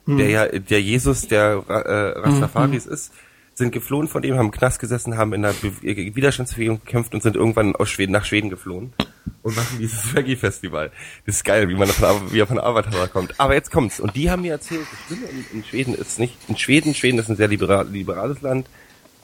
[0.09, 3.13] diesem der ja der Jesus der äh, Rastafaris ist,
[3.59, 7.13] sind geflohen von dem, haben im Knast gesessen, haben in der Be äh, Widerstandsbewegung gekämpft
[7.13, 8.95] und sind irgendwann aus Schweden nach Schweden geflohen.
[9.43, 10.91] Und machen dieses Reggae-Festival.
[11.27, 13.39] Das ist geil, wie man von, wie er von Avatar kommt.
[13.39, 14.01] Aber jetzt kommt's.
[14.01, 17.19] Und die haben mir erzählt, das Schlimme in, in Schweden ist nicht, in Schweden, Schweden
[17.19, 18.69] ist ein sehr liberal, liberales Land.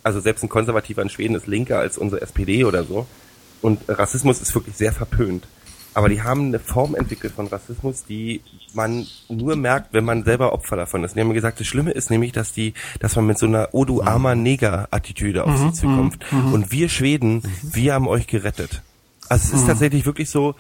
[0.03, 3.07] Also selbst ein Konservativer in Schweden ist linker als unsere SPD oder so.
[3.63, 5.47] Und Rassismus ist wirklich sehr verpönt.
[5.95, 8.43] Aber die haben eine Form entwickelt von Rassismus, die
[8.73, 11.15] man nur merkt, wenn man selber Opfer davon ist.
[11.15, 13.69] Die haben mir gesagt, das Schlimme ist nämlich, dass die, dass man mit so einer
[13.73, 16.19] Odu armer Neger Attitüde auf sie zukommt.
[16.33, 18.83] Und wir Schweden, wir haben euch gerettet.
[19.29, 20.55] Also es ist tatsächlich wirklich so,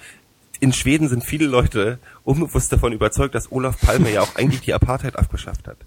[0.61, 4.73] in Schweden sind viele Leute unbewusst davon überzeugt, dass Olaf Palme ja auch eigentlich die
[4.73, 5.79] Apartheid abgeschafft hat.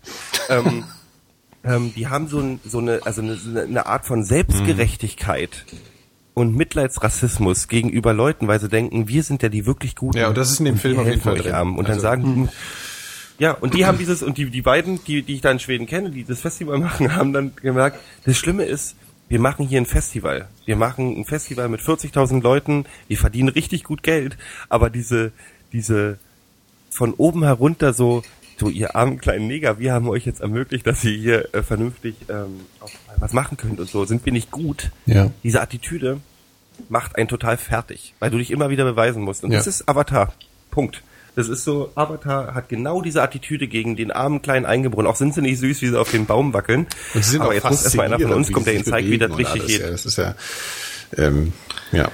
[0.49, 0.83] ähm,
[1.63, 5.65] ähm, die haben so, ein, so eine, also eine, eine Art von Selbstgerechtigkeit
[6.37, 10.19] und Mitleidsrassismus gegenüber Leuten, weil sie denken, wir sind ja die wirklich Guten.
[10.19, 11.51] Ja, und das ist in dem Film wir auf jeden Fall drin.
[11.51, 11.77] Armen.
[11.79, 12.49] Und dann Also- sagen,
[13.39, 15.87] ja, und die haben dieses, und die, die beiden, die, die ich da in Schweden
[15.87, 18.95] kenne, die das Festival machen, haben dann gemerkt, das Schlimme ist,
[19.29, 20.47] wir machen hier ein Festival.
[20.65, 24.37] Wir machen ein Festival mit 40.000 Leuten, wir verdienen richtig gut Geld,
[24.69, 25.31] aber diese,
[25.73, 26.19] diese
[26.91, 28.21] von oben herunter so,
[28.59, 32.15] so ihr armen kleinen Neger, wir haben euch jetzt ermöglicht, dass ihr hier äh, vernünftig
[32.29, 32.89] ähm, auch
[33.19, 34.05] was machen könnt und so.
[34.05, 34.91] Sind wir nicht gut?
[35.05, 35.31] Ja.
[35.43, 36.19] Diese Attitüde
[36.89, 39.43] macht einen total fertig, weil du dich immer wieder beweisen musst.
[39.43, 39.57] Und Ja.
[39.59, 40.33] das ist Avatar.
[40.71, 41.01] Punkt.
[41.35, 45.11] Das ist so, Avatar hat genau diese Attitüde gegen den armen kleinen Eingeborenen.
[45.11, 46.87] Auch sind sie nicht süß, wie sie auf den Baum wackeln.
[47.13, 49.07] Und sie sind Aber auch jetzt muss erstmal einer von uns kommt, der ihnen zeigt,
[49.07, 49.67] wie das richtig alles.
[49.67, 49.81] geht.
[49.81, 50.35] Ja, das ist ja,
[51.15, 51.53] ähm,
[51.91, 52.09] ja.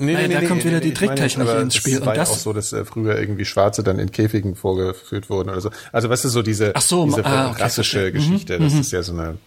[0.00, 1.94] Nee, Naja, da kommt wieder die Tricktechnik ins Spiel.
[1.96, 4.54] Es war Und ja das- auch so, dass äh, früher irgendwie Schwarze dann in Käfigen
[4.54, 5.70] vorgeführt wurden oder so.
[5.90, 8.12] Also weißt du, so diese, Ach so, diese ah, okay, rassische verstehe.
[8.12, 9.38] Geschichte, das ist ja so eine...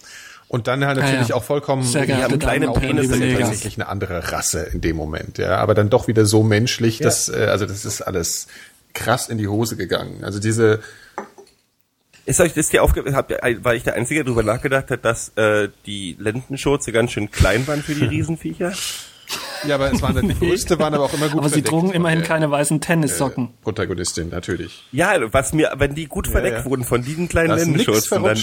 [0.49, 1.35] Und dann halt Ja, natürlich ja.
[1.35, 1.83] auch vollkommen...
[1.83, 3.39] Sehr die haben kleine Damen und Herren, Penisse liebe sind Neger.
[3.45, 5.55] tatsächlich eine andere Rasse in dem Moment, ja.
[5.59, 8.47] Aber dann doch wieder so menschlich, dass, äh, also das ist alles
[8.93, 10.25] krass in die Hose gegangen.
[10.25, 10.81] Also diese...
[12.25, 15.05] Ist euch das dir aufge habt ihr, war ich der Einzige, der darüber nachgedacht hat,
[15.05, 18.73] dass äh, die Lendenschurze ganz schön klein waren für die Riesenviecher?
[19.67, 21.69] Ja, aber es waren dann die größte, waren aber auch immer gut Aber sie verdeckt
[21.69, 23.49] trugen von immerhin der, keine weißen äh, Tennissocken.
[23.61, 24.83] Protagonistin, natürlich.
[24.91, 26.65] Ja, was mir, wenn die gut verdeckt ja.
[26.65, 28.37] wurden von diesen kleinen Lendenschurzen, dann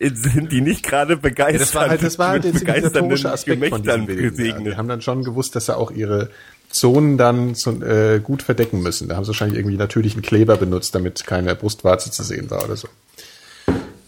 [0.00, 1.60] sind die nicht gerade begeistert.
[1.60, 4.18] das war halt, das war halt der zivilisatorische Aspekt von Gemächtern Film.
[4.18, 4.76] Ja, die gesegnet.
[4.76, 6.30] haben dann schon gewusst, dass sie auch ihre
[6.68, 9.08] Zonen dann zu, äh, gut verdecken müssen.
[9.08, 12.76] Da haben sie wahrscheinlich irgendwie natürlichen Kleber benutzt, damit keine Brustwarze zu sehen war oder
[12.76, 12.88] so.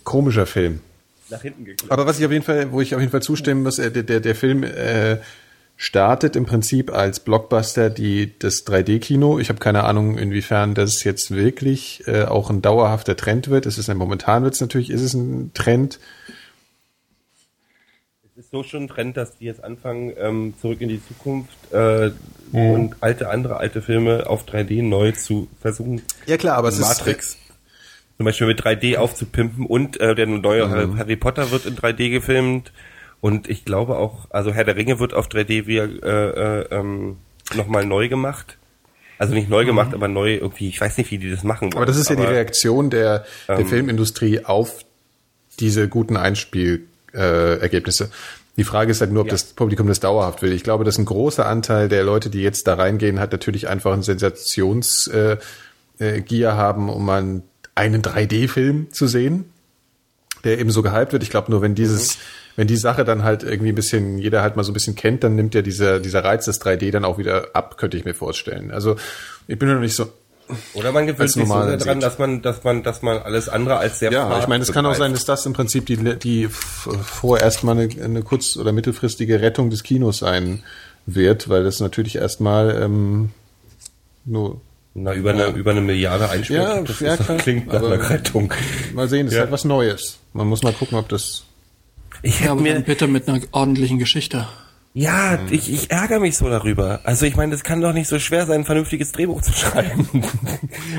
[0.05, 0.81] Komischer Film.
[1.31, 1.93] Nach hinten geklappt.
[1.93, 4.03] Aber was ich auf jeden Fall, wo ich auf jeden Fall zustimmen muss, äh, der,
[4.03, 5.19] der, der Film äh,
[5.81, 9.39] startet im Prinzip als Blockbuster die das 3D-Kino.
[9.39, 13.65] Ich habe keine Ahnung, inwiefern das jetzt wirklich äh, auch ein dauerhafter Trend wird.
[13.65, 16.01] Es ist ja momentan wird es natürlich, ist es ein Trend.
[18.25, 21.57] Es ist so schon ein Trend, dass die jetzt anfangen, ähm, zurück in die Zukunft
[21.73, 22.11] äh,
[22.51, 26.03] und alte, andere alte Filme auf 3D neu zu versuchen.
[26.27, 27.39] Ja klar, aber es Matrix.
[28.17, 30.99] Zum Beispiel mit 3D aufzupimpen und äh, der neue Mhm.
[30.99, 32.73] Harry Potter wird in 3D gefilmt
[33.21, 37.17] und ich glaube auch, also Herr der Ringe wird auf 3D wieder äh, äh, ähm,
[37.55, 38.59] nochmal neu gemacht.
[39.19, 41.71] Also nicht neu gemacht, aber neu irgendwie, ich weiß nicht, wie die das machen.
[41.71, 41.77] Mhm.
[41.77, 44.85] Aber das ist ja die Reaktion der, der Filmindustrie auf
[45.59, 48.05] diese guten Einspielergebnisse.
[48.05, 48.09] Äh,
[48.57, 49.33] die Frage ist halt nur, ob Ja.
[49.33, 50.53] das Publikum das dauerhaft will.
[50.53, 53.93] Ich glaube, dass ein großer Anteil der Leute, die jetzt da reingehen, hat natürlich einfach
[53.93, 55.39] einen Sensationsgier
[56.01, 57.43] äh, äh, haben, um einen,
[57.75, 59.47] einen 3D-Film zu sehen,
[60.45, 61.23] der eben so gehypt wird.
[61.23, 62.19] Ich glaube, nur wenn dieses,
[62.59, 65.23] wenn die Sache dann halt irgendwie ein bisschen, jeder halt mal so ein bisschen kennt,
[65.23, 68.15] dann nimmt ja dieser, dieser Reiz des 3D dann auch wieder ab, könnte ich mir
[68.15, 68.73] vorstellen.
[68.73, 68.97] Also
[69.47, 70.11] ich bin noch nicht so,
[70.75, 73.77] Oder man gewöhnt sich so sehr dran, dass man, dass man, dass man alles andere
[73.77, 76.49] als sehr Ja, ich meine, es kann auch sein, dass das im Prinzip die, die
[76.49, 80.65] vorerst mal eine, eine kurz- oder mittelfristige Rettung des Kinos sein
[81.07, 83.31] wird, weil das natürlich erstmal ähm,
[84.25, 84.61] nur
[84.95, 86.57] Na, über eine, über eine Milliarde Einspiel.
[86.57, 88.53] Ja, das ja, klingt nach einer Rettung.
[88.95, 89.39] mal sehen, das Ja.
[89.39, 90.19] ist halt was Neues.
[90.33, 91.45] Man muss mal gucken, ob das
[92.23, 94.47] Ich Ja, aber mir, dann bitte mit einer ordentlichen Geschichte.
[94.95, 97.01] ja, ich, ich ärgere mich so darüber.
[97.05, 100.09] Also ich meine, das kann doch nicht so schwer sein, ein vernünftiges Drehbuch zu schreiben.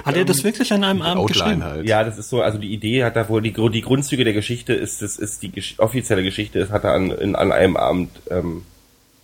[0.05, 1.63] Hat er das wirklich an einem Abend geschrieben?
[1.63, 1.85] halt.
[1.87, 4.73] ja, das ist so, also die Idee hat da wohl, die, die Grundzüge der Geschichte
[4.73, 8.09] ist, das ist die Gesch offizielle Geschichte, das hat er an, in, an einem Abend
[8.31, 8.63] ähm,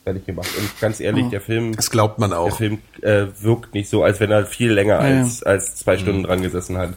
[0.03, 0.49] fertig gemacht.
[0.59, 2.57] Und ganz ehrlich, der Film, Das glaubt man der auch.
[2.57, 5.21] Film äh, wirkt nicht so, als wenn er viel länger Ja, ja.
[5.21, 6.25] als, als zwei Stunden Mhm.
[6.25, 6.93] dran gesessen hat.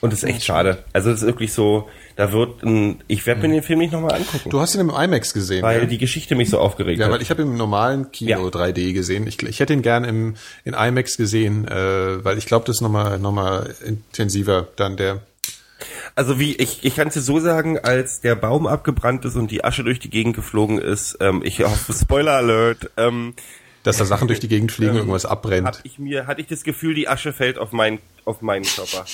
[0.00, 0.82] Und das ist echt schade.
[0.92, 4.14] Also es ist wirklich so, da wird ein, ich werde mir den Film nicht nochmal
[4.14, 4.50] angucken.
[4.50, 5.62] Du hast ihn im IMAX gesehen.
[5.62, 5.84] weil ja?
[5.86, 7.12] die Geschichte mich so aufgeregt Ja, hat.
[7.12, 8.38] weil ich habe im normalen Kino Ja.
[8.38, 9.26] 3D gesehen.
[9.28, 10.34] Ich, ich hätte ihn gern im
[10.64, 15.20] in IMAX gesehen, äh, weil ich glaube, das ist nochmal noch mal intensiver dann der.
[16.16, 19.52] Also wie, ich, ich kann es dir so sagen, als der Baum abgebrannt ist und
[19.52, 23.34] die Asche durch die Gegend geflogen ist, ähm, ich hoffe, Spoiler Alert, ähm,
[23.84, 25.68] Dass da Sachen durch die Gegend fliegen, irgendwas abbrennt.
[25.68, 29.04] hab ich mir, hatte ich das Gefühl, die Asche fällt auf meinen, auf meinen Körper.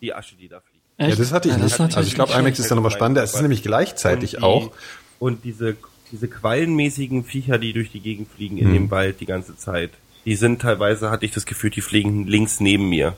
[0.00, 0.84] Die Asche, die da fliegt.
[0.98, 1.72] Ja, das hatte ich Ja, nicht.
[1.78, 3.22] natürlich Also ich glaube, IMAX ist da nochmal spannender.
[3.22, 4.70] Es ist nämlich gleichzeitig Und die- auch.
[5.18, 5.76] Und diese
[6.12, 9.90] diese quallenmäßigen Viecher, die durch die Gegend fliegen in dem Wald die ganze Zeit,
[10.24, 13.16] die sind teilweise, hatte ich das Gefühl, die fliegen links neben mir.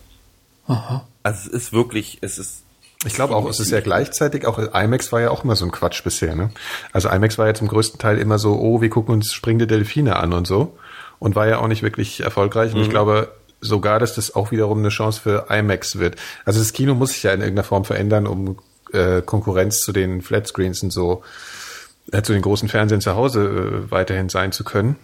[0.67, 1.07] Aha.
[1.23, 2.63] Also es ist wirklich, es ist
[3.05, 5.71] Ich glaube auch, es ist ja gleichzeitig, auch IMAX war ja auch immer so ein
[5.71, 6.51] Quatsch bisher, ne?
[6.93, 10.17] Also IMAX war ja zum größten Teil immer so, oh, wir gucken uns springende Delfine
[10.17, 10.77] an und so.
[11.19, 12.73] Und war ja auch nicht wirklich erfolgreich.
[12.75, 16.17] Und ich glaube sogar, dass das auch wiederum eine Chance für IMAX wird.
[16.45, 18.59] Also das Kino muss sich ja in irgendeiner Form verändern, um
[18.93, 21.23] äh, Konkurrenz zu den Flatscreens und so,
[22.13, 24.97] äh, zu den großen Fernsehen zu Hause äh, weiterhin sein zu können.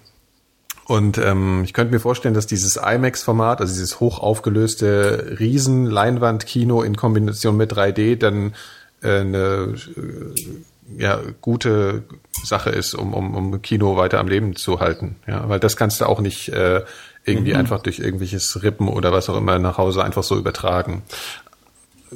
[0.87, 6.97] Und ähm, ich könnte mir vorstellen, dass dieses IMAX-Format, also dieses hoch aufgelöste Riesen-Leinwand-Kino in
[6.97, 8.55] Kombination mit 3D dann
[9.03, 12.05] äh, eine äh, ja, gute
[12.45, 15.17] Sache ist, um, um, um Kino weiter am Leben zu halten.
[15.27, 16.83] Ja, weil das kannst du auch nicht äh,
[17.25, 21.03] irgendwie einfach durch irgendwelches Rippen oder was auch immer nach Hause einfach so übertragen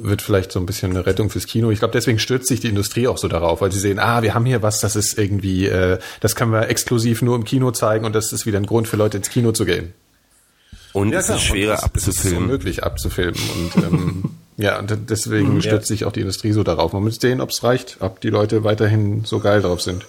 [0.03, 1.71] wird vielleicht so ein bisschen eine Rettung fürs Kino.
[1.71, 4.33] Ich glaube, deswegen stürzt sich die Industrie auch so darauf, weil sie sehen, ah, wir
[4.33, 8.05] haben hier was, das ist irgendwie, äh, das können wir exklusiv nur im Kino zeigen
[8.05, 9.93] und das ist wieder ein Grund für Leute ins Kino zu gehen.
[10.93, 12.43] und es ist schwerer und es, Es ist abzufilmen.
[12.43, 14.23] unmöglich abzufilmen und ähm,
[14.57, 16.93] ja, und deswegen stürzt sich auch die Industrie so darauf.
[16.93, 20.05] Man muss sehen, ob es reicht, ob die Leute weiterhin so geil drauf sind.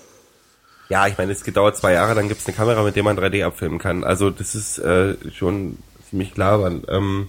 [0.90, 3.44] Ja, ich meine, es gedauert zwei Jahre, dann gibt's eine Kamera, mit der man 3D
[3.44, 4.02] abfilmen kann.
[4.02, 5.78] Also das ist äh, schon
[6.10, 6.54] ziemlich klar.
[6.54, 7.28] Aber, ähm,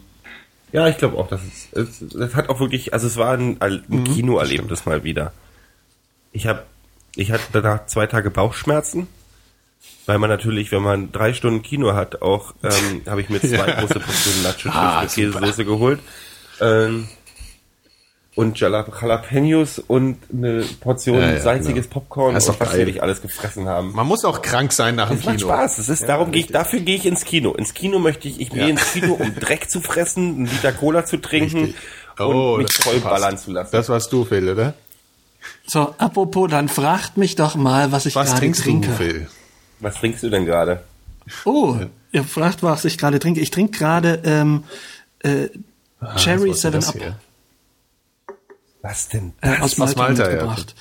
[0.71, 3.61] ja, ich glaube auch, dass es, es, das hat auch wirklich, also es war ein,
[3.61, 5.31] ein Kinoerlebnis mal wieder.
[6.31, 6.63] Ich habe,
[7.15, 9.07] ich hatte danach zwei Tage Bauchschmerzen,
[10.07, 13.71] weil man natürlich, wenn man drei Stunden Kino hat, auch ähm, habe ich mir zwei
[13.73, 14.69] große Portionen Nacho
[15.05, 15.99] Chips Ah, geholt.
[16.59, 17.07] Ähm,
[18.35, 21.93] und Jala- Jalapenos und eine Portion Ja, ja, salziges genau.
[21.99, 23.91] Popcorn Das ist und was wir nicht alles gefressen haben.
[23.91, 25.49] Man muss auch krank sein nach dem Es macht Kino.
[25.49, 25.77] Spaß.
[25.79, 27.53] Es ist, darum gehe ich, dafür gehe ich ins Kino.
[27.53, 31.05] Ins Kino möchte ich, ich gehe ins Kino, um Dreck zu fressen, einen Liter Cola
[31.05, 31.75] zu trinken Richtig.
[32.19, 33.21] Oh, und mich das voll passt.
[33.21, 33.69] ballern zu lassen.
[33.73, 34.73] Das warst du, Phil, oder?
[35.65, 38.87] So, apropos, dann fragt mich doch mal, was ich Was gerade trinkst trinke.
[38.89, 39.27] du, Phil?
[39.79, 40.83] Was trinkst du denn gerade?
[41.45, 41.75] Oh,
[42.11, 43.39] ihr fragt, was ich gerade trinke.
[43.41, 44.63] Ich trinke gerade ähm,
[45.19, 45.47] äh,
[46.17, 47.15] Cherry Was war 7 das Up hier?
[48.81, 49.33] Was denn?
[49.41, 50.75] äh, aus Malta, Malta, ja, mitgebracht.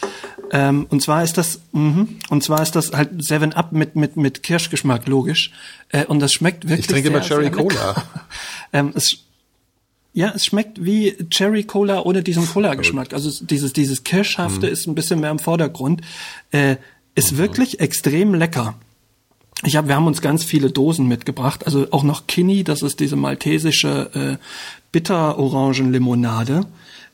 [0.53, 4.17] ähm, und zwar ist das, mhm, und zwar ist das halt 7 Up mit mit
[4.17, 5.53] mit Kirschgeschmack, logisch.
[5.91, 6.81] Äh, und das schmeckt wirklich.
[6.81, 7.95] Ich trinke immer sehr, Cherry sehr lecker.
[7.95, 8.05] Cola.
[8.73, 9.19] ähm, es,
[10.15, 13.13] ja, es schmeckt wie Cherry Cola ohne diesen Cola-Geschmack.
[13.13, 14.73] Also es- dieses dieses Kirschhafte Mhm.
[14.73, 16.01] ist ein bisschen mehr im Vordergrund.
[16.53, 16.77] Äh,
[17.15, 18.75] ist wirklich extrem lecker.
[19.63, 22.99] Ich hab, wir haben uns ganz viele Dosen mitgebracht, also auch noch Kinney, das ist
[22.99, 24.45] diese maltesische äh,
[24.91, 26.67] Bitter-Orangen-Limonade,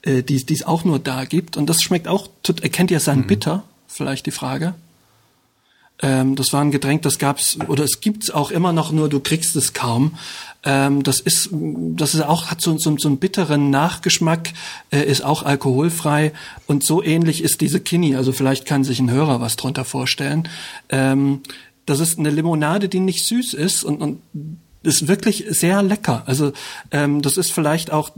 [0.07, 1.59] äh, die es auch nur da gibt.
[1.59, 3.63] Und das schmeckt auch, tut- erkennt ihr sein Bitter?
[3.87, 4.75] Vielleicht die Frage.
[6.03, 9.19] Ähm, das war ein Getränk, das gab's oder es gibt's auch immer noch, nur du
[9.19, 10.19] kriegst es kaum.
[10.63, 14.53] Ähm, das ist, das ist auch hat so, so, so einen bitteren Nachgeschmack,
[14.91, 16.33] äh, ist auch alkoholfrei
[16.67, 18.15] und so ähnlich ist diese Kinney.
[18.15, 20.49] Also vielleicht kann sich ein Hörer was drunter vorstellen.
[20.91, 21.41] Ähm,
[21.87, 24.21] das ist eine Limonade, die nicht süß ist und, und
[24.83, 26.25] ist wirklich sehr lecker.
[26.27, 26.53] Also
[26.91, 28.11] ähm, das ist vielleicht auch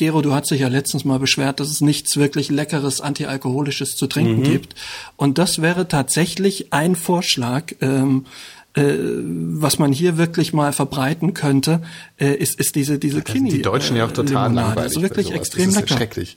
[0.00, 4.06] Gero, du hast dich ja letztens mal beschwert, dass es nichts wirklich leckeres antialkoholisches zu
[4.06, 4.74] trinken gibt.
[5.16, 8.24] Und das wäre tatsächlich ein Vorschlag, ähm,
[8.72, 11.82] äh, was man hier wirklich mal verbreiten könnte,
[12.18, 13.50] äh, ist, ist diese diese Da sind Kinney.
[13.50, 14.54] die Deutschen ja auch äh, total Limonade.
[14.54, 14.82] langweilig.
[14.84, 15.96] Also wirklich extrem das ist lecker.
[15.98, 16.36] schrecklich.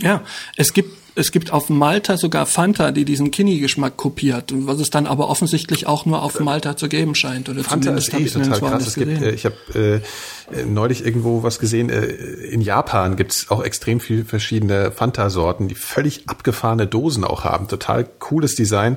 [0.00, 0.22] Ja,
[0.56, 5.06] es gibt es gibt auf Malta sogar Fanta, die diesen Kinney-Geschmack kopiert, was es dann
[5.06, 7.48] aber offensichtlich auch nur auf Malta zu geben scheint.
[7.48, 8.86] Oder Fanta zumindest ist eh ich total krass.
[8.86, 9.96] Es gibt, äh, ich habe äh,
[10.60, 11.90] äh, neulich irgendwo was gesehen.
[11.90, 17.68] Äh, in Japan gibt's auch extrem viele verschiedene Fanta-Sorten, die völlig abgefahrene Dosen auch haben.
[17.68, 18.96] Total cooles Design.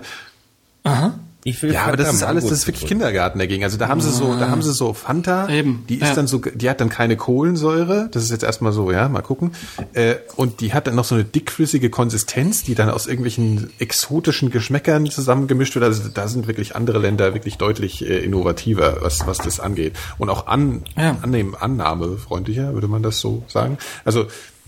[0.84, 1.20] Aha.
[1.48, 2.88] Ich will Ja, aber das Fanta ist alles, das ist wirklich.
[2.88, 3.64] Kindergarten dagegen.
[3.64, 6.16] Also da haben sie so, da haben sie so Fanta, Eben, die ist ja.
[6.16, 8.10] dann so, die hat dann keine Kohlensäure.
[8.12, 9.52] Das ist jetzt erstmal so, ja, mal gucken.
[9.94, 14.50] Äh, und die hat dann noch so eine dickflüssige Konsistenz, die dann aus irgendwelchen exotischen
[14.50, 15.86] Geschmäckern zusammengemischt wird.
[15.86, 20.30] Also da sind wirklich andere Länder wirklich deutlich äh, innovativer, was was das angeht und
[20.32, 21.16] auch an, Ja.
[21.22, 23.78] annehmen, annahmefreundlicher, würde man das so sagen.
[24.04, 24.26] Also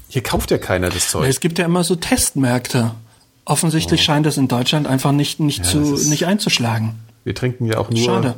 [0.09, 1.27] hier kauft ja keiner das Zeug.
[1.27, 2.91] Es gibt ja immer so Testmärkte.
[3.49, 6.95] Offensichtlich scheint es in Deutschland einfach nicht nicht zu das ist- nicht einzuschlagen.
[7.23, 8.35] Wir trinken ja auch nur Schade.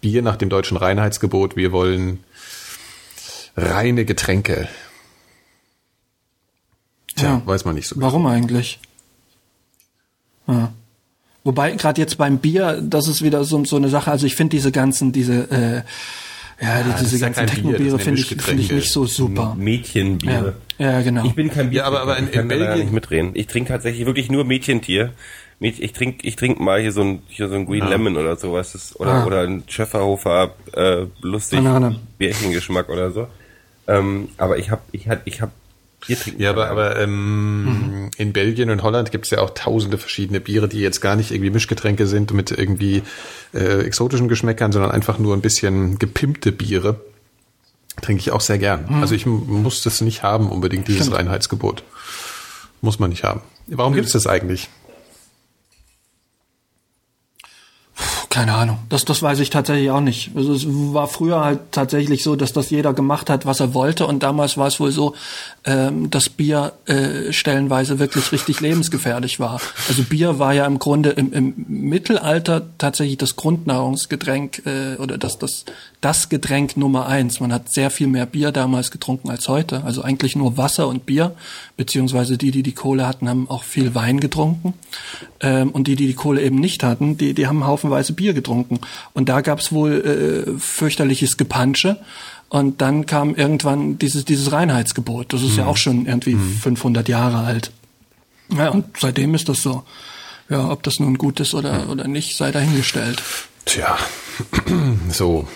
[0.00, 1.56] Bier nach dem deutschen Reinheitsgebot.
[1.56, 2.20] Wir wollen
[3.56, 4.68] reine Getränke.
[7.16, 7.42] Tja, Ja.
[7.46, 7.96] weiß man nicht so.
[7.98, 8.78] Warum eigentlich?
[10.46, 10.72] Ja.
[11.44, 14.10] Wobei gerade jetzt beim Bier, das ist wieder so, so eine Sache.
[14.10, 15.82] Also ich finde diese ganzen, diese äh,
[16.60, 19.06] ja, die, das diese ja ganzen das Techno-Biere ja finde ich, finde ich nicht so
[19.06, 19.54] super.
[19.58, 20.54] Mädchenbiere.
[20.78, 21.24] Ja, ja genau.
[21.26, 21.80] Ich bin kein Bier.
[21.80, 23.30] Ja, aber- aber in- in Belgien- nicht mitreden.
[23.34, 25.12] Ich trinke tatsächlich wirklich nur Mädchentier.
[25.60, 28.36] Mäd- Ich trinke ich trink mal hier so ein hier so ein Green Lemon oder
[28.36, 29.24] sowas das, oder Ah.
[29.26, 31.98] oder ein Schäferhofer äh, lustig Banane.
[32.18, 33.26] Bärchengeschmack oder so.
[33.88, 35.52] Ähm, aber ich habe ich hab, ich habe
[36.06, 36.42] Bier trinken.
[36.42, 40.40] Ja, aber, aber ähm, ähm, in Belgien und Holland gibt es ja auch tausende verschiedene
[40.40, 43.02] Biere, die jetzt gar nicht irgendwie Mischgetränke sind mit irgendwie
[43.54, 47.00] äh, exotischen Geschmäckern, sondern einfach nur ein bisschen gepimpte Biere.
[48.00, 48.86] Trinke ich auch sehr gern.
[49.00, 51.18] Also ich muss das nicht haben, unbedingt dieses Stimmt.
[51.18, 51.82] Reinheitsgebot.
[52.82, 53.40] Muss man nicht haben.
[53.68, 54.68] Warum gibt's das eigentlich?
[58.36, 58.76] Keine Ahnung.
[58.90, 60.32] Das, das weiß ich tatsächlich auch nicht.
[60.36, 64.06] Also es war früher halt tatsächlich so, dass das jeder gemacht hat, was er wollte.
[64.06, 65.14] Und damals war es wohl so,
[65.64, 69.58] ähm, dass Bier äh, stellenweise wirklich richtig lebensgefährlich war.
[69.88, 75.38] Also Bier war ja im Grunde im, im Mittelalter tatsächlich das Grundnahrungsgetränk äh, oder das,
[75.38, 75.64] das,
[76.02, 77.40] das Getränk Nummer eins.
[77.40, 79.82] Man hat sehr viel mehr Bier damals getrunken als heute.
[79.84, 81.34] Also eigentlich nur Wasser und Bier.
[81.78, 84.74] Beziehungsweise die, die die Kohle hatten, haben auch viel Wein getrunken.
[85.40, 88.80] Ähm, und die, die die Kohle eben nicht hatten, die, die haben haufenweise Bier getrunken.
[89.14, 91.98] Und da gab's wohl äh, fürchterliches Gepansche.
[92.48, 95.32] Und dann kam irgendwann dieses, dieses Reinheitsgebot.
[95.32, 97.72] Das ist ja auch schon irgendwie 500 Jahre alt.
[98.56, 99.82] Ja, und seitdem ist das so.
[100.48, 103.20] Ja, ob das nun gut ist oder, oder nicht, sei dahingestellt.
[103.64, 103.98] Tja,
[105.10, 105.48] so.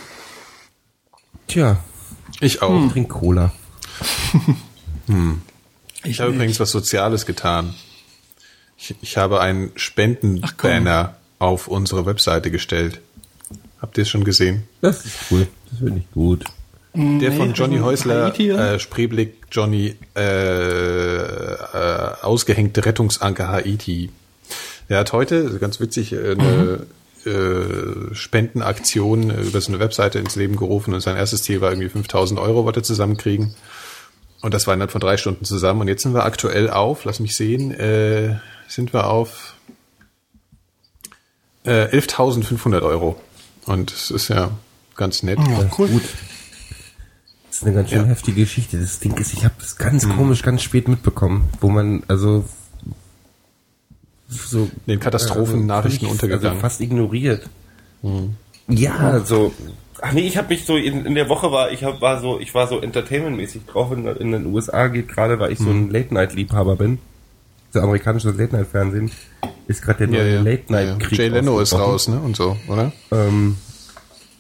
[1.46, 1.78] Tja,
[2.40, 2.90] Ich auch.
[2.92, 3.52] trink Cola.
[6.04, 7.74] Ich habe übrigens was Soziales getan.
[8.78, 13.00] Ich, ich habe einen Spendenbanner auf unsere Webseite gestellt.
[13.80, 14.62] Habt ihr es schon gesehen?
[14.80, 15.48] Das ist cool.
[15.70, 16.44] Das finde ich gut.
[16.94, 24.10] Der von Johnny Häusler, äh, Spreeblick Johnny, äh, äh, ausgehängte Rettungsanker Haiti.
[24.88, 26.86] Der hat heute, ganz witzig, äh, eine
[27.24, 31.70] äh, Spendenaktion äh, über so eine Webseite ins Leben gerufen und sein erstes Ziel war
[31.70, 33.54] irgendwie 5000 Euro, wollte er zusammenkriegen.
[34.42, 35.82] Und das war innerhalb von drei Stunden zusammen.
[35.82, 38.38] Und jetzt sind wir aktuell auf, lass mich sehen, äh,
[38.68, 39.54] sind wir auf
[41.64, 43.20] äh, 11.500 Euro.
[43.66, 44.50] Und es ist ja
[44.96, 45.38] ganz nett.
[45.38, 45.88] Ja, cool.
[45.88, 46.02] Gut.
[47.48, 48.04] Das ist eine ganz schön Ja.
[48.06, 48.78] heftige Geschichte.
[48.78, 52.44] Das Ding ist, ich habe das ganz komisch, ganz spät mitbekommen, wo man also
[54.28, 56.48] so Den Katastrophennachrichten völlig, untergegangen.
[56.50, 57.48] Also fast ignoriert.
[58.68, 59.52] Ja, so.
[60.00, 62.40] Ach nee, ich habe mich so in, in der Woche war ich hab, war so
[62.40, 65.90] ich war so entertainmentmäßig drauf in, in den USA geht gerade, weil ich so ein
[65.90, 66.98] Late Night Liebhaber bin.
[67.72, 69.10] So amerikanisches Late Night Fernsehen
[69.70, 70.42] ist gerade der neue ja.
[70.42, 71.00] Late Night.
[71.00, 71.18] Krieg.
[71.18, 72.18] Jay Leno ist raus, ne?
[72.18, 72.92] Und so, oder?
[73.12, 73.56] Ähm,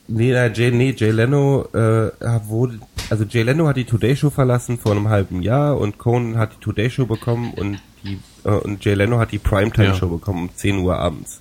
[0.08, 2.10] nee, na, Jay, nee, Jay Leno äh,
[2.48, 2.80] wurde,
[3.10, 6.54] also Jay Leno hat die Today Show verlassen vor einem halben Jahr und Conan hat
[6.54, 9.94] die Today Show bekommen und die äh, und Jay Leno hat die Primetime Ja.
[9.94, 11.40] Show bekommen um 10 Uhr abends.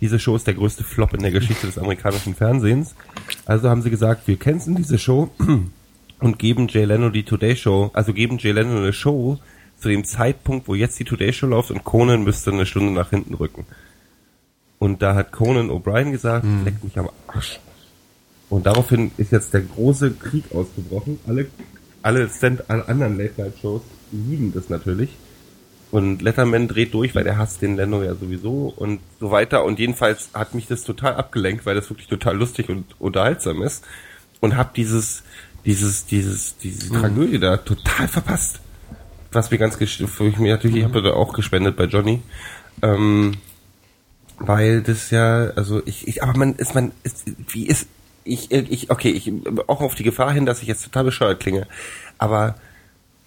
[0.00, 2.94] Diese Show ist der größte Flop in der Geschichte des amerikanischen Fernsehens.
[3.44, 5.28] Also haben sie gesagt, wir canceln diese Show
[6.20, 9.38] und geben Jay Leno die Today Show, also geben Jay Leno eine Show
[9.78, 13.10] zu dem Zeitpunkt, wo jetzt die Today Show läuft und Conan müsste eine Stunde nach
[13.10, 13.66] hinten rücken.
[14.78, 17.60] Und da hat Conan O'Brien gesagt, leck mich am Arsch.
[18.48, 21.18] Und daraufhin ist jetzt der große Krieg ausgebrochen.
[21.26, 21.46] Alle,
[22.02, 23.82] alle, Stand, alle anderen Late-Night-Shows
[24.12, 25.10] lieben das natürlich.
[25.90, 29.64] Und Letterman dreht durch, weil der hasst den Leno ja sowieso und so weiter.
[29.64, 33.84] Und jedenfalls hat mich das total abgelenkt, weil das wirklich total lustig und unterhaltsam ist.
[34.40, 35.22] Und hab dieses,
[35.64, 38.60] dieses, dieses, diese Tragödie da total verpasst.
[39.36, 42.22] Was mir ganz, gesch- wo ich mir natürlich, ich habe da auch gespendet bei Johnny.
[42.82, 43.32] Ähm,
[44.38, 47.86] weil das ja, also ich, ich aber man ist, man ist, wie ist,
[48.24, 49.32] ich, ich, okay, ich,
[49.66, 51.66] auch auf die Gefahr hin, dass ich jetzt total bescheuert klinge,
[52.18, 52.56] aber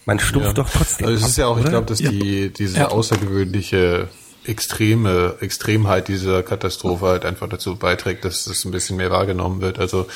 [0.04, 0.52] man stumpft Ja.
[0.64, 1.06] doch trotzdem.
[1.06, 1.70] Also es ab, ist ja auch, ich oder?
[1.70, 2.10] glaube, dass Ja.
[2.10, 2.88] die diese Ja.
[2.88, 4.08] außergewöhnliche
[4.44, 9.78] extreme Extremheit dieser Katastrophe halt einfach dazu beiträgt, dass es ein bisschen mehr wahrgenommen wird.
[9.78, 10.06] Also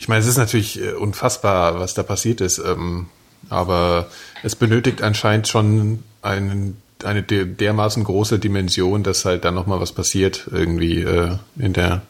[0.00, 3.06] ich meine, es ist natürlich äh, unfassbar, was da passiert ist, ähm,
[3.48, 4.08] aber
[4.42, 9.80] es benötigt anscheinend schon einen, eine de dermaßen große Dimension, dass halt dann noch mal
[9.80, 12.02] was passiert irgendwie äh, in der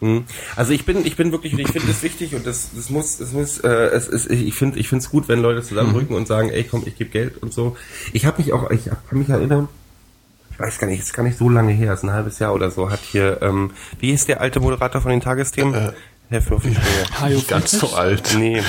[0.00, 0.24] Mhm.
[0.56, 3.32] Also ich bin, ich bin wirklich, ich finde es wichtig und das, das muss, es
[3.32, 6.50] muss, äh, es ist, ich finde, ich finde es gut, wenn Leute zusammenrücken und sagen,
[6.50, 7.76] ey, komm, ich gebe Geld und so.
[8.12, 9.68] Ich habe mich auch, ich kann mich erinnern,
[10.50, 12.38] ich weiß gar nicht, es ist gar nicht so lange her, es ist ein halbes
[12.38, 15.74] Jahr oder so, hat hier, ähm, wie ist der alte Moderator von den Tagesthemen?
[15.74, 15.92] Äh,
[16.28, 17.20] Herr Fürfenspringer.
[17.20, 18.34] Hajo nicht ganz so alt.
[18.36, 18.62] Nee.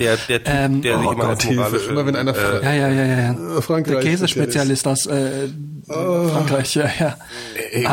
[0.00, 1.76] Der, der Typ, Ähm, der sich oh immer Gott, Hilfe.
[1.90, 3.18] Immer wenn einer äh, Ja, ja, ja, ja.
[3.18, 3.58] ja.
[3.58, 5.48] Äh, Frankreich- Der Käsespezialist aus äh,
[5.86, 7.16] Frankreich, ja, ja.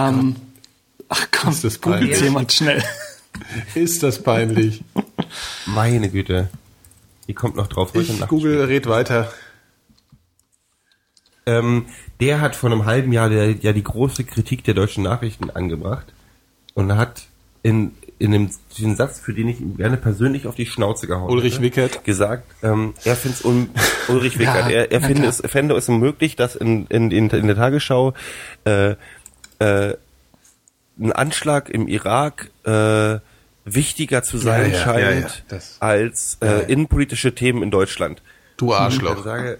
[0.10, 0.36] ähm,
[1.10, 2.82] ach komm, Ist das googelt jemand schnell.
[3.76, 4.84] Ist das peinlich?
[5.66, 6.50] meine Güte.
[7.28, 8.30] Die kommt noch drauf heute Ich Nacht.
[8.30, 9.32] google, red weiter.
[11.46, 11.86] Ähm,
[12.20, 16.06] der hat vor einem halben Jahr der, ja die große Kritik der deutschen Nachrichten angebracht
[16.74, 17.24] und hat
[17.64, 17.92] in,
[18.24, 21.56] in dem den Satz, für den ich ihm gerne persönlich auf die Schnauze gehauen Ulrich
[21.56, 22.04] hätte, Wickert.
[22.06, 23.70] gesagt, ähm, er findet es un
[24.08, 27.48] Ulrich Wickert, Ja, er, er finde es, fände es unmöglich, dass in, in, in, in
[27.48, 28.14] der Tagesschau
[28.66, 28.96] äh,
[29.60, 29.96] äh,
[31.00, 33.20] ein Anschlag im Irak äh,
[33.66, 35.44] wichtiger zu sein Ja, ja, scheint
[35.80, 38.22] als äh, innenpolitische Themen in Deutschland.
[38.58, 39.24] Du Ich Arschloch.
[39.24, 39.60] sage,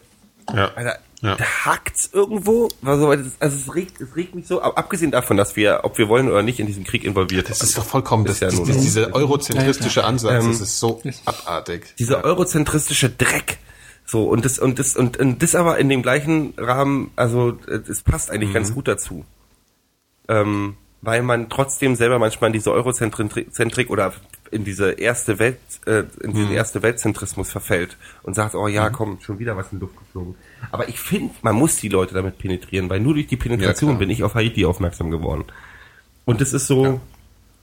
[0.54, 0.72] Ja.
[0.76, 1.36] Alter, ja.
[1.36, 2.70] da hakt's irgendwo.
[2.84, 6.30] Also, also es, regt, es regt mich so, abgesehen davon, dass wir, ob wir wollen
[6.30, 9.14] oder nicht, in diesem Krieg involviert Das ist doch vollkommen, das, das, ja das, diese
[9.14, 11.96] eurozentristische Ansatz, ähm, das ist so abartig.
[11.98, 13.58] Dieser eurozentristische Dreck.
[14.06, 18.02] So, und das, und das, und, und das aber in dem gleichen Rahmen, also, es
[18.04, 18.56] passt eigentlich mhm.
[18.56, 19.26] ganz gut dazu.
[20.28, 24.14] Ähm, weil man trotzdem selber manchmal in diese Eurozentrik oder
[24.54, 26.56] in diese erste Welt, äh, in diesen mhm.
[26.56, 28.94] erste Weltzentrismus verfällt und sagt, oh ja, mhm.
[28.94, 30.36] komm, schon wieder was in die Luft geflogen.
[30.72, 33.98] Aber ich finde, man muss die Leute damit penetrieren, weil nur durch die Penetration ja,
[33.98, 35.46] bin ich auf Haiti aufmerksam geworden.
[36.26, 37.02] Und das ist so, ja.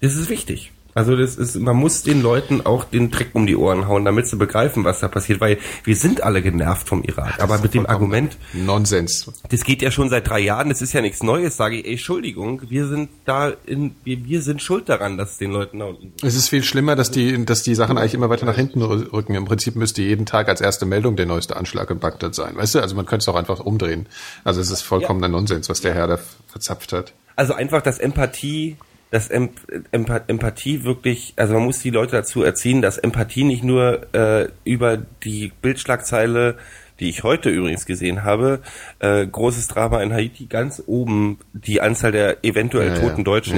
[0.01, 0.73] das ist wichtig.
[0.95, 4.27] Also das ist, man muss den Leuten auch den Dreck um die Ohren hauen, damit
[4.29, 7.39] sie begreifen, was da passiert, weil wir sind alle genervt vom Irak.
[7.39, 9.31] Ja, aber mit dem Argument Nonsens.
[9.49, 11.93] Das geht ja schon seit drei Jahren, das ist ja nichts Neues, sage ich, ey,
[11.93, 15.87] Entschuldigung, wir sind da in, wir, wir sind schuld daran, dass es den Leuten da
[15.87, 16.13] unten.
[16.23, 19.35] Es ist viel schlimmer, dass die, dass die Sachen eigentlich immer weiter nach hinten rücken.
[19.35, 22.57] Im Prinzip müsste jeden Tag als erste Meldung der neueste Anschlag in Bagdad sein.
[22.57, 24.07] Weißt du, also man könnte es auch einfach umdrehen.
[24.45, 25.33] Also es ist vollkommener ja.
[25.33, 26.19] Nonsens, was der Herr da
[26.49, 27.13] verzapft hat.
[27.37, 28.77] Also einfach, dass Empathie
[29.11, 34.49] dass Empathie wirklich, also man muss die Leute dazu erziehen, dass Empathie nicht nur äh,
[34.65, 36.57] über die Bildschlagzeile,
[37.01, 38.61] die ich heute übrigens gesehen habe,
[39.01, 43.57] äh, großes Drama in Haiti, ganz oben die Anzahl der eventuell ja, toten Deutschen.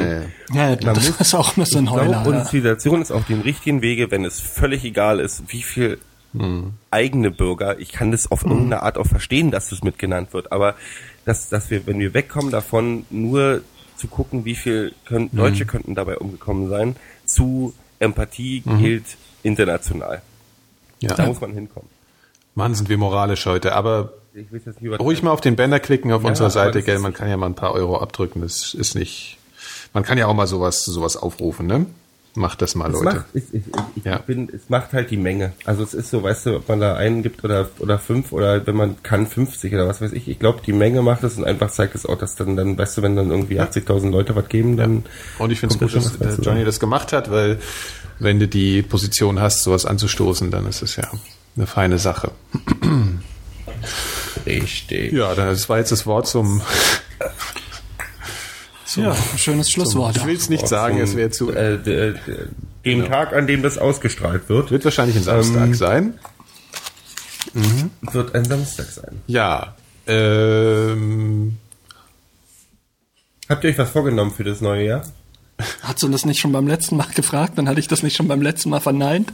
[0.54, 0.76] Ja, ja.
[0.76, 2.24] das muss, ist auch so ein Heuler.
[2.24, 5.98] Und Zivilisation ist auf dem richtigen Wege, wenn es völlig egal ist, wie viel
[6.34, 6.74] hm.
[6.90, 8.52] eigene Bürger, ich kann das auf hm.
[8.52, 10.76] irgendeine Art auch verstehen, dass das mitgenannt wird, aber
[11.24, 13.62] dass, dass wir, wenn wir wegkommen davon, nur
[14.02, 15.36] zu gucken, wie viel können, mhm.
[15.36, 18.78] Deutsche könnten dabei umgekommen sein, zu Empathie mhm.
[18.78, 19.04] gilt
[19.44, 20.22] international.
[20.98, 21.14] Ja.
[21.14, 21.88] Da muss man hinkommen.
[22.56, 24.12] Mann, sind wir moralisch heute, aber
[24.98, 27.46] ruhig mal auf den Banner klicken auf ja, unserer Seite, gell, man kann ja mal
[27.46, 29.38] ein paar Euro abdrücken, das ist nicht,
[29.92, 31.86] man kann ja auch mal sowas, sowas aufrufen, ne?
[32.34, 33.16] Macht das mal, es Leute.
[33.16, 33.62] Macht, ich, ich,
[33.94, 34.16] ich ja.
[34.16, 35.52] bin, es macht halt die Menge.
[35.66, 38.66] Also es ist so, weißt du, ob man da einen gibt oder, oder fünf oder
[38.66, 40.28] wenn man kann 50 oder was weiß ich.
[40.28, 42.96] Ich glaube, die Menge macht es und einfach zeigt es auch, dass dann, dann, weißt
[42.96, 44.96] du, wenn dann irgendwie 80.000 Leute was geben, dann.
[44.96, 45.44] Ja.
[45.44, 47.58] Und ich finde es gut, dass äh, Johnny das gemacht hat, weil
[48.18, 51.10] wenn du die Position hast, sowas anzustoßen, dann ist es ja
[51.54, 52.30] eine feine Sache.
[54.46, 55.12] Richtig.
[55.12, 56.62] Ja, das war jetzt das Wort zum
[58.92, 59.00] so.
[59.00, 60.16] Ja, schönes Schlusswort.
[60.16, 61.50] Ich will es nicht sagen, es wäre zu.
[61.50, 61.78] Äh,
[62.84, 63.06] dem genau.
[63.06, 64.70] Tag, an dem das ausgestrahlt wird.
[64.70, 66.18] Wird wahrscheinlich ein Samstag ähm, sein.
[67.54, 67.90] Mhm.
[68.12, 69.22] Wird ein Samstag sein.
[69.26, 69.74] Ja.
[70.06, 71.58] Ähm,
[73.48, 75.04] Habt ihr euch was vorgenommen für das neue Jahr?
[75.82, 77.56] Hast du das nicht schon beim letzten Mal gefragt?
[77.56, 79.32] Dann hatte ich das nicht schon beim letzten Mal verneint.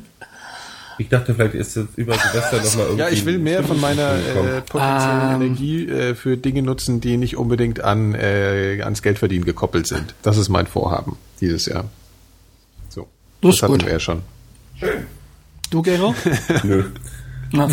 [0.98, 2.98] Ich dachte, vielleicht ist es über Silvester nochmal irgendwie.
[2.98, 5.42] Ja, ich will mehr von meiner äh, potenziellen um.
[5.42, 5.42] Ähm.
[5.42, 10.14] Energie äh, für Dinge nutzen, die nicht unbedingt an äh, ans Geldverdienen gekoppelt sind.
[10.22, 11.84] Das ist mein Vorhaben dieses Jahr.
[12.88, 13.06] So.
[13.40, 13.86] Das, das hatten gut.
[13.86, 14.22] wir ja schon.
[14.78, 15.06] Schön.
[15.70, 16.14] Du, Gero?
[16.64, 16.84] Nö.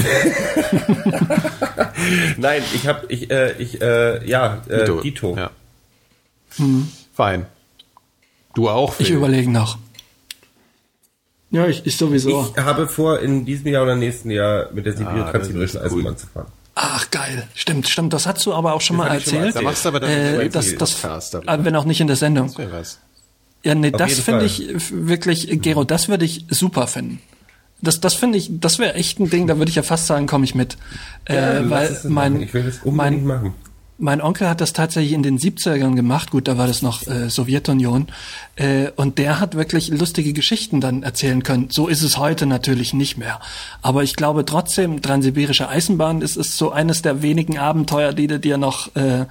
[2.38, 5.02] Nein, ich habe ich äh, ich äh, ja äh, Dito.
[5.02, 5.35] Dito.
[5.35, 5.52] Ja.
[6.57, 6.88] Hm.
[7.14, 7.45] Fein.
[8.53, 8.93] Du auch?
[8.93, 9.06] Phil.
[9.06, 9.77] Ich überlege noch.
[11.56, 12.52] Ja, ich, ich sowieso.
[12.53, 16.27] Ich habe vor, in diesem Jahr oder nächsten Jahr mit der Sibirien-Transsibirischen ah, Eisenbahn zu
[16.27, 16.48] fahren.
[16.76, 18.11] Ach geil, stimmt, stimmt.
[18.11, 19.32] Das hast du aber auch schon das mal erzählt.
[19.32, 22.07] Schon mal da machst du aber dann äh, das, das, das, wenn auch nicht in
[22.07, 22.53] der Sendung.
[22.57, 22.99] Das was.
[23.64, 27.22] Ja, nee, Auf das finde ich wirklich, Gero, das würde ich super finden.
[27.82, 30.27] Das, das finde ich, das wäre echt ein Ding, da würde ich ja fast sagen,
[30.27, 30.76] komme ich mit.
[31.30, 33.53] Ja, äh, weil mein, ich will das unbedingt mein, machen.
[33.98, 36.32] Mein Onkel hat das tatsächlich in den 70ern gemacht.
[36.32, 38.08] Gut, da war das noch äh, Sowjetunion.
[38.58, 41.70] Äh, und der hat wirklich lustige Geschichten dann erzählen können.
[41.72, 43.40] So ist es heute natürlich nicht mehr.
[43.82, 48.38] Aber ich glaube trotzdem, Transsibirische Eisenbahn ist, ist so eines der wenigen Abenteuer, die du
[48.38, 49.26] dir noch, äh,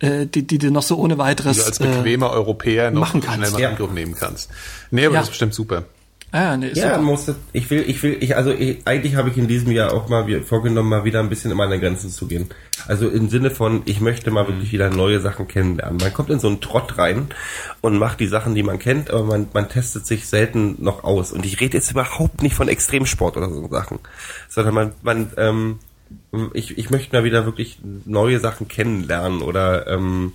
[0.00, 3.00] äh, die, die du noch so ohne weiteres die du als bequemer äh, Europäer noch
[3.00, 3.38] machen kannst.
[3.38, 3.68] schnell mal ja.
[3.70, 4.50] Angriff nehmen kannst.
[4.90, 5.20] Nee, aber ja.
[5.20, 5.84] das ist bestimmt super.
[6.34, 9.46] Ah, nee, ja, muss, ich will, ich will, ich, also ich, eigentlich habe ich in
[9.46, 12.48] diesem Jahr auch mal vorgenommen, mal wieder ein bisschen in meine Grenzen zu gehen.
[12.88, 15.98] Also im Sinne von, ich möchte mal wirklich wieder neue Sachen kennenlernen.
[15.98, 17.28] Man kommt in so einen Trott rein
[17.82, 21.30] und macht die Sachen, die man kennt, aber man, man testet sich selten noch aus.
[21.30, 24.00] Und ich rede jetzt überhaupt nicht von Extremsport oder so Sachen,
[24.48, 25.78] sondern man, man, ähm,
[26.52, 30.32] ich, ich möchte mal wieder wirklich neue Sachen kennenlernen oder ähm,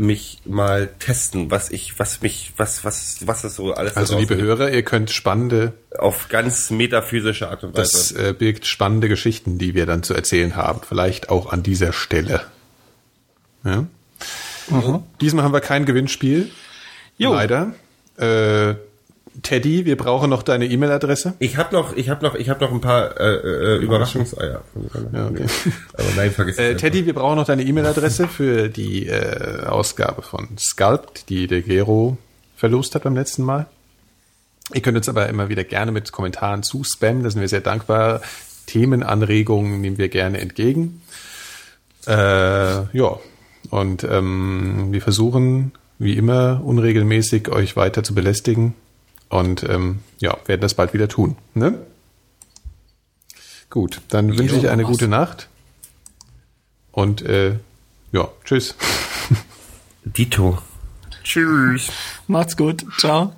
[0.00, 4.34] mich mal testen, was ich, was mich, was, was, was das so alles Also liebe
[4.34, 7.92] Hörer, ihr könnt spannende auf ganz metaphysische Art und Weise.
[7.92, 10.80] Das äh, birgt spannende Geschichten, die wir dann zu erzählen haben.
[10.88, 12.40] Vielleicht auch an dieser Stelle.
[13.62, 13.84] Ja.
[14.70, 15.02] Mhm.
[15.20, 16.50] Diesmal haben wir kein Gewinnspiel.
[17.18, 17.34] Jo.
[17.34, 17.74] Leider.
[18.16, 18.76] Äh,
[19.42, 21.34] Teddy, wir brauchen noch deine E-Mail-Adresse.
[21.38, 24.62] Ich habe noch, ich habe noch, ich habe noch ein paar äh, äh, Überraschungseier.
[25.12, 25.46] Ja, okay.
[25.94, 30.48] Aber nein, vergiss äh, Teddy, wir brauchen noch deine E-Mail-Adresse für die äh, Ausgabe von
[30.58, 32.18] Sculpt, die der Gero
[32.56, 33.66] verlost hat beim letzten Mal.
[34.74, 37.60] Ihr könnt uns aber immer wieder gerne mit Kommentaren zu spammen, da sind wir sehr
[37.60, 38.22] dankbar.
[38.66, 41.02] Themenanregungen nehmen wir gerne entgegen.
[42.06, 43.18] Äh, ja,
[43.70, 48.74] und ähm, wir versuchen, wie immer, unregelmäßig euch weiter zu belästigen.
[49.30, 51.36] Und ähm, ja, werden das bald wieder tun.
[51.54, 51.78] Ne?
[53.70, 55.48] Gut, dann wünsche ich eine gute Nacht.
[56.92, 57.56] Und äh,
[58.12, 58.74] ja, tschüss.
[60.04, 60.58] Dito.
[61.22, 61.90] Tschüss.
[62.26, 62.84] Macht's gut.
[62.98, 63.32] Ciao.